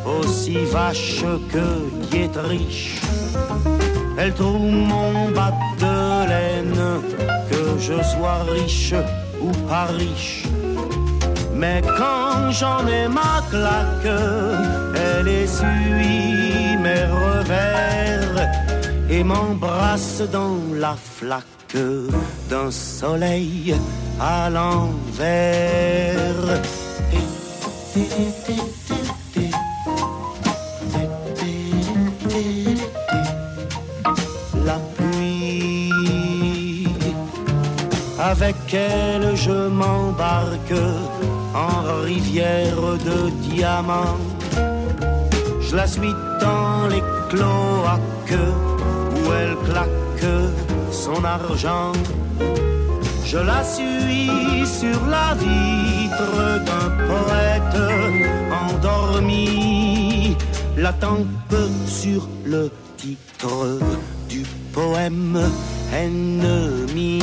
aussi 0.06 0.56
vache 0.72 1.24
que 1.52 2.08
Dietrich. 2.10 3.02
Elle 4.16 4.32
trouve 4.32 4.62
mon 4.62 5.30
bas 5.30 5.52
de 5.78 6.28
laine, 6.28 7.02
que 7.50 7.78
je 7.78 8.02
sois 8.02 8.44
riche 8.50 8.94
ou 9.42 9.50
pas 9.68 9.86
riche. 9.98 10.44
Mais 11.54 11.82
quand 11.98 12.50
j'en 12.52 12.86
ai 12.86 13.08
ma 13.08 13.42
claque, 13.50 14.08
elle 15.18 15.28
essuie 15.28 16.76
mes 16.80 17.04
revers 17.22 18.48
et 19.10 19.24
m'embrasse 19.24 20.22
dans 20.32 20.58
la 20.74 20.94
flaque 20.94 21.76
d'un 22.48 22.70
soleil 22.70 23.74
à 24.20 24.50
l'envers. 24.50 25.02
La 34.64 34.78
pluie, 34.96 36.86
avec 38.20 38.56
elle 38.72 39.34
je 39.34 39.68
m'embarque 39.68 40.80
en 41.54 42.02
rivière 42.04 42.82
de 43.04 43.30
diamants. 43.50 44.37
Je 45.70 45.76
la 45.76 45.86
suis 45.86 46.14
dans 46.40 46.86
les 46.88 47.02
cloaques 47.28 48.40
où 49.12 49.32
elle 49.38 49.54
claque 49.70 50.26
son 50.90 51.22
argent. 51.22 51.92
Je 53.26 53.36
la 53.36 53.62
suis 53.62 54.66
sur 54.66 54.98
la 55.06 55.34
vitre 55.34 56.64
d'un 56.64 56.90
poète 57.10 57.78
endormi, 58.64 60.36
la 60.78 60.94
tempe 60.94 61.54
sur 61.86 62.26
le 62.46 62.70
titre 62.96 63.78
du 64.30 64.44
poème 64.72 65.38
ennemi. 65.94 67.18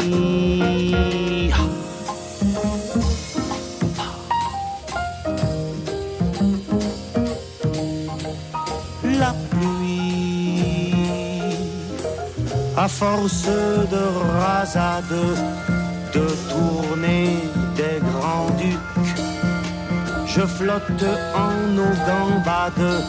À 12.78 12.88
force 12.88 13.46
de 13.46 14.04
rasade, 14.40 15.18
de 16.14 16.28
tourner 16.50 17.28
des 17.76 18.00
grands 18.02 18.50
ducs, 18.58 19.14
je 20.28 20.42
flotte 20.42 21.06
en 21.36 21.78
eau 21.78 21.96
gambade, 22.08 23.04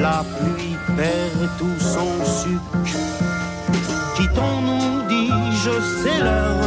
la 0.00 0.24
pluie 0.34 0.76
perd 0.96 1.40
tout 1.58 1.78
son 1.78 2.12
suc. 2.24 2.86
Quittons-nous, 4.16 5.02
dis-je, 5.08 5.74
c'est 6.02 6.20
l'heure, 6.22 6.64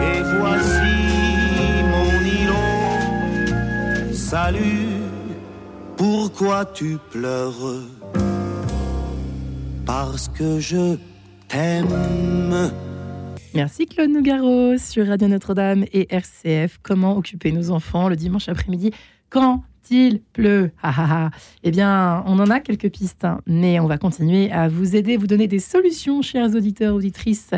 et 0.00 0.20
voici 0.38 0.96
mon 1.92 2.12
îlot. 2.40 4.12
Salut, 4.12 5.02
pourquoi 5.96 6.64
tu 6.64 6.98
pleures? 7.12 7.76
Parce 9.86 10.28
que 10.28 10.58
je 10.58 10.96
Merci 13.54 13.84
Claude 13.86 14.10
Nougaro 14.10 14.78
sur 14.78 15.06
Radio 15.06 15.28
Notre-Dame 15.28 15.84
et 15.92 16.06
RCF. 16.14 16.78
Comment 16.82 17.18
occuper 17.18 17.52
nos 17.52 17.70
enfants 17.70 18.08
le 18.08 18.16
dimanche 18.16 18.48
après-midi 18.48 18.90
quand 19.28 19.62
il 19.90 20.22
pleut? 20.32 20.70
Ah. 20.82 21.30
Eh 21.62 21.70
bien, 21.70 22.24
on 22.26 22.38
en 22.38 22.48
a 22.48 22.60
quelques 22.60 22.90
pistes, 22.90 23.26
hein, 23.26 23.42
mais 23.46 23.78
on 23.80 23.86
va 23.86 23.98
continuer 23.98 24.50
à 24.50 24.68
vous 24.68 24.96
aider, 24.96 25.18
vous 25.18 25.26
donner 25.26 25.46
des 25.46 25.58
solutions, 25.58 26.22
chers 26.22 26.54
auditeurs, 26.54 26.94
auditrices, 26.94 27.50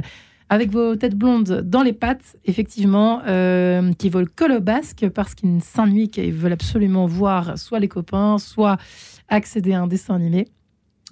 avec 0.48 0.70
vos 0.70 0.96
têtes 0.96 1.14
blondes 1.14 1.62
dans 1.64 1.84
les 1.84 1.92
pattes, 1.92 2.36
effectivement, 2.44 3.22
euh, 3.28 3.92
qui 3.92 4.08
veulent 4.08 4.28
colle 4.28 4.52
au 4.52 4.60
basque 4.60 5.08
parce 5.14 5.36
qu'ils 5.36 5.62
s'ennuient, 5.62 6.08
qu'ils 6.08 6.32
veulent 6.32 6.52
absolument 6.52 7.06
voir 7.06 7.56
soit 7.58 7.78
les 7.78 7.88
copains, 7.88 8.38
soit 8.38 8.76
accéder 9.28 9.72
à 9.72 9.82
un 9.82 9.86
dessin 9.86 10.16
animé. 10.16 10.48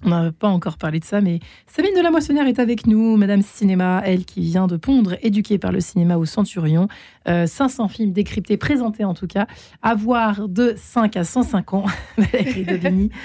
On 0.04 0.08
n'a 0.10 0.32
pas 0.32 0.48
encore 0.48 0.78
parlé 0.78 0.98
de 0.98 1.04
ça, 1.04 1.20
mais 1.20 1.38
Sabine 1.66 1.94
de 1.96 2.00
la 2.02 2.10
Moissonnière 2.10 2.46
est 2.48 2.58
avec 2.58 2.86
nous, 2.88 3.16
Madame 3.16 3.42
Cinéma, 3.42 4.02
elle 4.04 4.24
qui 4.24 4.40
vient 4.40 4.66
de 4.66 4.76
pondre, 4.76 5.14
éduquée 5.22 5.58
par 5.58 5.70
le 5.70 5.78
cinéma 5.80 6.16
au 6.16 6.24
Centurion. 6.24 6.88
Euh, 7.28 7.46
500 7.46 7.86
films 7.88 8.12
décryptés, 8.12 8.56
présentés 8.56 9.04
en 9.04 9.14
tout 9.14 9.28
cas, 9.28 9.46
à 9.80 9.94
voir 9.94 10.48
de 10.48 10.74
5 10.76 11.16
à 11.16 11.24
105 11.24 11.74
ans, 11.74 11.84
Valérie. 12.18 13.10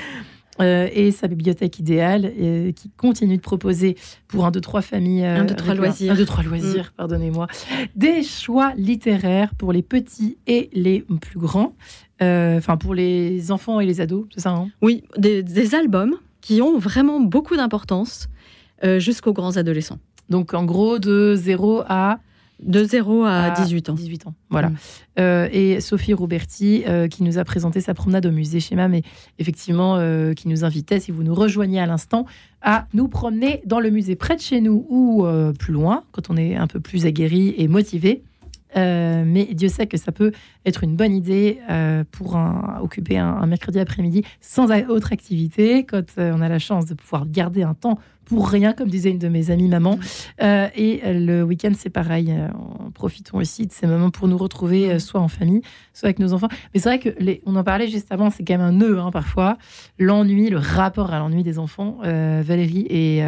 Euh, 0.59 0.89
et 0.91 1.11
sa 1.11 1.28
bibliothèque 1.28 1.78
idéale 1.78 2.34
euh, 2.39 2.71
qui 2.71 2.89
continue 2.89 3.38
de 3.38 3.41
proposer 3.43 3.95
pour 4.28 4.43
un, 4.43 4.49
deux, 4.49 4.59
trois 4.59 4.82
familles. 4.82 5.23
un, 5.23 5.45
deux, 5.45 5.53
trois 5.53 5.75
loisirs. 5.75 6.13
Un, 6.13 6.15
deux, 6.15 6.25
trois 6.25 6.43
loisirs, 6.43 6.86
mm. 6.86 6.97
pardonnez-moi. 6.97 7.45
Des 7.95 8.23
choix 8.23 8.73
littéraires 8.75 9.53
pour 9.53 9.71
les 9.71 9.84
petits 9.84 10.39
et 10.47 10.71
les 10.73 11.05
plus 11.21 11.38
grands. 11.39 11.75
euh, 12.23 12.57
Enfin, 12.57 12.75
pour 12.75 12.95
les 12.95 13.51
enfants 13.51 13.80
et 13.80 13.86
les 13.86 14.01
ados, 14.01 14.25
c'est 14.34 14.39
ça 14.41 14.49
hein? 14.49 14.69
Oui, 14.82 15.03
des, 15.15 15.43
des 15.43 15.75
albums 15.75 16.15
qui 16.41 16.61
ont 16.61 16.77
vraiment 16.77 17.19
beaucoup 17.19 17.55
d'importance 17.55 18.29
euh, 18.83 18.99
jusqu'aux 18.99 19.33
grands 19.33 19.57
adolescents. 19.57 19.99
Donc 20.29 20.53
en 20.53 20.65
gros 20.65 20.99
de 20.99 21.35
0 21.35 21.83
à 21.88 22.19
de 22.61 22.83
0 22.83 23.23
à, 23.23 23.43
à 23.43 23.49
18 23.51 23.89
ans. 23.89 23.93
18 23.93 24.27
ans, 24.27 24.33
voilà. 24.49 24.69
Mmh. 24.69 24.75
Euh, 25.19 25.49
et 25.51 25.79
Sophie 25.79 26.13
Rouberti 26.13 26.83
euh, 26.88 27.07
qui 27.07 27.23
nous 27.23 27.38
a 27.38 27.43
présenté 27.43 27.81
sa 27.81 27.93
promenade 27.93 28.25
au 28.25 28.31
musée 28.31 28.59
Schéma, 28.59 28.88
mais 28.88 29.03
effectivement 29.39 29.97
euh, 29.97 30.33
qui 30.33 30.47
nous 30.47 30.63
invitait, 30.63 30.99
si 30.99 31.11
vous 31.11 31.23
nous 31.23 31.35
rejoignez 31.35 31.79
à 31.79 31.85
l'instant, 31.85 32.25
à 32.61 32.88
nous 32.93 33.07
promener 33.07 33.61
dans 33.65 33.79
le 33.79 33.91
musée 33.91 34.15
près 34.15 34.35
de 34.35 34.41
chez 34.41 34.61
nous 34.61 34.85
ou 34.89 35.25
plus 35.59 35.73
loin, 35.73 36.03
quand 36.11 36.29
on 36.29 36.38
est 36.38 36.55
un 36.55 36.67
peu 36.67 36.79
plus 36.79 37.05
aguerri 37.05 37.53
et 37.57 37.67
motivé. 37.67 38.23
Euh, 38.76 39.24
mais 39.26 39.45
Dieu 39.45 39.70
sait 39.70 39.88
que 39.88 39.97
ça 39.97 40.11
peut 40.11 40.32
être 40.65 40.84
une 40.84 40.95
bonne 40.95 41.13
idée 41.13 41.59
euh, 41.70 42.03
pour 42.11 42.36
un, 42.36 42.80
occuper 42.82 43.18
un, 43.18 43.30
un 43.30 43.45
mercredi 43.45 43.80
après-midi 43.80 44.24
sans 44.41 44.72
autre 44.89 45.13
activité, 45.13 45.86
quand 45.86 46.03
euh, 46.18 46.34
on 46.36 46.41
a 46.41 46.49
la 46.49 46.59
chance 46.59 46.86
de 46.86 46.93
pouvoir 46.93 47.26
garder 47.28 47.63
un 47.63 47.74
temps 47.74 47.97
pour 48.26 48.49
rien, 48.49 48.74
comme 48.74 48.89
disait 48.89 49.11
une 49.11 49.20
de 49.20 49.30
mes 49.30 49.51
amies 49.51 49.70
maman. 49.70 49.97
Et 50.41 50.99
le 51.05 51.43
week-end, 51.43 51.72
c'est 51.78 51.89
pareil. 51.89 52.34
Euh, 52.34 52.49
profitons 52.93 53.38
aussi 53.38 53.68
de 53.68 53.72
ces 53.72 53.88
moments 53.88 54.09
pour 54.09 54.28
nous 54.28 54.38
retrouver, 54.38 54.99
soit 54.99 55.22
en 55.22 55.30
famille, 55.30 55.61
soit 55.93 56.07
avec 56.07 56.20
nos 56.20 56.34
enfants. 56.34 56.49
Mais 56.74 56.82
c'est 56.82 56.89
vrai 56.89 56.99
que 56.99 57.18
les, 57.24 57.41
on 57.45 57.55
en 57.55 57.63
parlait 57.63 57.88
juste 57.88 58.11
avant, 58.11 58.30
c'est 58.30 58.43
quand 58.43 58.57
même 58.57 58.68
un 58.68 58.74
nœud 58.74 58.99
hein, 58.99 59.11
parfois. 59.11 59.57
L'ennui, 59.97 60.49
le 60.49 60.57
rapport 60.57 61.13
à 61.13 61.20
l'ennui 61.20 61.43
des 61.43 61.57
enfants. 61.57 61.99
Valérie 62.01 62.86
et, 62.89 63.20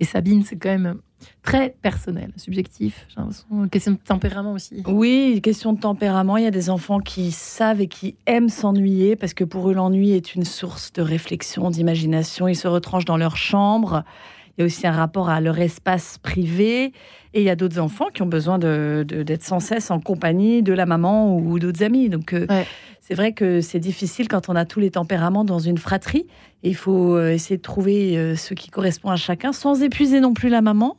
et 0.00 0.04
Sabine, 0.04 0.42
c'est 0.42 0.56
quand 0.56 0.68
même 0.68 0.96
très 1.42 1.74
personnel, 1.82 2.30
subjectif. 2.36 3.06
J'ai 3.08 3.16
l'impression. 3.20 3.68
Question 3.70 3.92
de 3.92 3.98
tempérament 3.98 4.52
aussi. 4.52 4.82
Oui, 4.86 5.40
question 5.42 5.72
de 5.72 5.80
tempérament. 5.80 6.36
Il 6.36 6.44
y 6.44 6.46
a 6.46 6.50
des 6.50 6.70
enfants 6.70 7.00
qui 7.00 7.30
savent 7.32 7.80
et 7.80 7.88
qui 7.88 8.16
aiment 8.26 8.48
s'ennuyer 8.48 9.16
parce 9.16 9.34
que 9.34 9.44
pour 9.44 9.68
eux, 9.70 9.74
l'ennui 9.74 10.12
est 10.12 10.34
une 10.34 10.44
source 10.44 10.92
de 10.92 11.02
réflexion, 11.02 11.70
d'imagination. 11.70 12.48
Ils 12.48 12.56
se 12.56 12.68
retranchent 12.68 13.04
dans 13.04 13.16
leur 13.16 13.36
chambre. 13.36 14.04
Il 14.56 14.60
y 14.60 14.62
a 14.62 14.66
aussi 14.66 14.86
un 14.86 14.92
rapport 14.92 15.30
à 15.30 15.40
leur 15.40 15.58
espace 15.58 16.18
privé. 16.18 16.92
Et 17.34 17.40
il 17.40 17.44
y 17.44 17.50
a 17.50 17.56
d'autres 17.56 17.78
enfants 17.78 18.08
qui 18.12 18.20
ont 18.20 18.26
besoin 18.26 18.58
d'être 18.58 19.06
de, 19.06 19.22
de, 19.22 19.38
sans 19.40 19.60
cesse 19.60 19.90
en 19.90 19.98
compagnie 20.00 20.62
de 20.62 20.74
la 20.74 20.84
maman 20.84 21.34
ou 21.34 21.58
d'autres 21.58 21.82
amis. 21.82 22.10
Donc, 22.10 22.34
euh, 22.34 22.46
Ouais. 22.50 22.66
c'est 23.00 23.14
vrai 23.14 23.32
que 23.32 23.62
c'est 23.62 23.78
difficile 23.78 24.28
quand 24.28 24.50
on 24.50 24.54
a 24.56 24.66
tous 24.66 24.78
les 24.80 24.90
tempéraments 24.90 25.42
dans 25.44 25.58
une 25.58 25.78
fratrie. 25.78 26.26
il 26.62 26.76
faut 26.76 27.16
euh, 27.16 27.32
essayer 27.32 27.56
de 27.56 27.62
trouver 27.62 28.18
euh, 28.18 28.36
ce 28.36 28.52
qui 28.52 28.68
correspond 28.68 29.08
à 29.08 29.16
chacun 29.16 29.52
sans 29.54 29.82
épuiser 29.82 30.20
non 30.20 30.34
plus 30.34 30.50
la 30.50 30.60
maman. 30.60 30.94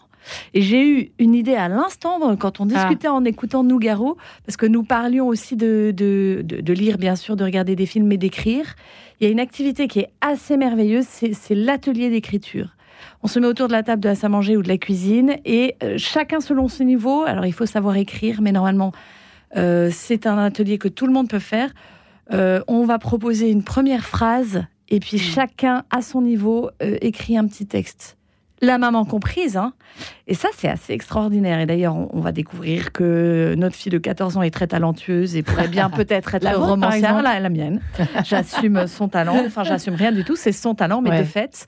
Et 0.53 0.61
j'ai 0.61 0.87
eu 0.87 1.11
une 1.19 1.35
idée 1.35 1.55
à 1.55 1.67
l'instant 1.67 2.35
quand 2.37 2.59
on 2.59 2.65
discutait 2.65 3.07
ah. 3.07 3.13
en 3.13 3.25
écoutant 3.25 3.63
Nougaro, 3.63 4.17
parce 4.45 4.57
que 4.57 4.65
nous 4.65 4.83
parlions 4.83 5.27
aussi 5.27 5.55
de, 5.55 5.91
de, 5.95 6.73
lire, 6.73 6.97
bien 6.97 7.15
sûr, 7.15 7.35
de 7.35 7.43
regarder 7.43 7.75
des 7.75 7.85
films 7.85 8.11
et 8.11 8.17
d'écrire. 8.17 8.75
Il 9.19 9.25
y 9.25 9.27
a 9.27 9.31
une 9.31 9.39
activité 9.39 9.87
qui 9.87 9.99
est 9.99 10.09
assez 10.21 10.57
merveilleuse, 10.57 11.05
c'est 11.05 11.55
l'atelier 11.55 12.09
d'écriture. 12.09 12.75
On 13.21 13.27
se 13.27 13.39
met 13.39 13.47
autour 13.47 13.67
de 13.67 13.73
la 13.73 13.83
table 13.83 14.01
de 14.01 14.09
la 14.09 14.15
salle 14.15 14.27
à 14.27 14.29
manger 14.29 14.57
ou 14.57 14.63
de 14.63 14.67
la 14.67 14.77
cuisine 14.77 15.37
et 15.45 15.75
euh, 15.83 15.95
chacun 15.97 16.39
selon 16.39 16.67
son 16.67 16.83
niveau. 16.85 17.23
Alors 17.23 17.45
il 17.45 17.53
faut 17.53 17.65
savoir 17.65 17.97
écrire, 17.97 18.41
mais 18.41 18.51
normalement 18.51 18.91
euh, 19.55 19.89
c'est 19.91 20.25
un 20.25 20.37
atelier 20.37 20.77
que 20.77 20.87
tout 20.87 21.05
le 21.05 21.13
monde 21.13 21.29
peut 21.29 21.39
faire. 21.39 21.73
Euh, 22.31 22.61
on 22.67 22.85
va 22.85 22.99
proposer 22.99 23.49
une 23.49 23.63
première 23.63 24.05
phrase 24.05 24.63
et 24.89 24.99
puis 24.99 25.17
mmh. 25.17 25.19
chacun 25.19 25.83
à 25.91 26.01
son 26.01 26.21
niveau 26.21 26.69
écrit 26.81 27.37
un 27.37 27.47
petit 27.47 27.65
texte 27.65 28.17
la 28.63 28.77
maman 28.77 29.05
comprise. 29.05 29.57
Hein. 29.57 29.73
Et 30.27 30.33
ça, 30.33 30.49
c'est 30.57 30.69
assez 30.69 30.93
extraordinaire. 30.93 31.59
Et 31.59 31.65
d'ailleurs, 31.65 31.95
on, 31.95 32.19
va 32.21 32.31
découvrir 32.31 32.91
que 32.91 33.53
notre 33.57 33.75
fille 33.75 33.91
de 33.91 33.97
14 33.97 34.37
ans 34.37 34.41
est 34.41 34.51
très 34.51 34.67
talentueuse 34.67 35.35
et 35.35 35.43
pourrait 35.43 35.67
bien 35.67 35.89
peut-être 35.91 36.35
être, 36.35 36.43
la 36.43 36.53
romancière, 36.53 37.21
la, 37.21 37.39
la 37.39 37.49
mienne. 37.49 37.81
J'assume 38.23 38.87
son 38.87 39.07
talent. 39.09 39.43
Enfin, 39.45 39.63
j'assume 39.63 39.95
rien 39.95 40.11
du 40.11 40.23
tout. 40.23 40.35
C'est 40.35 40.51
son 40.51 40.75
talent, 40.75 41.01
mais 41.01 41.19
de 41.19 41.23
fait. 41.25 41.67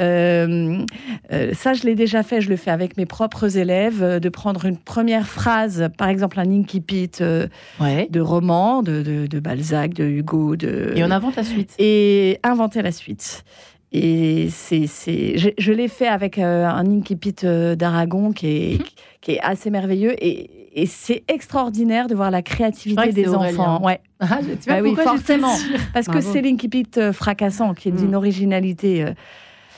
Euh, 0.00 0.84
euh, 1.32 1.52
ça, 1.54 1.72
je 1.72 1.84
l'ai 1.84 1.94
déjà 1.94 2.22
fait, 2.22 2.40
je 2.40 2.48
le 2.48 2.56
fais 2.56 2.70
avec 2.70 2.96
mes 2.96 3.06
propres 3.06 3.56
élèves, 3.56 4.02
euh, 4.02 4.20
de 4.20 4.28
prendre 4.28 4.64
une 4.64 4.76
première 4.76 5.26
phrase, 5.26 5.88
par 5.96 6.08
exemple 6.08 6.38
un 6.38 6.50
incipit 6.50 7.10
de 7.18 8.20
roman, 8.20 8.82
de, 8.82 9.26
de, 9.26 9.40
Balzac, 9.40 9.94
de 9.94 10.04
Hugo. 10.04 10.56
De... 10.56 10.92
Et 10.94 11.02
on 11.04 11.10
invente 11.10 11.36
la 11.36 11.44
suite. 11.44 11.74
Et 11.78 12.38
inventer 12.42 12.82
la 12.82 12.92
suite. 12.92 13.44
Et 13.90 14.48
c'est, 14.50 14.86
c'est, 14.86 15.38
je, 15.38 15.72
l'ai 15.72 15.88
fait 15.88 16.08
avec 16.08 16.38
euh, 16.38 16.66
un 16.66 16.86
incipit 16.86 17.34
euh, 17.44 17.74
d'Aragon 17.74 18.32
qui 18.32 18.46
est, 18.46 18.78
mhm. 18.78 18.86
qui 19.22 19.32
est 19.32 19.40
assez 19.40 19.70
merveilleux 19.70 20.14
et, 20.22 20.82
et, 20.82 20.84
c'est 20.84 21.24
extraordinaire 21.26 22.06
de 22.06 22.14
voir 22.14 22.30
la 22.30 22.42
créativité 22.42 23.12
des 23.12 23.28
enfants. 23.34 23.82
Ouais. 23.82 24.00
Ah, 24.20 24.40
tu 24.42 24.68
vois 24.68 24.82
bah 24.82 24.82
oui, 24.82 24.94
forcément, 24.94 25.54
parce 25.94 26.06
que 26.06 26.20
c'est 26.20 26.42
l'incipit 26.42 26.86
euh, 26.98 27.14
fracassant 27.14 27.72
qui 27.72 27.88
est 27.88 27.92
d'une 27.92 28.10
mm. 28.10 28.14
originalité. 28.14 29.06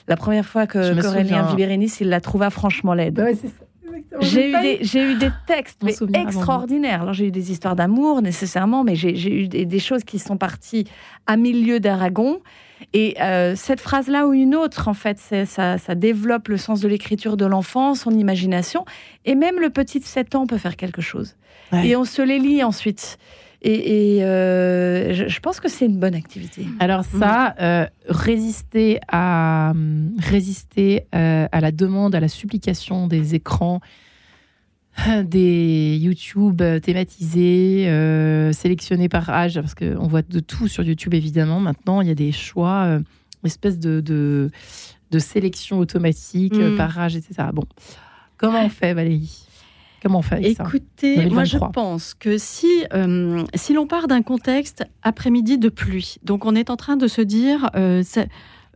la 0.08 0.16
première 0.16 0.46
fois 0.46 0.66
que 0.66 1.00
qu'Aurélien 1.00 1.44
Vibérénis, 1.44 1.92
il 2.00 2.08
la 2.08 2.20
trouva 2.20 2.50
franchement 2.50 2.94
laide. 2.94 3.20
Ouais, 3.20 3.34
c'est 3.34 3.48
ça. 3.48 3.64
J'ai 4.20 4.50
eu, 4.50 4.60
des, 4.60 4.78
j'ai 4.82 5.02
eu 5.02 5.14
des 5.16 5.30
textes 5.46 5.84
extraordinaires. 6.14 7.02
Alors, 7.02 7.14
j'ai 7.14 7.26
eu 7.26 7.30
des 7.30 7.52
histoires 7.52 7.76
d'amour 7.76 8.22
nécessairement, 8.22 8.82
mais 8.82 8.96
j'ai, 8.96 9.12
eu 9.32 9.48
des, 9.48 9.66
des, 9.66 9.78
choses 9.78 10.04
qui 10.04 10.18
sont 10.18 10.36
parties 10.36 10.86
à 11.26 11.36
milieu 11.36 11.80
d'Aragon. 11.80 12.40
Et 12.92 13.20
euh, 13.20 13.54
cette 13.56 13.80
phrase-là 13.80 14.26
ou 14.26 14.32
une 14.32 14.54
autre, 14.54 14.88
en 14.88 14.94
fait, 14.94 15.18
ça, 15.18 15.78
ça, 15.78 15.94
développe 15.94 16.48
le 16.48 16.56
sens 16.56 16.80
de 16.80 16.88
l'écriture 16.88 17.36
de 17.36 17.46
l'enfant, 17.46 17.94
son 17.94 18.10
imagination. 18.10 18.84
Et 19.24 19.34
même 19.34 19.60
le 19.60 19.70
petit 19.70 20.00
de 20.00 20.04
7 20.04 20.34
ans 20.34 20.46
peut 20.46 20.58
faire 20.58 20.76
quelque 20.76 21.02
chose. 21.02 21.36
Et 21.84 21.94
on 21.94 22.04
se 22.04 22.20
les 22.20 22.40
lit 22.40 22.64
ensuite. 22.64 23.16
Et, 23.62 24.24
euh, 24.24 25.28
je, 25.28 25.40
pense 25.40 25.60
que 25.60 25.68
c'est 25.68 25.86
une 25.86 25.98
bonne 25.98 26.14
activité. 26.16 26.66
Alors 26.80 27.04
ça, 27.04 27.54
euh, 27.60 27.86
résister 28.08 28.98
à 29.06 29.72
résister 30.18 31.06
à 31.12 31.60
la 31.60 31.70
demande, 31.70 32.14
à 32.14 32.20
la 32.20 32.28
supplication 32.28 33.06
des 33.06 33.34
écrans, 33.36 33.80
des 35.24 35.96
YouTube 36.00 36.62
thématisés, 36.82 37.88
euh, 37.88 38.52
sélectionnés 38.52 39.08
par 39.08 39.28
âge, 39.30 39.54
parce 39.60 39.74
qu'on 39.74 40.06
voit 40.06 40.22
de 40.22 40.40
tout 40.40 40.68
sur 40.68 40.82
YouTube 40.82 41.14
évidemment. 41.14 41.60
Maintenant, 41.60 42.00
il 42.00 42.08
y 42.08 42.10
a 42.10 42.14
des 42.14 42.32
choix, 42.32 42.84
euh, 42.84 42.98
une 42.98 43.46
espèce 43.46 43.78
de, 43.78 44.00
de, 44.00 45.18
sélection 45.18 45.78
automatique 45.78 46.54
mm. 46.54 46.76
par 46.76 46.98
âge, 46.98 47.16
etc. 47.16 47.48
Bon, 47.52 47.64
comment 48.36 48.64
on 48.64 48.68
fait, 48.68 48.94
Valérie? 48.94 49.46
Comment 50.02 50.20
on 50.20 50.22
fait 50.22 50.42
Écoutez, 50.42 51.28
moi 51.28 51.44
je 51.44 51.58
pense 51.58 52.14
que 52.14 52.38
si, 52.38 52.84
euh, 52.94 53.44
si 53.54 53.74
l'on 53.74 53.86
part 53.86 54.08
d'un 54.08 54.22
contexte 54.22 54.82
après-midi 55.02 55.58
de 55.58 55.68
pluie, 55.68 56.16
donc 56.22 56.46
on 56.46 56.54
est 56.54 56.70
en 56.70 56.76
train 56.76 56.96
de 56.96 57.06
se 57.06 57.20
dire 57.20 57.70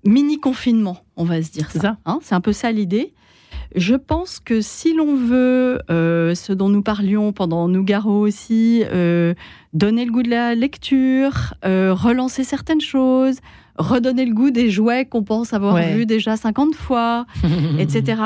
mini 0.05 0.39
confinement, 0.39 0.99
on 1.16 1.25
va 1.25 1.41
se 1.43 1.51
dire 1.51 1.70
ça. 1.70 1.97
Hein, 2.05 2.18
c'est 2.22 2.35
un 2.35 2.43
peu 2.43 2.53
ça 2.53 2.72
l'idée. 2.72 3.14
Je 3.75 3.97
pense 3.97 4.39
que 4.39 4.61
si 4.61 4.95
l'on 4.95 5.16
veut, 5.16 5.81
euh, 5.91 6.35
ce 6.37 6.53
dont 6.53 6.68
nous 6.68 6.83
parlions 6.83 7.33
pendant 7.33 7.66
Nougaro 7.66 8.20
aussi, 8.20 8.85
euh, 8.85 9.35
donner 9.72 10.05
le 10.05 10.12
goût 10.12 10.22
de 10.22 10.31
la 10.31 10.55
lecture, 10.55 11.55
euh, 11.64 11.93
relancer 11.93 12.45
certaines 12.45 12.81
choses, 12.81 13.39
redonner 13.77 14.27
le 14.27 14.35
goût 14.35 14.51
des 14.51 14.70
jouets 14.70 15.07
qu'on 15.07 15.25
pense 15.25 15.53
avoir 15.53 15.77
vus 15.77 16.07
déjà 16.07 16.37
50 16.37 16.77
fois, 16.77 17.27
etc. 17.81 18.22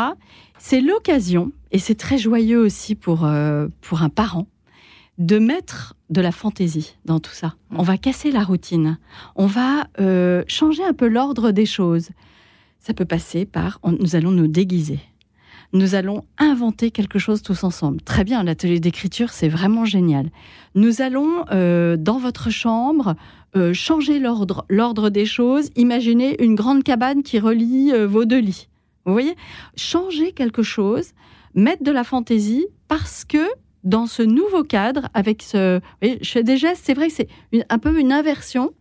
C'est 0.59 0.83
l'occasion, 0.83 1.51
et 1.73 1.79
c'est 1.79 1.95
très 1.95 2.19
joyeux 2.19 2.59
aussi 2.59 2.95
pour, 2.95 3.27
pour 3.81 4.03
un 4.03 4.09
parent, 4.11 4.49
de 5.17 5.39
mettre 5.39 5.95
de 6.11 6.21
la 6.21 6.31
fantaisie 6.31 6.97
dans 7.07 7.21
tout 7.21 7.33
ça. 7.33 7.55
On 7.75 7.83
va 7.83 7.97
casser 7.97 8.31
la 8.31 8.45
routine. 8.45 8.99
On 9.35 9.47
va 9.47 9.87
changer 10.47 10.85
un 10.85 10.93
peu 10.93 11.09
l'ordre 11.09 11.53
des 11.53 11.67
choses. 11.67 12.11
Ça 12.81 12.93
peut 12.93 13.07
passer 13.07 13.47
par 13.47 13.81
nous 13.99 14.15
allons 14.15 14.31
nous 14.31 14.47
déguiser 14.47 15.01
nous 15.73 15.95
allons 15.95 16.25
inventer 16.39 16.91
quelque 16.91 17.19
chose 17.19 17.43
tous 17.43 17.65
ensemble. 17.65 18.01
Très 18.01 18.25
bien, 18.25 18.43
l'atelier 18.43 18.81
d'écriture, 18.81 19.31
c'est 19.31 19.49
vraiment 19.49 19.85
génial. 19.85 20.31
Nous 20.75 21.03
allons, 21.03 21.45
euh, 21.51 21.97
dans 21.97 22.19
votre 22.19 22.51
chambre, 22.51 23.15
euh, 23.57 23.75
changer 23.75 24.19
l'ordre, 24.19 24.65
l'ordre 24.69 25.11
des 25.11 25.27
choses. 25.27 25.71
Imaginez 25.77 26.43
une 26.43 26.55
grande 26.55 26.83
cabane 26.83 27.23
qui 27.23 27.39
relie 27.39 27.93
euh, 27.93 28.07
vos 28.07 28.25
deux 28.25 28.41
lits. 28.41 28.69
Vous 29.05 29.13
voyez? 29.13 29.37
Changer 29.77 30.33
quelque 30.33 30.63
chose, 30.63 31.13
mettre 31.55 31.83
de 31.83 31.91
la 31.91 32.05
fantaisie, 32.05 32.67
parce 32.89 33.25
que 33.25 33.47
dans 33.85 34.07
ce 34.07 34.23
nouveau 34.23 34.65
cadre, 34.65 35.09
avec 35.15 35.43
ce... 35.43 35.81
je 36.03 36.29
fais 36.29 36.43
des 36.43 36.57
gestes, 36.57 36.83
c'est 36.85 36.95
vrai 36.95 37.09
que 37.09 37.15
c'est 37.15 37.29
un 37.69 37.79
peu 37.79 37.99
une 37.99 38.13
inversion. 38.13 38.73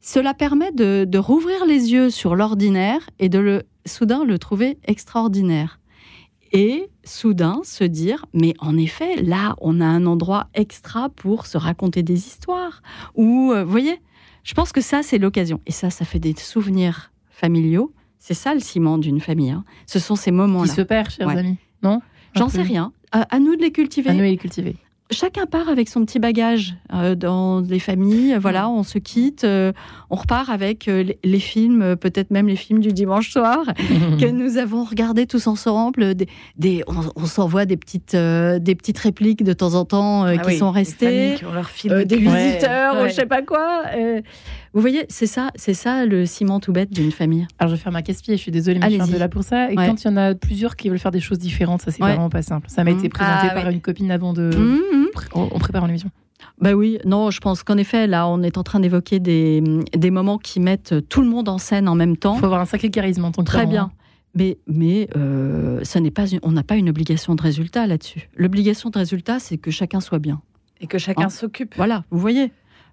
Cela 0.00 0.34
permet 0.34 0.72
de, 0.72 1.04
de 1.04 1.18
rouvrir 1.18 1.64
les 1.64 1.92
yeux 1.92 2.10
sur 2.10 2.34
l'ordinaire 2.34 3.08
et 3.20 3.28
de 3.28 3.38
le 3.38 3.62
soudain 3.86 4.24
le 4.24 4.38
trouver 4.38 4.78
extraordinaire 4.84 5.78
et 6.52 6.88
soudain 7.04 7.60
se 7.64 7.84
dire 7.84 8.26
mais 8.32 8.54
en 8.58 8.76
effet 8.76 9.16
là 9.22 9.56
on 9.60 9.80
a 9.80 9.86
un 9.86 10.06
endroit 10.06 10.48
extra 10.54 11.08
pour 11.08 11.46
se 11.46 11.58
raconter 11.58 12.02
des 12.02 12.26
histoires. 12.26 12.82
Ou 13.14 13.52
euh, 13.52 13.64
voyez 13.64 14.00
je 14.44 14.54
pense 14.54 14.72
que 14.72 14.80
ça 14.80 15.02
c'est 15.02 15.18
l'occasion. 15.18 15.60
Et 15.66 15.72
ça 15.72 15.90
ça 15.90 16.04
fait 16.04 16.18
des 16.18 16.34
souvenirs 16.36 17.12
familiaux. 17.30 17.92
C'est 18.18 18.34
ça 18.34 18.54
le 18.54 18.60
ciment 18.60 18.98
d'une 18.98 19.20
famille 19.20 19.50
hein. 19.50 19.64
ce 19.86 19.98
sont 19.98 20.16
ces 20.16 20.30
moments 20.30 20.62
là 20.62 20.68
qui 20.68 20.74
se 20.74 20.82
perd 20.82 21.10
chers 21.10 21.28
amis. 21.28 21.58
Non? 21.82 22.00
J'en 22.34 22.48
sais 22.48 22.62
rien. 22.62 22.92
À, 23.10 23.38
nous 23.40 23.56
de 23.56 23.60
les 23.60 23.72
cultiver. 23.72 24.08
À 24.08 24.14
nous 24.14 24.20
de 24.20 24.24
les 24.24 24.38
cultiver 24.38 24.76
chacun 25.10 25.46
part 25.46 25.68
avec 25.68 25.88
son 25.88 26.04
petit 26.04 26.18
bagage 26.18 26.74
euh, 26.92 27.14
dans 27.14 27.60
les 27.60 27.78
familles. 27.78 28.36
Voilà, 28.40 28.68
on 28.68 28.82
se 28.82 28.98
quitte, 28.98 29.44
euh, 29.44 29.72
on 30.10 30.16
repart 30.16 30.48
avec 30.48 30.88
euh, 30.88 31.04
les, 31.22 31.40
films, 31.40 31.96
peut-être 31.96 32.30
même 32.30 32.48
les 32.48 32.56
films 32.56 32.80
du 32.80 32.92
dimanche 32.92 33.30
soir 33.30 33.64
que 34.20 34.30
nous 34.30 34.56
avons 34.58 34.84
regardés 34.84 35.26
tous 35.26 35.46
ensemble. 35.46 36.14
Des, 36.56 36.82
on, 36.86 37.26
s'envoie 37.26 37.66
des 37.66 37.76
petites, 37.76 38.16
des 38.16 38.74
petites 38.74 38.98
répliques 38.98 39.44
de 39.44 39.52
temps 39.52 39.74
en 39.74 39.84
temps 39.84 40.24
ah 40.24 40.36
qui 40.38 40.56
sont 40.56 40.70
restées, 40.70 41.36
des 42.04 42.16
visiteurs, 42.16 43.04
je 43.04 43.12
je 43.12 43.14
sais 43.14 43.26
pas 43.26 43.42
quoi. 43.42 43.84
Vous 44.74 44.80
voyez, 44.80 45.04
c'est 45.08 45.26
ça, 45.26 45.50
c'est 45.54 45.74
ça 45.74 46.06
le 46.06 46.24
ciment 46.24 46.58
tout 46.58 46.72
bête 46.72 46.90
d'une 46.90 47.12
famille. 47.12 47.46
Alors 47.58 47.70
je 47.70 47.76
vais 47.76 47.82
faire 47.82 47.92
ma 47.92 48.02
casse-pied, 48.02 48.36
je 48.36 48.40
suis 48.40 48.52
désolée, 48.52 48.78
mais 48.78 48.86
je 48.86 48.94
suis 48.94 49.02
un 49.02 49.06
peu 49.06 49.18
là 49.18 49.28
pour 49.28 49.44
ça. 49.44 49.70
Et 49.70 49.76
quand 49.76 50.02
il 50.02 50.06
y 50.06 50.10
en 50.10 50.16
a 50.16 50.34
plusieurs 50.34 50.76
qui 50.76 50.88
veulent 50.88 50.98
faire 50.98 51.10
des 51.10 51.20
choses 51.20 51.38
différentes, 51.38 51.82
ça 51.82 51.90
c'est 51.90 52.02
vraiment 52.02 52.30
pas 52.30 52.42
simple. 52.42 52.68
Ça 52.70 52.84
m'a 52.84 52.90
été 52.90 53.08
mmh. 53.08 53.12
présenté 53.12 53.48
ah, 53.50 53.54
par 53.54 53.68
une 53.68 53.80
copine 53.80 54.10
avant 54.10 54.32
de. 54.32 54.50
Mmh, 54.54 54.98
mmh. 55.02 55.06
On, 55.34 55.58
prépare 55.58 55.86
l'émission. 55.86 56.10
Bah 56.58 56.72
oui, 56.72 56.98
non, 57.04 57.30
je 57.30 57.40
pense 57.40 57.62
qu'en 57.62 57.76
effet, 57.76 58.06
là, 58.06 58.26
on 58.26 58.42
est 58.42 58.56
en 58.56 58.62
train 58.62 58.80
d'évoquer 58.80 59.20
des, 59.20 59.62
des 59.94 60.10
moments 60.10 60.38
qui 60.38 60.58
mettent 60.58 60.94
tout 61.08 61.20
le 61.20 61.28
monde 61.28 61.48
en 61.48 61.58
scène 61.58 61.88
en 61.88 61.94
même 61.94 62.16
temps. 62.16 62.34
Il 62.36 62.40
faut 62.40 62.46
avoir 62.46 62.60
un 62.60 62.66
sacré 62.66 62.90
charisme 62.90 63.24
en 63.24 63.30
tant 63.30 63.42
que 63.42 63.48
Très 63.48 63.66
bien. 63.66 63.84
Hein. 63.84 63.92
Mais, 64.34 64.58
mais 64.66 65.08
euh, 65.16 65.80
ça 65.82 66.00
n'est 66.00 66.10
pas, 66.10 66.24
on 66.42 66.52
n'a 66.52 66.62
pas 66.62 66.76
une 66.76 66.88
obligation 66.88 67.34
de 67.34 67.42
résultat 67.42 67.86
là-dessus. 67.86 68.30
L'obligation 68.36 68.88
de 68.88 68.98
résultat, 68.98 69.38
c'est 69.38 69.58
que 69.58 69.70
chacun 69.70 70.00
soit 70.00 70.18
bien. 70.18 70.40
Et 70.80 70.86
que 70.86 70.98
chacun 70.98 71.26
hein 71.26 71.28
s'occupe. 71.28 71.74
Voilà, 71.76 72.04
vous 72.10 72.18
voyez. 72.18 72.50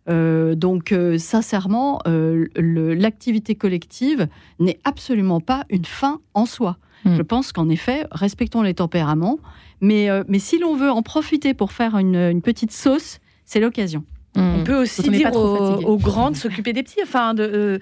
Euh, 0.09 0.55
donc, 0.55 0.91
euh, 0.91 1.17
sincèrement, 1.17 1.99
euh, 2.07 2.47
l'activité 2.55 3.55
collective 3.55 4.27
n'est 4.59 4.79
absolument 4.83 5.39
pas 5.39 5.65
une 5.69 5.85
fin 5.85 6.19
en 6.33 6.45
soi. 6.45 6.77
Hmm. 7.05 7.15
Je 7.15 7.21
pense 7.21 7.51
qu'en 7.51 7.69
effet, 7.69 8.07
respectons 8.11 8.61
les 8.61 8.73
tempéraments, 8.73 9.39
mais, 9.81 10.09
mais 10.27 10.39
si 10.39 10.59
l'on 10.59 10.75
veut 10.75 10.91
en 10.91 11.01
profiter 11.01 11.53
pour 11.53 11.71
faire 11.71 11.97
une, 11.97 12.41
petite 12.41 12.73
sauce, 12.73 13.19
c'est 13.45 13.61
l'occasion. 13.61 14.03
Hmm. 14.35 14.57
On 14.59 14.63
peut 14.63 14.81
aussi 14.81 15.09
dire 15.09 15.33
aux, 15.33 15.97
grands 15.97 16.31
de 16.31 16.35
s'occuper 16.35 16.73
des 16.73 16.83
petits, 16.83 16.99
enfin, 17.01 17.33
de, 17.33 17.79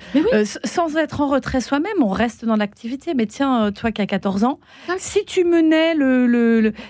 sans 0.63 0.95
être 0.97 1.21
en 1.21 1.27
retrait 1.27 1.61
soi-même, 1.61 2.01
on 2.01 2.09
reste 2.09 2.45
dans 2.45 2.55
l'activité. 2.55 3.15
Mais 3.15 3.25
tiens, 3.25 3.71
toi 3.71 3.91
qui 3.91 4.01
as 4.01 4.05
14 4.05 4.43
ans, 4.43 4.59
ah. 4.87 4.93
si 4.99 5.25
tu 5.25 5.43
menais 5.43 5.95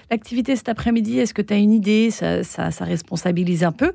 l'activité 0.10 0.52
le, 0.52 0.58
cet 0.58 0.68
après-midi, 0.68 1.20
est-ce 1.20 1.34
que 1.34 1.42
tu 1.42 1.54
as 1.54 1.58
une 1.58 1.72
idée? 1.72 2.12
Ça, 2.12 2.44
ça, 2.44 2.72
ça 2.72 2.84
responsabilise 2.84 3.64
un 3.64 3.72
peu 3.72 3.94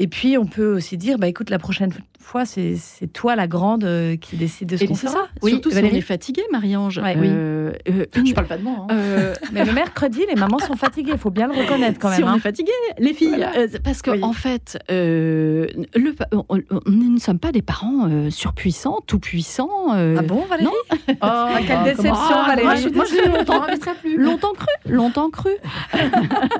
Et 0.00 0.08
puis, 0.08 0.38
on 0.38 0.46
peut 0.46 0.74
aussi 0.74 0.96
dire, 0.96 1.18
bah, 1.18 1.28
écoute, 1.28 1.50
la 1.50 1.58
prochaine 1.58 1.92
fois, 2.20 2.44
c'est 2.44 2.76
toi 3.12 3.36
la 3.36 3.46
grande 3.46 3.84
euh, 3.84 4.16
qui 4.16 4.36
décide 4.36 4.68
de 4.68 4.76
ce 4.76 4.84
qu'on 4.84 4.94
fera. 4.94 5.28
Oui, 5.42 5.52
Surtout 5.52 5.70
Valérie 5.70 5.98
est 5.98 6.02
fatiguée, 6.02 6.42
Marie-Ange. 6.52 6.98
Ouais, 6.98 7.16
euh, 7.16 7.72
oui. 7.86 7.92
Euh, 7.92 8.04
je 8.24 8.34
parle 8.34 8.46
pas 8.46 8.58
de 8.58 8.62
moi. 8.62 8.86
Hein. 8.88 8.94
Euh, 8.94 9.34
mais 9.52 9.64
le 9.64 9.72
mercredi, 9.72 10.24
les 10.28 10.34
mamans 10.34 10.58
sont 10.58 10.76
fatiguées. 10.76 11.12
Il 11.14 11.18
faut 11.18 11.30
bien 11.30 11.48
le 11.48 11.54
reconnaître 11.54 11.98
quand 11.98 12.08
même. 12.10 12.18
Si 12.18 12.24
on 12.24 12.28
hein. 12.28 12.36
est 12.36 12.40
fatiguées, 12.40 12.72
les 12.98 13.14
filles. 13.14 13.46
parce 13.82 14.02
que 14.02 14.22
en 14.22 14.32
fait, 14.32 14.78
le, 14.88 15.68
on, 16.32 16.56
nous 16.86 17.10
ne 17.10 17.18
sommes 17.18 17.38
pas 17.38 17.52
des 17.52 17.62
parents 17.62 18.08
surpuissants, 18.30 19.00
tout 19.06 19.18
puissants. 19.18 19.90
ah 19.90 20.22
bon, 20.22 20.44
Valérie 20.46 20.64
non 20.64 20.96
oh, 21.22 21.64
Quelle 21.66 21.84
déception, 21.84 22.14
ah, 22.14 22.44
Valérie. 22.46 22.92
Moi, 22.92 23.04
je, 23.06 23.28
longtemps, 23.28 23.62
plus. 24.00 24.16
Longtemps 24.16 24.52
cru, 24.52 24.92
longtemps 24.92 25.30
cru. 25.30 25.50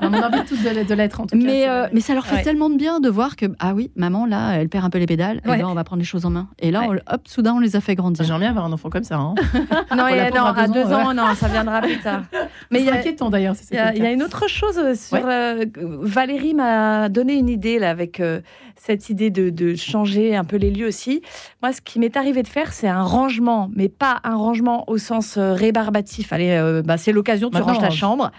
on 0.01 0.13
a 0.13 0.27
envie 0.27 0.45
tous 0.45 0.57
de, 0.63 0.93
l'être 0.93 1.21
en 1.21 1.27
tout 1.27 1.37
mais, 1.37 1.63
cas. 1.63 1.89
mais 1.93 2.01
ça 2.01 2.13
leur 2.13 2.25
fait 2.25 2.41
tellement 2.41 2.69
de 2.69 2.75
bien 2.75 2.99
de 2.99 3.09
voir 3.09 3.35
que 3.35 3.45
ah 3.59 3.73
oui, 3.73 3.91
maman 3.95 4.25
là, 4.25 4.53
elle 4.55 4.69
perd 4.69 4.85
un 4.85 4.89
peu 4.89 4.97
les 4.97 5.05
pédales. 5.05 5.41
Et 5.53 5.57
là, 5.57 5.69
on 5.69 5.73
va 5.73 5.83
prendre 5.83 5.99
les 5.99 6.05
choses 6.05 6.25
en 6.25 6.29
main. 6.29 6.47
Et 6.59 6.71
là, 6.71 6.87
hop, 6.89 7.27
soudain, 7.27 7.53
on 7.53 7.59
les 7.59 7.75
a 7.75 7.81
fait 7.81 7.95
grandir. 7.95 8.25
J'aimerais 8.25 8.41
bien 8.41 8.49
avoir 8.49 8.65
un 8.65 8.73
enfant 8.73 8.89
comme 8.89 9.03
ça. 9.03 9.17
Hein. 9.17 9.35
non, 9.91 9.97
non 9.97 10.45
à 10.45 10.67
deux 10.67 10.85
ans, 10.85 11.13
non, 11.13 11.33
ça 11.35 11.47
viendra 11.47 11.81
plus 11.81 11.99
tard. 11.99 12.23
Mais 12.71 12.79
il 12.79 12.85
y 12.85 12.89
a 12.89 12.95
inquiétant 12.95 13.29
d'ailleurs. 13.29 13.55
il 13.71 13.77
y, 13.77 14.05
a 14.05 14.11
une 14.11 14.23
autre 14.23 14.47
chose 14.47 14.77
euh, 14.77 14.95
sur. 14.95 15.21
Euh, 15.25 15.65
Valérie 15.77 16.53
m'a 16.53 17.09
donné 17.09 17.33
une 17.35 17.49
idée 17.49 17.79
là 17.79 17.89
avec 17.89 18.19
euh, 18.19 18.41
cette 18.75 19.09
idée 19.09 19.29
de, 19.29 19.75
changer 19.75 20.35
un 20.35 20.43
peu 20.43 20.57
les 20.57 20.71
lieux 20.71 20.87
aussi. 20.87 21.21
Moi, 21.61 21.73
ce 21.73 21.81
qui 21.81 21.99
m'est 21.99 22.17
arrivé 22.17 22.43
de 22.43 22.47
faire, 22.47 22.73
c'est 22.73 22.87
un 22.87 23.03
rangement, 23.03 23.69
mais 23.75 23.89
pas 23.89 24.19
un 24.23 24.35
rangement 24.35 24.89
au 24.89 24.97
sens 24.97 25.37
rébarbatif. 25.37 26.33
Allez, 26.33 26.81
bah, 26.83 26.97
c'est 26.97 27.11
l'occasion, 27.11 27.49
tu 27.49 27.61
ranges 27.61 27.79
ta 27.79 27.89
chambre 27.89 28.31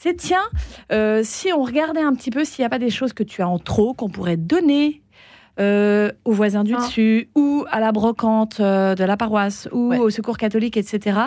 c'est 0.00 0.14
tiens, 0.14 0.44
si 1.24 1.52
on 1.52 1.64
regardait 1.64 2.02
un 2.02 2.14
petit 2.14 2.30
peu 2.30 2.44
s'il 2.44 2.62
n'y 2.62 2.66
a 2.66 2.68
pas 2.68 2.78
des 2.78 2.88
choses 2.88 3.12
que 3.12 3.24
tu 3.24 3.42
as 3.42 3.48
en 3.48 3.58
trop 3.58 3.94
qu'on 3.94 4.08
pourrait 4.08 4.36
donner 4.36 5.02
euh, 5.60 6.12
aux 6.24 6.32
voisins 6.32 6.64
du 6.64 6.74
ah. 6.74 6.78
dessus, 6.78 7.28
ou 7.34 7.64
à 7.70 7.80
la 7.80 7.92
brocante 7.92 8.60
euh, 8.60 8.94
de 8.94 9.04
la 9.04 9.16
paroisse, 9.16 9.68
ou 9.72 9.92
au 9.94 10.10
secours 10.10 10.36
catholique, 10.36 10.76
etc. 10.76 11.18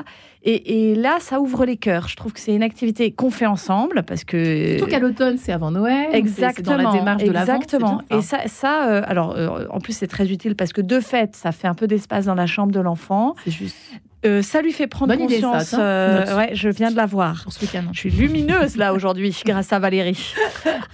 Et, 0.44 0.96
là, 0.96 1.18
ça 1.20 1.40
ouvre 1.40 1.66
les 1.66 1.78
cœurs. 1.78 2.08
Je 2.08 2.16
trouve 2.16 2.34
que 2.34 2.40
c'est 2.40 2.56
une 2.56 2.64
activité 2.64 3.12
qu'on 3.12 3.30
fait 3.30 3.46
ensemble, 3.46 4.04
parce 4.04 4.24
que... 4.24 4.78
Surtout 4.78 4.90
qu'à 4.90 5.00
l'automne, 5.00 5.38
c'est 5.38 5.52
avant 5.52 5.72
Noël, 5.72 6.10
exactement, 6.14 6.78
dans 6.78 6.92
la 6.92 6.98
démarche 6.98 7.24
de 7.24 7.30
Exactement. 7.30 8.02
Et 8.10 8.22
ça, 8.22 8.40
ça 8.48 8.90
euh, 8.90 9.02
alors, 9.06 9.38
en 9.70 9.80
plus, 9.80 9.94
c'est 9.94 10.08
très 10.08 10.32
utile, 10.32 10.56
parce 10.56 10.74
que 10.74 10.82
de 10.82 11.00
fait, 11.00 11.36
ça 11.36 11.52
fait 11.52 11.68
un 11.68 11.76
peu 11.76 11.88
d'espace 11.88 12.26
dans 12.26 12.36
la 12.36 12.48
chambre 12.48 12.72
de 12.72 12.80
l'enfant. 12.80 13.36
C'est 13.44 13.52
juste. 13.52 13.78
Euh, 14.24 14.42
ça 14.42 14.62
lui 14.62 14.72
fait 14.72 14.88
prendre 14.88 15.16
conscience. 15.16 15.74
euh, 15.78 16.38
ouais, 16.38 16.52
je 16.54 16.70
viens 16.70 16.92
de 16.92 16.96
la 16.96 17.08
voir. 17.08 17.46
Je 17.92 18.00
suis 18.00 18.12
lumineuse 18.12 18.78
là 18.78 18.94
aujourd'hui 18.94 19.36
grâce 19.46 19.74
à 19.74 19.80
Valérie. 19.80 20.34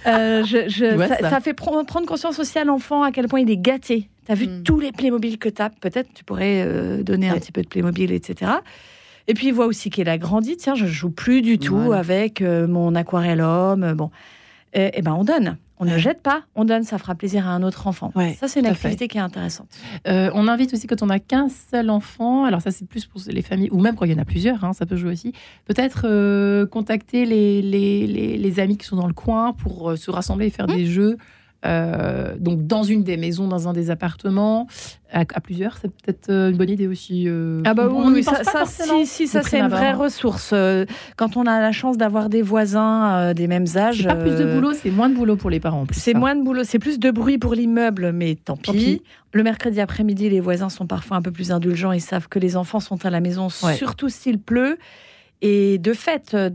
Euh, 0.06 0.44
je, 0.44 0.68
je, 0.68 0.96
ça, 0.96 1.30
ça, 1.30 1.40
fait 1.40 1.52
prendre 1.52 1.84
conscience 2.06 2.38
aussi 2.38 2.58
à 2.58 2.64
l'enfant 2.64 3.02
à 3.02 3.12
quel 3.12 3.28
point 3.28 3.40
il 3.40 3.50
est 3.50 3.58
gâté. 3.58 4.08
Tu 4.24 4.32
as 4.32 4.34
vu 4.34 4.46
mm. 4.46 4.62
tous 4.62 4.80
les 4.80 4.92
Playmobil 4.92 5.38
que 5.38 5.48
tu 5.50 5.60
as. 5.60 5.68
Peut-être 5.68 6.08
tu 6.14 6.24
pourrais 6.24 7.02
donner 7.02 7.28
un 7.28 7.34
petit 7.34 7.52
peu 7.52 7.62
de 7.62 7.68
Playmobil, 7.68 8.12
etc. 8.12 8.52
Et 9.26 9.34
puis 9.34 9.48
il 9.48 9.52
voit 9.52 9.66
aussi 9.66 9.90
qu'il 9.90 10.08
a 10.08 10.16
grandi. 10.16 10.56
Tiens, 10.56 10.74
je 10.74 10.86
joue 10.86 11.10
plus 11.10 11.42
du 11.42 11.58
tout 11.58 11.92
avec 11.92 12.40
mon 12.40 12.94
aquarellum. 12.94 13.92
Bon, 13.92 14.10
et, 14.72 14.98
et 14.98 15.02
ben 15.02 15.12
on 15.12 15.24
donne. 15.24 15.58
On 15.80 15.84
ne 15.84 15.98
jette 15.98 16.22
pas, 16.22 16.42
on 16.54 16.64
donne, 16.64 16.82
ça 16.82 16.98
fera 16.98 17.14
plaisir 17.14 17.46
à 17.46 17.50
un 17.50 17.62
autre 17.62 17.86
enfant. 17.86 18.12
ça, 18.38 18.48
c'est 18.48 18.60
une 18.60 18.66
activité 18.66 19.08
qui 19.08 19.18
est 19.18 19.20
intéressante. 19.20 19.68
Euh, 20.06 20.30
on 20.34 20.48
invite 20.48 20.74
aussi 20.74 20.86
quand 20.86 21.02
on 21.02 21.06
n'a 21.06 21.20
qu'un 21.20 21.48
seul 21.48 21.90
enfant, 21.90 22.44
alors 22.44 22.60
ça 22.60 22.70
c'est 22.70 22.86
plus 22.86 23.06
pour 23.06 23.20
les 23.28 23.42
familles, 23.42 23.70
ou 23.70 23.80
même 23.80 23.94
quand 23.94 24.04
il 24.04 24.12
y 24.12 24.14
en 24.14 24.18
a 24.18 24.24
plusieurs, 24.24 24.64
hein, 24.64 24.72
ça 24.72 24.86
peut 24.86 24.96
jouer 24.96 25.12
aussi, 25.12 25.32
peut-être 25.66 26.02
euh, 26.04 26.66
contacter 26.66 27.26
les, 27.26 27.62
les, 27.62 28.60
amis 28.60 28.76
qui 28.76 28.86
sont 28.86 28.96
dans 28.96 29.06
le 29.06 29.12
coin 29.12 29.52
pour 29.52 29.90
euh, 29.90 29.96
se 29.96 30.10
rassembler 30.10 30.46
et 30.46 30.50
faire 30.50 30.66
mmh. 30.66 30.76
des 30.76 30.86
jeux 30.86 31.16
euh, 31.66 32.36
donc 32.38 32.66
dans 32.66 32.84
une 32.84 33.02
des 33.02 33.16
maisons, 33.16 33.48
dans 33.48 33.68
un 33.68 33.72
des 33.72 33.90
appartements, 33.90 34.68
à, 35.12 35.24
plusieurs, 35.40 35.78
c'est 35.78 35.88
peut-être 35.88 36.30
euh, 36.30 36.50
une 36.50 36.56
bonne 36.56 36.70
idée 36.70 36.86
aussi. 36.86 37.24
Euh, 37.26 37.62
ah 37.64 37.74
bah 37.74 37.88
oui, 37.90 38.22
ça, 38.22 38.64
si, 38.66 39.06
si 39.06 39.26
ça 39.26 39.42
c'est 39.42 39.58
une 39.58 39.68
vraie 39.68 39.92
ressource. 39.92 40.54
Quand 41.16 41.36
on 41.36 41.46
a 41.46 41.60
la 41.60 41.72
chance 41.72 41.96
d'avoir 41.96 42.28
des 42.28 42.42
voisins 42.42 43.32
des 43.34 43.48
mêmes 43.48 43.66
âges, 43.74 43.98
c'est 44.02 44.06
pas 44.06 44.14
plus 44.14 44.36
de 44.36 44.54
boulot, 44.54 44.72
c'est 44.72 44.90
moins 44.90 45.08
de 45.08 45.14
boulot 45.14 45.36
pour 45.36 45.50
les 45.50 45.60
parents. 45.60 45.84
C'est 45.90 46.14
moins 46.14 46.36
de 46.36 46.42
boulot, 46.42 46.62
c'est 46.64 46.78
plus 46.78 46.98
de 46.98 47.10
bruit 47.10 47.38
pour 47.38 47.54
l'immeuble, 47.54 48.12
mais 48.12 48.36
tant 48.36 48.56
pis. 48.56 49.02
Le 49.32 49.42
mercredi 49.42 49.80
après-midi, 49.80 50.30
les 50.30 50.40
voisins 50.40 50.70
sont 50.70 50.86
parfois 50.86 51.16
un 51.16 51.22
peu 51.22 51.32
plus 51.32 51.52
indulgents. 51.52 51.92
Ils 51.92 52.00
savent 52.00 52.28
que 52.28 52.38
les 52.38 52.56
enfants 52.56 52.80
sont 52.80 53.04
à 53.04 53.10
la 53.10 53.20
maison, 53.20 53.48
surtout 53.48 54.08
s'il 54.08 54.38
pleut. 54.38 54.78
Et 55.40 55.78
de 55.78 55.92
fait, 55.92 56.34
euh, 56.34 56.50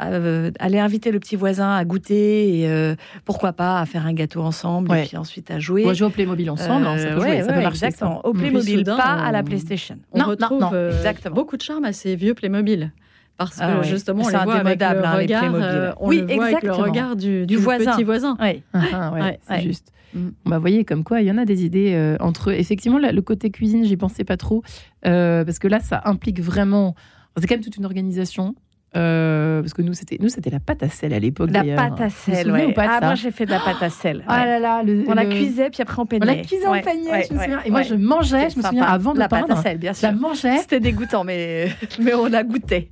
euh, 0.00 0.50
aller 0.60 0.78
inviter 0.78 1.10
le 1.10 1.18
petit 1.18 1.34
voisin 1.34 1.74
à 1.74 1.84
goûter 1.84 2.60
et 2.60 2.68
euh, 2.68 2.94
pourquoi 3.24 3.52
pas 3.52 3.80
à 3.80 3.86
faire 3.86 4.06
un 4.06 4.12
gâteau 4.12 4.42
ensemble 4.42 4.96
et 4.96 5.02
puis 5.02 5.16
ensuite 5.16 5.50
à 5.50 5.58
jouer. 5.58 5.84
On 5.86 5.92
jouer 5.92 6.06
au 6.06 6.10
Playmobil 6.10 6.48
ensemble, 6.48 6.86
hein, 6.86 6.98
ça 6.98 7.08
peut, 7.08 7.20
jouer, 7.20 7.42
ça 7.42 7.52
peut 7.52 7.62
marcher. 7.62 7.86
Exactement. 7.86 8.24
Au 8.24 8.32
Playmobil, 8.32 8.84
pas 8.84 9.14
à 9.14 9.32
la 9.32 9.42
PlayStation. 9.42 9.98
On 10.12 10.20
non, 10.20 10.26
retrouve 10.26 10.60
non, 10.60 10.90
exactement. 10.90 11.34
beaucoup 11.34 11.56
de 11.56 11.62
charme 11.62 11.84
à 11.84 11.92
ces 11.92 12.14
vieux 12.14 12.34
Playmobil. 12.34 12.92
Parce 13.38 13.58
ah 13.60 13.80
que 13.80 13.86
justement, 13.86 14.22
on 14.22 14.28
les 14.28 14.38
voit 14.44 14.54
avec 14.54 14.80
le 14.80 14.86
hein, 14.86 15.16
regard, 15.16 15.96
on 16.00 16.08
oui, 16.08 16.24
le 16.26 16.34
voit 16.34 16.44
avec 16.46 16.62
le 16.62 16.72
regard 16.72 17.16
du, 17.16 17.44
du, 17.44 17.56
voisin. 17.56 17.92
petit 17.92 18.04
voisin. 18.04 18.36
Oui, 18.40 18.62
ah, 18.72 19.12
ouais, 19.14 19.38
c'est 19.46 19.60
juste. 19.60 19.92
Mm. 20.14 20.28
Bah, 20.46 20.56
vous 20.56 20.62
voyez, 20.62 20.84
comme 20.84 21.04
quoi, 21.04 21.20
il 21.20 21.26
y 21.26 21.30
en 21.30 21.36
a 21.36 21.44
des 21.44 21.64
idées 21.64 22.16
entre... 22.20 22.52
Effectivement, 22.52 22.98
le 22.98 23.20
côté 23.20 23.50
cuisine, 23.50 23.84
j'y 23.84 23.96
pensais 23.96 24.24
pas 24.24 24.36
trop, 24.36 24.62
parce 25.02 25.58
que 25.58 25.66
là, 25.66 25.80
ça 25.80 26.02
implique 26.04 26.40
vraiment 26.40 26.94
c'est 27.36 27.46
quand 27.46 27.54
même 27.54 27.64
toute 27.64 27.76
une 27.76 27.84
organisation. 27.84 28.54
Euh, 28.96 29.60
parce 29.60 29.74
que 29.74 29.82
nous, 29.82 29.92
c'était 29.92 30.16
nous, 30.20 30.28
c'était 30.28 30.48
la 30.48 30.60
pâte 30.60 30.82
à 30.82 30.88
sel 30.88 31.12
à 31.12 31.18
l'époque. 31.18 31.50
La 31.52 31.62
pâte 31.62 32.00
à 32.00 32.08
sel, 32.08 32.50
ouais. 32.50 32.72
ah, 32.78 33.00
moi, 33.02 33.14
j'ai 33.14 33.30
fait 33.30 33.44
de 33.44 33.50
la 33.50 33.58
pâte 33.58 33.82
à 33.82 33.90
sel. 33.90 34.24
Ah 34.26 34.46
là 34.46 34.58
là, 34.58 34.82
on 35.06 35.14
la 35.14 35.26
cuisait 35.26 35.70
puis 35.70 35.82
après 35.82 36.00
on 36.00 36.06
peignait. 36.06 36.24
On 36.24 36.36
la 36.36 36.42
cuisait, 36.42 36.66
on 36.66 36.80
peignait. 36.80 37.24
je 37.24 37.34
me 37.34 37.38
souviens. 37.38 37.60
Et 37.64 37.70
moi, 37.70 37.82
je 37.82 37.94
mangeais. 37.94 38.48
Je 38.50 38.58
me 38.58 38.62
souviens 38.62 38.84
avant 38.84 39.12
de 39.12 39.18
la 39.18 39.28
pâte 39.28 39.50
à 39.50 39.56
sel, 39.56 39.78
bien 39.78 39.92
sûr. 39.92 40.08
Je 40.08 40.14
la 40.14 40.20
mangeais. 40.20 40.58
C'était 40.58 40.80
dégoûtant, 40.80 41.24
mais 41.24 41.68
mais 42.00 42.14
on 42.14 42.26
la 42.26 42.42
goûtait 42.42 42.90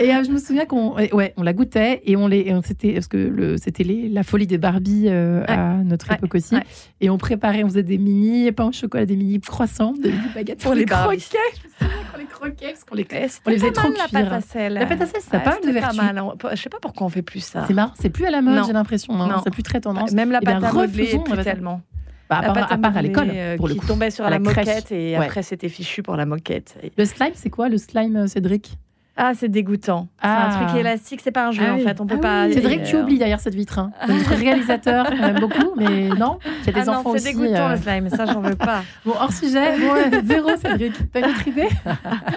et 0.00 0.14
euh, 0.14 0.22
je 0.24 0.30
me 0.30 0.38
souviens 0.38 0.66
qu'on 0.66 0.94
ouais, 0.94 1.34
on 1.36 1.42
la 1.42 1.52
goûtait 1.52 2.02
et 2.04 2.16
on 2.16 2.26
les 2.26 2.54
c'était 2.64 2.94
parce 2.94 3.08
que 3.08 3.56
c'était 3.56 3.84
la 3.84 4.22
folie 4.22 4.46
des 4.46 4.58
Barbie 4.58 5.06
euh, 5.08 5.44
à 5.48 5.74
notre 5.74 6.12
époque 6.12 6.34
aussi. 6.34 6.56
Et 7.00 7.10
on 7.10 7.18
préparait 7.18 7.64
on 7.64 7.68
faisait 7.68 7.82
des 7.82 7.98
mini 7.98 8.50
pains 8.52 8.68
au 8.68 8.72
chocolat 8.72 9.06
des 9.06 9.16
mini 9.16 9.40
croissants 9.40 9.92
des 9.92 10.10
mini 10.10 10.28
baguettes 10.34 10.62
pour 10.62 10.74
les 10.74 10.84
croquets. 10.84 11.18
Je 11.54 11.68
me 11.68 11.88
souviens 11.88 12.04
qu'on 12.12 12.18
les 12.18 12.26
croquait 12.26 12.68
parce 12.68 12.84
qu'on 12.84 12.94
les 12.94 13.06
on 13.46 13.50
les 13.50 13.58
faisait 13.58 13.72
trop 13.72 13.88
la 13.90 14.08
pâte 14.08 14.32
à 14.32 14.40
sel. 14.40 14.74
La 14.74 14.86
pâte 14.86 15.02
à 15.02 15.06
sel 15.06 15.20
ça 15.20 15.40
pas 15.40 15.58
de 15.64 15.70
vertu 15.70 15.96
pas 15.96 16.12
mal. 16.12 16.24
je 16.52 16.56
sais 16.56 16.70
pas 16.70 16.78
pourquoi 16.80 17.06
on 17.06 17.10
fait 17.10 17.22
plus 17.22 17.40
ça. 17.40 17.64
C'est 17.66 17.74
marrant 17.74 17.92
c'est 17.98 18.10
plus 18.10 18.24
à 18.24 18.30
la 18.30 18.42
mode 18.42 18.64
j'ai 18.66 18.72
l'impression 18.72 19.20
hein. 19.20 19.40
c'est 19.44 19.52
plus 19.52 19.62
très 19.62 19.80
tendance. 19.80 20.12
Même 20.12 20.30
la 20.30 20.40
pâte 20.40 20.62
à 20.62 20.72
modeler 20.72 21.18
plus 21.24 21.42
tellement. 21.42 21.82
Bah, 22.30 22.38
à, 22.44 22.52
part, 22.52 22.72
à, 22.72 22.78
part 22.78 22.96
à 22.96 23.02
l'école, 23.02 23.28
euh, 23.34 23.56
pour 23.56 23.66
le 23.66 23.74
coup. 23.74 23.84
tombait 23.88 24.12
sur 24.12 24.30
la, 24.30 24.38
moquette 24.38 24.92
et 24.92 25.16
après 25.16 25.42
c'était 25.42 25.68
fichu 25.68 26.04
pour 26.04 26.14
la 26.14 26.26
moquette. 26.26 26.78
Le 26.96 27.04
slime, 27.04 27.32
c'est 27.34 27.50
quoi 27.50 27.68
le 27.68 27.76
slime, 27.76 28.28
Cédric? 28.28 28.78
Ah, 29.22 29.32
c'est 29.34 29.50
dégoûtant. 29.50 30.08
C'est 30.22 30.28
un 30.28 30.48
truc 30.48 30.68
ah. 30.72 30.78
élastique, 30.78 31.20
c'est 31.22 31.30
pas 31.30 31.48
un 31.48 31.50
jeu 31.50 31.62
ah 31.66 31.74
en 31.74 31.78
fait. 31.78 32.00
On 32.00 32.06
peut 32.06 32.16
ah 32.18 32.22
pas. 32.22 32.52
C'est 32.52 32.60
vrai 32.60 32.78
que 32.78 32.86
tu 32.86 32.96
oublies 32.96 33.18
derrière 33.18 33.38
cette 33.38 33.54
vitre. 33.54 33.78
Hein. 33.78 33.90
Notre 34.08 34.34
réalisateur, 34.34 35.06
on 35.12 35.22
aime 35.22 35.40
beaucoup, 35.40 35.74
mais 35.76 36.08
non. 36.08 36.38
Il 36.62 36.66
y 36.66 36.70
a 36.70 36.82
des 36.82 36.88
enfants 36.88 37.12
C'est 37.18 37.32
dégoûtant 37.32 37.68
le 37.68 37.74
euh. 37.74 37.76
slime, 37.76 38.08
ça 38.08 38.24
j'en 38.24 38.40
veux 38.40 38.56
pas. 38.56 38.82
Bon, 39.04 39.12
hors 39.18 39.32
sujet, 39.32 39.78
bon, 39.78 40.24
zéro 40.24 40.48
Cédric. 40.56 40.94
T'as 41.12 41.20
une 41.20 41.26
autre 41.26 41.48
idée 41.48 41.68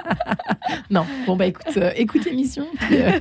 Non. 0.89 1.05
Bon 1.25 1.37
bah 1.37 1.45
écoute, 1.45 1.77
euh, 1.77 1.91
écoute 1.95 2.25
l'émission. 2.25 2.65
Euh, 2.91 3.19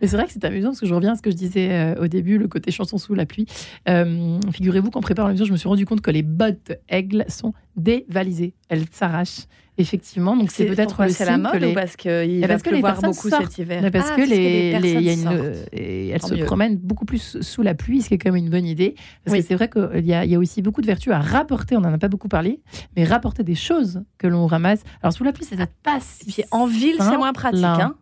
mais 0.00 0.08
c'est 0.08 0.16
vrai 0.16 0.26
que 0.26 0.32
c'est 0.32 0.44
amusant 0.44 0.70
parce 0.70 0.80
que 0.80 0.86
je 0.86 0.94
reviens 0.94 1.12
à 1.12 1.16
ce 1.16 1.22
que 1.22 1.30
je 1.30 1.36
disais 1.36 1.94
au 2.00 2.08
début, 2.08 2.36
le 2.36 2.48
côté 2.48 2.72
chanson 2.72 2.98
sous 2.98 3.14
la 3.14 3.26
pluie. 3.26 3.46
Figurez-vous 3.86 4.90
qu'en 4.90 5.00
préparant 5.00 5.28
l'émission, 5.28 5.46
je 5.46 5.52
me 5.52 5.56
suis 5.56 5.68
rendu 5.68 5.86
compte 5.86 6.00
que 6.00 6.10
les 6.10 6.22
bottes 6.22 6.72
aigles 6.88 7.24
sont 7.28 7.52
dévalisées. 7.76 8.54
Elles 8.68 8.86
s'arrachent. 8.90 9.46
Effectivement, 9.78 10.34
donc 10.38 10.50
c'est 10.50 10.64
peut-être 10.64 11.02
le 11.02 11.10
c'est 11.10 11.26
la 11.26 11.36
mode 11.36 11.56
les... 11.56 11.72
ou 11.72 11.74
parce 11.74 11.96
qu'il 11.96 12.46
va 12.46 12.58
pleuvoir 12.58 12.98
beaucoup 13.02 13.28
cet 13.28 13.58
hiver 13.58 13.82
mais 13.82 13.90
Parce 13.90 14.08
ah, 14.10 14.16
que 14.16 14.22
les, 14.22 14.78
les, 14.78 14.92
y 15.02 15.10
a 15.10 15.12
une, 15.12 15.54
et 15.70 16.08
elles 16.08 16.22
se 16.22 16.34
promènent 16.44 16.78
beaucoup 16.78 17.04
plus 17.04 17.42
sous 17.42 17.60
la 17.60 17.74
pluie, 17.74 18.00
ce 18.00 18.08
qui 18.08 18.14
est 18.14 18.18
quand 18.18 18.32
même 18.32 18.42
une 18.42 18.48
bonne 18.48 18.64
idée. 18.64 18.94
Parce 19.22 19.36
que 19.36 19.44
c'est 19.44 19.54
vrai 19.54 19.68
qu'il 19.68 20.06
y, 20.06 20.14
a, 20.14 20.24
il 20.24 20.30
y 20.30 20.34
a 20.34 20.38
aussi 20.38 20.62
beaucoup 20.62 20.80
de 20.80 20.86
vertus 20.86 21.12
à 21.12 21.18
rapporter, 21.18 21.76
on 21.76 21.80
n'en 21.80 21.92
a 21.92 21.98
pas 21.98 22.08
beaucoup 22.08 22.28
parlé, 22.28 22.62
mais 22.96 23.04
rapporter 23.04 23.42
des 23.42 23.54
choses 23.54 24.02
que 24.16 24.26
l'on 24.26 24.46
ramasse. 24.46 24.80
Alors 25.02 25.12
sous 25.12 25.24
la 25.24 25.32
pluie, 25.32 25.44
ça 25.44 25.56
pas 25.82 25.98
si 26.00 26.42
En 26.52 26.66
ville, 26.66 26.96
c'est 26.98 27.18
moins 27.18 27.34
pratique. 27.34 27.62
Hein 27.62 27.96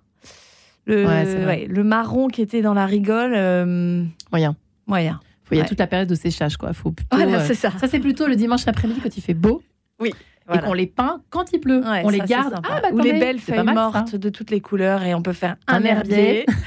le, 0.87 1.07
ouais, 1.07 1.67
le 1.67 1.83
marron 1.83 2.29
qui 2.29 2.41
était 2.41 2.63
dans 2.63 2.75
la 2.75 2.87
rigole... 2.87 3.33
Euh, 3.35 4.05
moyen. 4.31 4.55
Moyen. 4.87 5.19
Il 5.51 5.59
y 5.59 5.61
a 5.61 5.65
toute 5.65 5.81
la 5.81 5.89
période 5.89 6.09
de 6.09 6.15
séchage. 6.15 6.57
Quoi. 6.57 6.73
Faut 6.73 6.93
plutôt, 6.93 7.17
voilà, 7.17 7.45
c'est 7.45 7.55
ça. 7.55 7.73
ça, 7.79 7.89
c'est 7.89 8.01
plutôt 8.01 8.27
le 8.27 8.37
dimanche 8.37 8.67
après-midi 8.67 9.01
quand 9.03 9.17
il 9.17 9.23
fait 9.23 9.35
beau. 9.35 9.61
Oui 9.99 10.13
et 10.53 10.59
qu'on 10.59 10.73
les 10.73 10.87
peint 10.87 11.23
quand 11.31 11.53
il 11.53 11.61
pleut. 11.61 11.83
on 11.85 12.09
les 12.09 12.21
garde. 12.21 12.61
Ah, 12.69 12.81
bah, 12.83 12.89
Ou 12.93 12.99
les 12.99 13.13
belles 13.13 13.41
feuilles 13.41 13.63
mortes 13.65 14.15
de 14.17 14.29
toutes 14.29 14.51
les 14.51 14.61
couleurs 14.61 15.03
et 15.03 15.15
on 15.15 15.23
peut 15.23 15.33
faire 15.33 15.57
un, 15.67 15.83
herbier. 15.83 16.47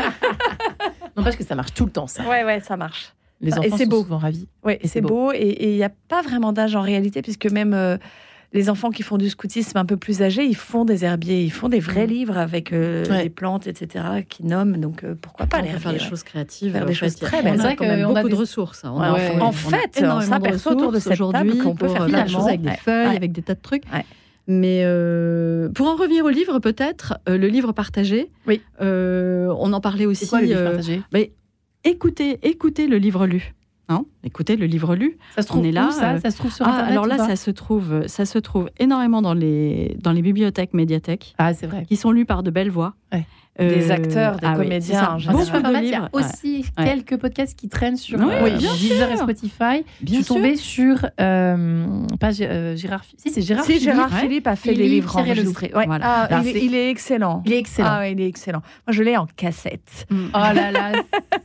non, 1.18 1.24
parce 1.24 1.36
que 1.36 1.44
ça 1.44 1.56
marche 1.56 1.74
tout 1.74 1.86
le 1.86 1.92
temps, 1.92 2.08
ça. 2.08 2.28
Ouais, 2.28 2.44
ouais, 2.44 2.60
ça 2.60 2.78
marche. 2.78 3.14
Les 3.40 3.54
enfants 3.54 3.64
et 3.64 3.70
sont 3.70 3.86
beau. 3.86 4.02
souvent 4.02 4.18
ravis. 4.18 4.48
Oui, 4.64 4.78
et 4.82 4.88
c'est 4.88 5.02
beau. 5.02 5.32
Et 5.32 5.72
il 5.72 5.76
n'y 5.76 5.84
a 5.84 5.92
pas 6.08 6.22
vraiment 6.22 6.54
d'âge 6.54 6.76
en 6.76 6.82
réalité, 6.82 7.22
puisque 7.22 7.50
même. 7.52 7.74
Euh, 7.74 7.98
les 8.54 8.70
enfants 8.70 8.92
qui 8.92 9.04
font 9.04 9.18
du 9.18 9.30
scoutisme 9.30 9.78
un 9.78 9.86
peu 9.86 9.98
plus 9.98 10.22
âgés, 10.22 10.46
ils 10.46 10.56
font 10.56 10.86
des 10.86 11.04
herbiers, 11.04 11.44
ils 11.44 11.52
font 11.52 11.68
des 11.68 11.80
vrais 11.80 12.08
mm. 12.08 12.10
livres 12.10 12.38
avec 12.38 12.72
euh, 12.72 13.04
des 13.24 13.30
plantes, 13.30 13.68
etc., 13.68 14.06
qui 14.28 14.46
nomment. 14.46 14.78
Donc 14.78 15.04
euh, 15.04 15.16
pourquoi 15.22 15.48
pas 15.48 15.62
les 15.62 15.70
faire 15.70 15.92
des 15.92 16.00
choses 16.00 16.24
créatives, 16.24 16.72
faire 16.72 16.86
des 16.86 16.94
choses 16.94 17.16
très 17.16 17.44
belles. 17.44 17.58
C'est 17.58 17.64
vrai 17.64 17.76
qu'on 17.76 17.90
a 17.90 18.14
beaucoup 18.14 18.30
de 18.30 18.36
ressources. 18.36 18.86
Hein. 18.86 18.94
en 19.42 19.52
fait, 19.52 20.04
on 20.04 20.22
s'aperçoit 20.22 20.74
autour 20.74 20.92
de 20.92 21.00
cette 21.00 21.20
table 21.32 21.58
qu'on 21.58 21.76
peut 21.76 21.90
faire 21.90 22.06
plein 22.06 22.24
de 22.24 22.30
choses 22.30 22.48
avec 22.48 22.62
des 22.62 22.72
feuilles, 22.72 23.16
avec 23.16 23.32
des 23.32 23.42
tas 23.42 23.56
de 23.56 23.62
trucs. 23.62 23.84
Mais 24.50 24.84
euh, 24.86 25.68
pour 25.70 25.88
en 25.88 25.98
revenir 25.98 26.24
au 26.24 26.30
livre, 26.30 26.60
peut-être, 26.60 27.20
le 27.28 27.48
livre 27.48 27.74
partagé. 27.74 28.32
Oui. 28.48 28.62
on 28.80 29.74
en 29.74 29.82
parlait 29.82 30.06
aussi. 30.06 30.28
Quoi, 30.28 30.42
le 30.42 30.48
livre 30.48 30.64
partagé? 30.64 31.02
mais 31.12 31.34
écoutez, 31.84 32.40
écoutez 32.44 32.88
le 32.88 32.98
livre 32.98 33.28
lu. 33.28 33.54
Non, 33.90 34.06
écoutez 34.24 34.58
le 34.58 34.66
livre 34.66 34.96
lu. 34.96 35.18
Ça 35.36 35.42
se 35.42 35.48
trouve 35.48 35.62
on 35.62 35.64
est 35.64 35.72
là. 35.72 35.92
ça, 35.92 36.20
ça 36.20 36.32
se 36.32 36.38
trouve 36.38 36.52
sur 36.52 36.66
ah, 36.68 36.72
Internet. 36.72 36.92
alors 36.92 37.06
là, 37.06 37.18
ça 37.18 37.36
se 37.36 37.52
trouve, 37.52 38.06
ça 38.08 38.26
se 38.26 38.38
trouve 38.38 38.70
énormément 38.80 39.22
dans 39.22 39.34
les 39.34 39.98
dans 40.02 40.12
les 40.12 40.22
bibliothèques, 40.22 40.74
médiathèques. 40.74 41.36
Ah, 41.38 41.54
c'est 41.54 41.68
vrai. 41.68 41.86
Qui 41.86 41.96
sont 41.96 42.12
lus 42.12 42.26
par 42.26 42.44
de 42.44 42.52
belles 42.52 42.72
voix. 42.72 42.96
Ouais 43.14 43.26
des 43.58 43.92
euh, 43.92 43.94
acteurs, 43.94 44.38
des 44.38 44.48
ah 44.48 44.56
comédiens. 44.56 45.18
Oui, 45.18 45.26
Beaucoup 45.28 45.60
de 45.60 45.84
Il 45.84 45.90
y 45.90 45.96
a 45.96 46.10
aussi 46.14 46.66
quelques 46.76 47.18
podcasts 47.18 47.58
qui 47.58 47.70
traînent 47.70 47.98
sur 47.98 48.20
oui, 48.20 48.34
euh, 48.34 48.58
Deezer 48.58 49.12
et 49.12 49.18
Spotify. 49.18 49.84
Bien 50.02 50.20
je 50.20 50.24
suis 50.24 50.26
tombée 50.26 50.56
sur 50.56 51.06
euh, 51.20 52.06
pas 52.20 52.32
Gérard. 52.32 53.04
Si 53.18 53.32
c'est 53.32 53.42
Gérard. 53.42 53.66
Si 53.66 53.80
Gérard 53.80 54.14
Philippe 54.14 54.48
a 54.48 54.56
fait 54.56 54.74
des 54.74 54.88
livres 54.88 55.18
enregistrés. 55.18 55.72
Voilà. 55.74 56.28
Ah, 56.30 56.42
il, 56.44 56.76
est 56.76 56.90
excellent. 56.90 57.42
Il 57.46 57.54
est 57.54 57.60
excellent. 57.60 57.90
Ah, 57.92 58.10
il 58.10 58.22
est 58.22 58.28
excellent. 58.28 58.62
Moi, 58.86 58.94
je 58.94 59.04
l'ai 59.04 59.18
en 59.18 59.28
cassette. 59.36 60.06
Mm. 60.10 60.28
Oh 60.34 60.38
là 60.38 60.72
là. 60.72 60.92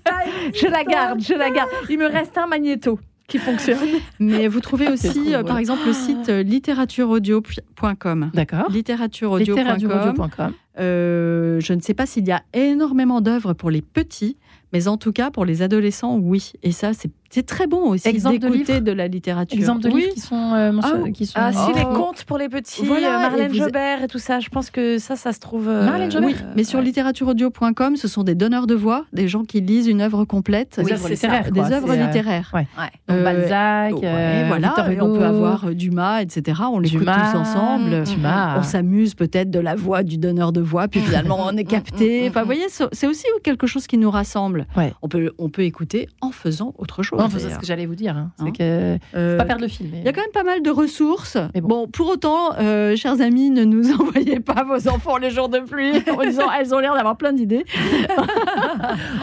je 0.54 0.66
la 0.66 0.84
garde, 0.84 1.20
je 1.20 1.34
la 1.34 1.50
garde. 1.50 1.70
Il 1.88 1.98
me 1.98 2.06
reste 2.06 2.36
un 2.36 2.46
magnéto 2.46 2.98
qui 3.32 3.38
fonctionne. 3.38 3.88
Mais 4.20 4.46
vous 4.46 4.60
trouvez 4.60 4.88
aussi, 4.88 5.32
par 5.46 5.56
exemple, 5.56 5.86
le 5.86 5.94
site 5.94 6.28
littératureaudio.com. 6.28 8.30
D'accord. 8.34 8.70
Littératureaudio.com. 8.70 10.52
Euh, 10.78 11.60
je 11.60 11.72
ne 11.72 11.80
sais 11.80 11.94
pas 11.94 12.06
s'il 12.06 12.26
y 12.26 12.32
a 12.32 12.42
énormément 12.54 13.20
d'œuvres 13.20 13.52
pour 13.52 13.70
les 13.70 13.82
petits, 13.82 14.36
mais 14.72 14.88
en 14.88 14.96
tout 14.96 15.12
cas 15.12 15.30
pour 15.30 15.44
les 15.44 15.62
adolescents, 15.62 16.16
oui. 16.16 16.52
Et 16.62 16.72
ça, 16.72 16.92
c'est 16.92 17.10
c'est 17.32 17.46
très 17.46 17.66
bon 17.66 17.88
aussi 17.88 18.12
d'écouter 18.12 18.80
de, 18.80 18.84
de, 18.84 18.92
la 18.92 19.08
littérature. 19.08 19.58
Exemple 19.58 19.80
de 19.80 19.88
livres 19.88 20.12
qui 20.12 20.20
sont, 20.20 20.52
euh, 20.54 20.70
ah, 20.82 21.10
qui 21.14 21.24
sont 21.24 21.32
ah, 21.36 21.50
si 21.50 21.72
les 21.72 21.84
contes 21.84 22.24
pour 22.24 22.36
les 22.36 22.50
petits, 22.50 22.84
voilà, 22.84 23.16
euh, 23.16 23.20
Marlène 23.20 23.54
Jobert 23.54 24.02
et 24.02 24.06
tout 24.06 24.18
ça. 24.18 24.38
Je 24.38 24.50
pense 24.50 24.68
que 24.68 24.98
ça, 24.98 25.16
ça 25.16 25.32
se 25.32 25.40
trouve. 25.40 25.66
Euh, 25.66 25.86
Marlène 25.86 26.10
Jobert. 26.10 26.28
Oui, 26.28 26.36
mais 26.56 26.64
sur 26.64 26.82
littératureaudio.com, 26.82 27.96
ce 27.96 28.06
sont 28.06 28.22
des 28.22 28.34
donneurs 28.34 28.66
de 28.66 28.74
voix, 28.74 29.06
des 29.14 29.28
gens 29.28 29.44
qui 29.44 29.62
lisent 29.62 29.86
une 29.86 30.02
œuvre 30.02 30.26
complète, 30.26 30.78
des 30.78 30.92
œuvres 30.92 31.08
littéraires. 31.08 31.50
Des 31.50 31.72
œuvres 31.72 31.94
littéraires. 31.94 32.50
Ouais. 32.52 32.66
Ouais. 32.76 33.22
Balzac, 33.22 33.94
voilà. 33.94 34.74
on 35.00 35.16
peut 35.16 35.24
avoir 35.24 35.74
Dumas, 35.74 36.20
etc. 36.20 36.60
On 36.70 36.80
l'écoute 36.80 37.06
tous 37.06 37.38
ensemble. 37.38 38.02
Dumas. 38.04 38.58
On 38.58 38.62
s'amuse 38.62 39.14
peut-être 39.14 39.50
de 39.50 39.58
la 39.58 39.74
voix 39.74 40.02
du 40.02 40.18
donneur 40.18 40.52
de 40.52 40.60
voix, 40.60 40.86
puis 40.86 41.00
finalement 41.00 41.46
on 41.46 41.56
est 41.56 41.64
capté. 41.72 42.28
Enfin, 42.28 42.40
vous 42.40 42.46
voyez, 42.46 42.66
c'est 42.68 43.06
aussi 43.06 43.24
quelque 43.42 43.66
chose 43.66 43.86
qui 43.86 43.96
nous 43.96 44.10
rassemble. 44.10 44.66
On 45.00 45.08
peut, 45.08 45.32
on 45.38 45.48
peut 45.48 45.62
écouter 45.62 46.10
en 46.20 46.30
faisant 46.30 46.74
autre 46.76 47.02
chose. 47.02 47.21
C'est 47.30 47.50
ce 47.50 47.58
que 47.58 47.66
j'allais 47.66 47.86
vous 47.86 47.94
dire. 47.94 48.16
Hein. 48.16 48.30
C'est 48.38 48.44
hein 48.44 48.52
que 48.52 48.98
euh, 49.16 49.36
pas 49.36 49.44
perdre 49.44 49.62
le 49.62 49.68
film. 49.68 49.90
Il 49.94 50.04
y 50.04 50.08
a 50.08 50.12
quand 50.12 50.20
même 50.20 50.30
pas 50.32 50.44
mal 50.44 50.62
de 50.62 50.70
ressources. 50.70 51.36
Mais 51.54 51.60
bon. 51.60 51.86
pour 51.88 52.08
autant, 52.08 52.54
euh, 52.58 52.96
chers 52.96 53.20
amis, 53.20 53.50
ne 53.50 53.64
nous 53.64 53.92
envoyez 54.00 54.40
pas 54.40 54.64
vos 54.64 54.88
enfants 54.88 55.16
les 55.16 55.30
jours 55.30 55.48
de 55.48 55.58
pluie 55.58 56.02
en 56.10 56.22
disant 56.24 56.50
elles 56.52 56.74
ont 56.74 56.78
l'air 56.78 56.94
d'avoir 56.94 57.16
plein 57.16 57.32
d'idées. 57.32 57.64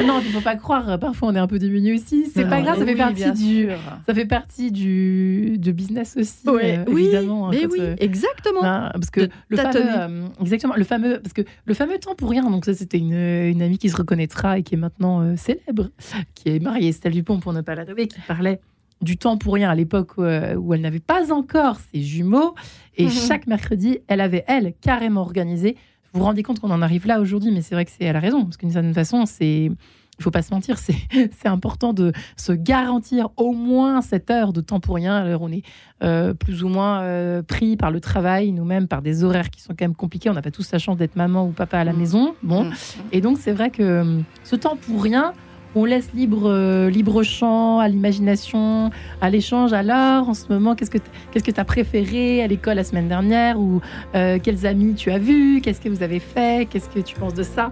non, 0.05 0.19
il 0.21 0.27
ne 0.27 0.33
faut 0.33 0.41
pas 0.41 0.55
croire. 0.55 0.99
Parfois, 0.99 1.29
on 1.29 1.35
est 1.35 1.39
un 1.39 1.47
peu 1.47 1.59
diminué 1.59 1.93
aussi. 1.93 2.25
C'est 2.33 2.47
pas 2.47 2.61
grave. 2.61 2.79
Ça 2.79 2.85
fait 2.85 2.95
partie 2.95 3.31
du. 3.31 3.69
Ça 4.05 4.13
fait 4.13 4.25
partie 4.25 4.71
du 4.71 5.57
de 5.57 5.71
business 5.71 6.15
aussi. 6.17 6.47
Euh, 6.47 6.83
oui, 6.87 7.03
évidemment. 7.03 7.47
Hein, 7.47 7.51
mais 7.53 7.65
oui, 7.65 7.79
exactement. 7.99 8.61
parce 8.61 9.09
que 9.09 9.29
le 9.47 9.57
fameux, 9.57 10.25
exactement, 10.41 10.75
le 10.75 10.83
fameux, 10.83 11.19
parce 11.19 11.33
que 11.33 11.41
le 11.65 11.73
fameux 11.73 11.97
temps 11.99 12.15
pour 12.15 12.29
rien. 12.29 12.49
Donc 12.49 12.65
ça, 12.65 12.73
c'était 12.73 12.97
une, 12.97 13.13
une 13.13 13.61
amie 13.61 13.77
qui 13.77 13.89
se 13.89 13.97
reconnaîtra 13.97 14.57
et 14.57 14.63
qui 14.63 14.75
est 14.75 14.77
maintenant 14.77 15.35
célèbre, 15.35 15.89
qui 16.35 16.49
est 16.49 16.59
mariée 16.59 16.89
Estelle 16.89 17.13
Dupont 17.13 17.39
pour 17.39 17.53
ne 17.53 17.61
pas 17.61 17.75
la 17.75 17.85
qui 17.95 18.19
parlait 18.27 18.59
du 19.01 19.17
temps 19.17 19.37
pour 19.37 19.53
rien 19.53 19.69
à 19.69 19.75
l'époque 19.75 20.11
euh, 20.19 20.55
où, 20.55 20.73
elle 20.73 20.81
n'avait 20.81 20.99
pas 20.99 21.31
encore 21.31 21.77
ses 21.91 22.01
jumeaux. 22.01 22.55
Et 22.97 23.05
mhm. 23.05 23.11
chaque 23.11 23.47
mercredi, 23.47 23.99
elle 24.07 24.21
avait, 24.21 24.43
elle, 24.47 24.73
carrément 24.81 25.21
organisé. 25.21 25.77
Vous 26.13 26.19
vous 26.19 26.25
rendez 26.25 26.43
compte 26.43 26.59
qu'on 26.59 26.71
en 26.71 26.81
arrive 26.81 27.05
là 27.07 27.21
aujourd'hui, 27.21 27.51
mais 27.51 27.61
c'est 27.61 27.75
vrai 27.75 27.85
que 27.85 27.91
c'est 27.91 28.03
elle 28.03 28.15
a 28.15 28.19
raison. 28.19 28.43
Parce 28.43 28.57
qu'une 28.57 28.71
certaine 28.71 28.93
façon, 28.93 29.25
c'est. 29.25 29.71
Il 30.17 30.23
faut 30.23 30.31
pas 30.31 30.41
se 30.41 30.53
mentir, 30.53 30.77
c'est 30.77 31.47
important 31.47 31.93
de 31.93 32.11
se 32.35 32.51
garantir 32.51 33.29
au 33.37 33.53
moins 33.53 34.01
cette 34.01 34.29
heure 34.29 34.51
de 34.51 34.59
temps 34.59 34.81
pour 34.81 34.95
rien. 34.95 35.15
Alors 35.15 35.43
on 35.43 35.49
est 35.49 35.63
euh, 36.03 36.33
plus 36.33 36.61
ou 36.61 36.67
moins 36.67 37.03
euh, 37.03 37.41
pris 37.41 37.77
par 37.77 37.89
le 37.89 38.01
travail, 38.01 38.51
nous-mêmes, 38.51 38.89
par 38.89 39.01
des 39.01 39.23
horaires 39.23 39.49
qui 39.49 39.61
sont 39.61 39.69
quand 39.69 39.85
même 39.85 39.95
compliqués. 39.95 40.29
On 40.29 40.33
n'a 40.33 40.41
pas 40.41 40.51
tous 40.51 40.73
la 40.73 40.77
chance 40.77 40.97
d'être 40.97 41.15
maman 41.15 41.47
ou 41.47 41.51
papa 41.51 41.79
à 41.79 41.83
la 41.85 41.93
mhm. 41.93 41.99
maison. 41.99 42.35
Bon, 42.43 42.65
mhm. 42.65 42.73
et 43.13 43.21
donc 43.21 43.37
c'est 43.37 43.53
vrai 43.53 43.69
que 43.69 44.19
ce 44.43 44.57
temps 44.57 44.75
pour 44.75 45.01
rien, 45.01 45.31
on 45.75 45.85
laisse 45.85 46.09
libre, 46.13 46.49
euh, 46.49 46.89
libre 46.89 47.23
champ 47.23 47.79
à 47.79 47.87
l'imagination, 47.87 48.89
à 49.21 49.29
l'échange. 49.29 49.73
Alors, 49.73 50.29
en 50.29 50.33
ce 50.33 50.45
moment, 50.49 50.75
qu'est-ce 50.75 50.89
que 50.89 51.51
tu 51.51 51.59
as 51.59 51.65
préféré 51.65 52.43
à 52.43 52.47
l'école 52.47 52.75
la 52.75 52.83
semaine 52.83 53.07
dernière 53.07 53.59
Ou 53.59 53.81
euh, 54.15 54.39
quels 54.41 54.65
amis 54.65 54.95
tu 54.95 55.11
as 55.11 55.19
vus? 55.19 55.61
Qu'est-ce 55.61 55.81
que 55.81 55.89
vous 55.89 56.03
avez 56.03 56.19
fait? 56.19 56.67
Qu'est-ce 56.69 56.89
que 56.89 56.99
tu 56.99 57.15
penses 57.15 57.33
de 57.33 57.43
ça? 57.43 57.71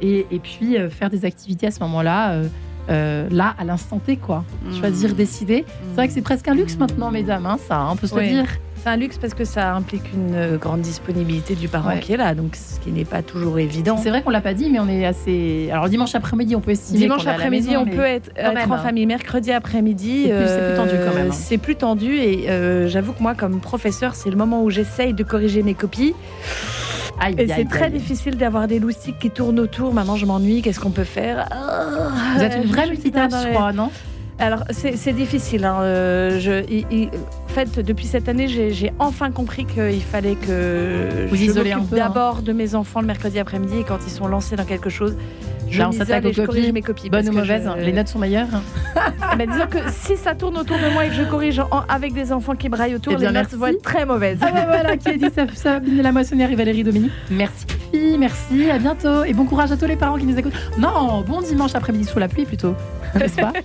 Et, 0.00 0.24
puis, 0.42 0.76
euh, 0.76 0.90
faire 0.90 1.10
des 1.10 1.24
activités 1.24 1.66
à 1.66 1.70
ce 1.70 1.80
moment-là, 1.80 2.42
là, 2.88 3.54
à 3.58 3.64
l'instant 3.64 3.98
T, 3.98 4.16
quoi. 4.16 4.44
Mmh. 4.64 4.76
Choisir, 4.76 5.14
décider. 5.14 5.64
C'est 5.88 5.94
vrai 5.94 6.08
que 6.08 6.14
c'est 6.14 6.22
presque 6.22 6.48
un 6.48 6.54
luxe 6.54 6.76
maintenant, 6.76 7.10
mesdames, 7.10 7.46
hein, 7.46 7.58
ça, 7.66 7.78
hein, 7.78 7.88
on 7.92 7.96
peut 7.96 8.06
se 8.06 8.14
le 8.14 8.26
dire. 8.26 8.46
C'est 8.82 8.88
un 8.88 8.96
luxe 8.96 9.18
parce 9.18 9.34
que 9.34 9.44
ça 9.44 9.74
implique 9.74 10.12
une 10.12 10.34
euh, 10.34 10.56
grande 10.56 10.80
disponibilité 10.80 11.54
du 11.54 11.68
parent 11.68 11.96
qui 11.98 12.12
est 12.12 12.16
là, 12.16 12.34
donc 12.34 12.56
ce 12.56 12.78
qui 12.80 12.90
n'est 12.90 13.04
pas 13.04 13.22
toujours 13.22 13.58
évident. 13.58 13.96
C'est 13.96 14.10
vrai 14.10 14.22
qu'on 14.22 14.30
l'a 14.30 14.40
pas 14.40 14.54
dit, 14.54 14.70
mais 14.70 14.78
on 14.78 14.88
est 14.88 15.04
assez. 15.04 15.68
Alors 15.72 15.88
dimanche 15.88 16.14
après-midi, 16.14 16.54
on 16.54 16.60
peut 16.60 16.72
estimer. 16.72 17.00
Dimanche 17.00 17.26
après-midi, 17.26 17.76
on 17.76 17.86
peut 17.86 18.04
être, 18.04 18.30
en 18.38 18.72
hein. 18.72 18.78
famille. 18.78 19.06
Mercredi 19.06 19.52
après-midi, 19.52 20.26
c'est 20.26 20.68
plus, 20.68 20.76
tendu 20.76 20.94
quand 21.04 21.14
même. 21.14 21.30
Hein. 21.30 21.34
C'est 21.34 21.58
plus 21.58 21.76
tendu 21.76 22.16
et 22.16 22.50
euh, 22.50 22.88
j'avoue 22.88 23.12
que 23.12 23.22
moi, 23.22 23.34
comme 23.34 23.60
professeur, 23.60 24.14
c'est 24.14 24.30
le 24.30 24.36
moment 24.36 24.62
où 24.62 24.70
j'essaye 24.70 25.14
de 25.14 25.22
corriger 25.22 25.62
mes 25.62 25.74
copies. 25.74 26.14
et 27.36 27.48
c'est 27.48 27.68
très 27.68 27.90
difficile 27.90 28.36
d'avoir 28.36 28.68
des 28.68 28.78
loustiques 28.78 29.18
qui 29.18 29.30
tournent 29.30 29.60
autour. 29.60 29.92
Maman, 29.92 30.16
je 30.16 30.26
m'ennuie. 30.26 30.62
Qu'est-ce 30.62 30.80
qu'on 30.80 30.90
peut 30.90 31.04
faire? 31.04 31.48
Vous 32.36 32.42
êtes 32.42 32.56
une 32.56 32.70
vraie 32.70 32.88
multitâche, 32.88 33.32
je 33.44 33.48
crois, 33.52 33.72
non? 33.72 33.90
Alors, 34.38 34.62
c'est 34.70 35.12
difficile. 35.12 35.64
Hein. 35.64 35.80
Euh, 35.82 36.38
je, 36.38 36.62
en 37.12 37.48
fait, 37.48 37.80
depuis 37.80 38.06
cette 38.06 38.28
année, 38.28 38.46
j'ai 38.48 38.92
enfin 39.00 39.32
compris 39.32 39.64
qu'il 39.64 40.02
fallait 40.02 40.36
que 40.36 41.26
Vous 41.28 41.36
je 41.36 41.52
m'occupe 41.52 41.90
d'abord 41.90 42.42
de 42.42 42.52
mes 42.52 42.74
enfants 42.74 43.00
le 43.00 43.06
mercredi 43.06 43.38
après-midi 43.38 43.78
et 43.78 43.84
quand 43.84 43.98
ils 44.06 44.12
sont 44.12 44.28
lancés 44.28 44.54
dans 44.54 44.64
quelque 44.64 44.90
chose, 44.90 45.16
je 45.70 45.78
Là, 45.78 45.88
on 45.88 45.92
s'attaque 45.92 46.24
aux 46.24 46.32
copies. 46.32 46.72
mes 46.72 46.82
copies. 46.82 47.10
Bonnes 47.10 47.28
ou 47.28 47.32
mauvaises, 47.32 47.68
les 47.78 47.92
notes 47.92 48.08
sont 48.08 48.18
meilleures. 48.18 48.48
Mais 49.36 49.46
disons 49.46 49.66
que 49.66 49.78
si 49.90 50.16
ça 50.16 50.34
tourne 50.34 50.56
autour 50.56 50.76
de 50.78 50.92
moi 50.92 51.04
et 51.04 51.08
que 51.08 51.14
je 51.14 51.22
corrige 51.22 51.60
avec 51.88 52.12
des 52.12 52.32
enfants 52.32 52.54
qui 52.56 52.68
braillent 52.68 52.94
autour, 52.94 53.14
eh 53.14 53.24
les 53.24 53.30
notes 53.30 53.52
vont 53.52 53.66
être 53.66 53.82
très 53.82 54.04
mauvaises. 54.04 54.38
Ah 54.40 54.50
bah 54.52 54.64
voilà, 54.66 54.96
qui 54.96 55.08
a 55.08 55.16
dit 55.16 55.30
ça, 55.34 55.46
ça 55.54 55.80
la 55.80 56.12
moissonnière 56.12 56.50
et 56.50 56.56
Valérie 56.56 56.84
Dominique. 56.84 57.12
Merci 57.30 57.66
merci, 58.18 58.70
à 58.70 58.78
bientôt 58.78 59.24
et 59.24 59.32
bon 59.32 59.44
courage 59.44 59.72
à 59.72 59.76
tous 59.76 59.86
les 59.86 59.96
parents 59.96 60.18
qui 60.18 60.26
nous 60.26 60.38
écoutent. 60.38 60.52
Non, 60.78 61.22
bon 61.22 61.40
dimanche 61.40 61.74
après-midi 61.74 62.04
sous 62.04 62.18
la 62.18 62.28
pluie 62.28 62.44
plutôt, 62.44 62.74
n'est-ce 63.14 63.36
pas? 63.36 63.52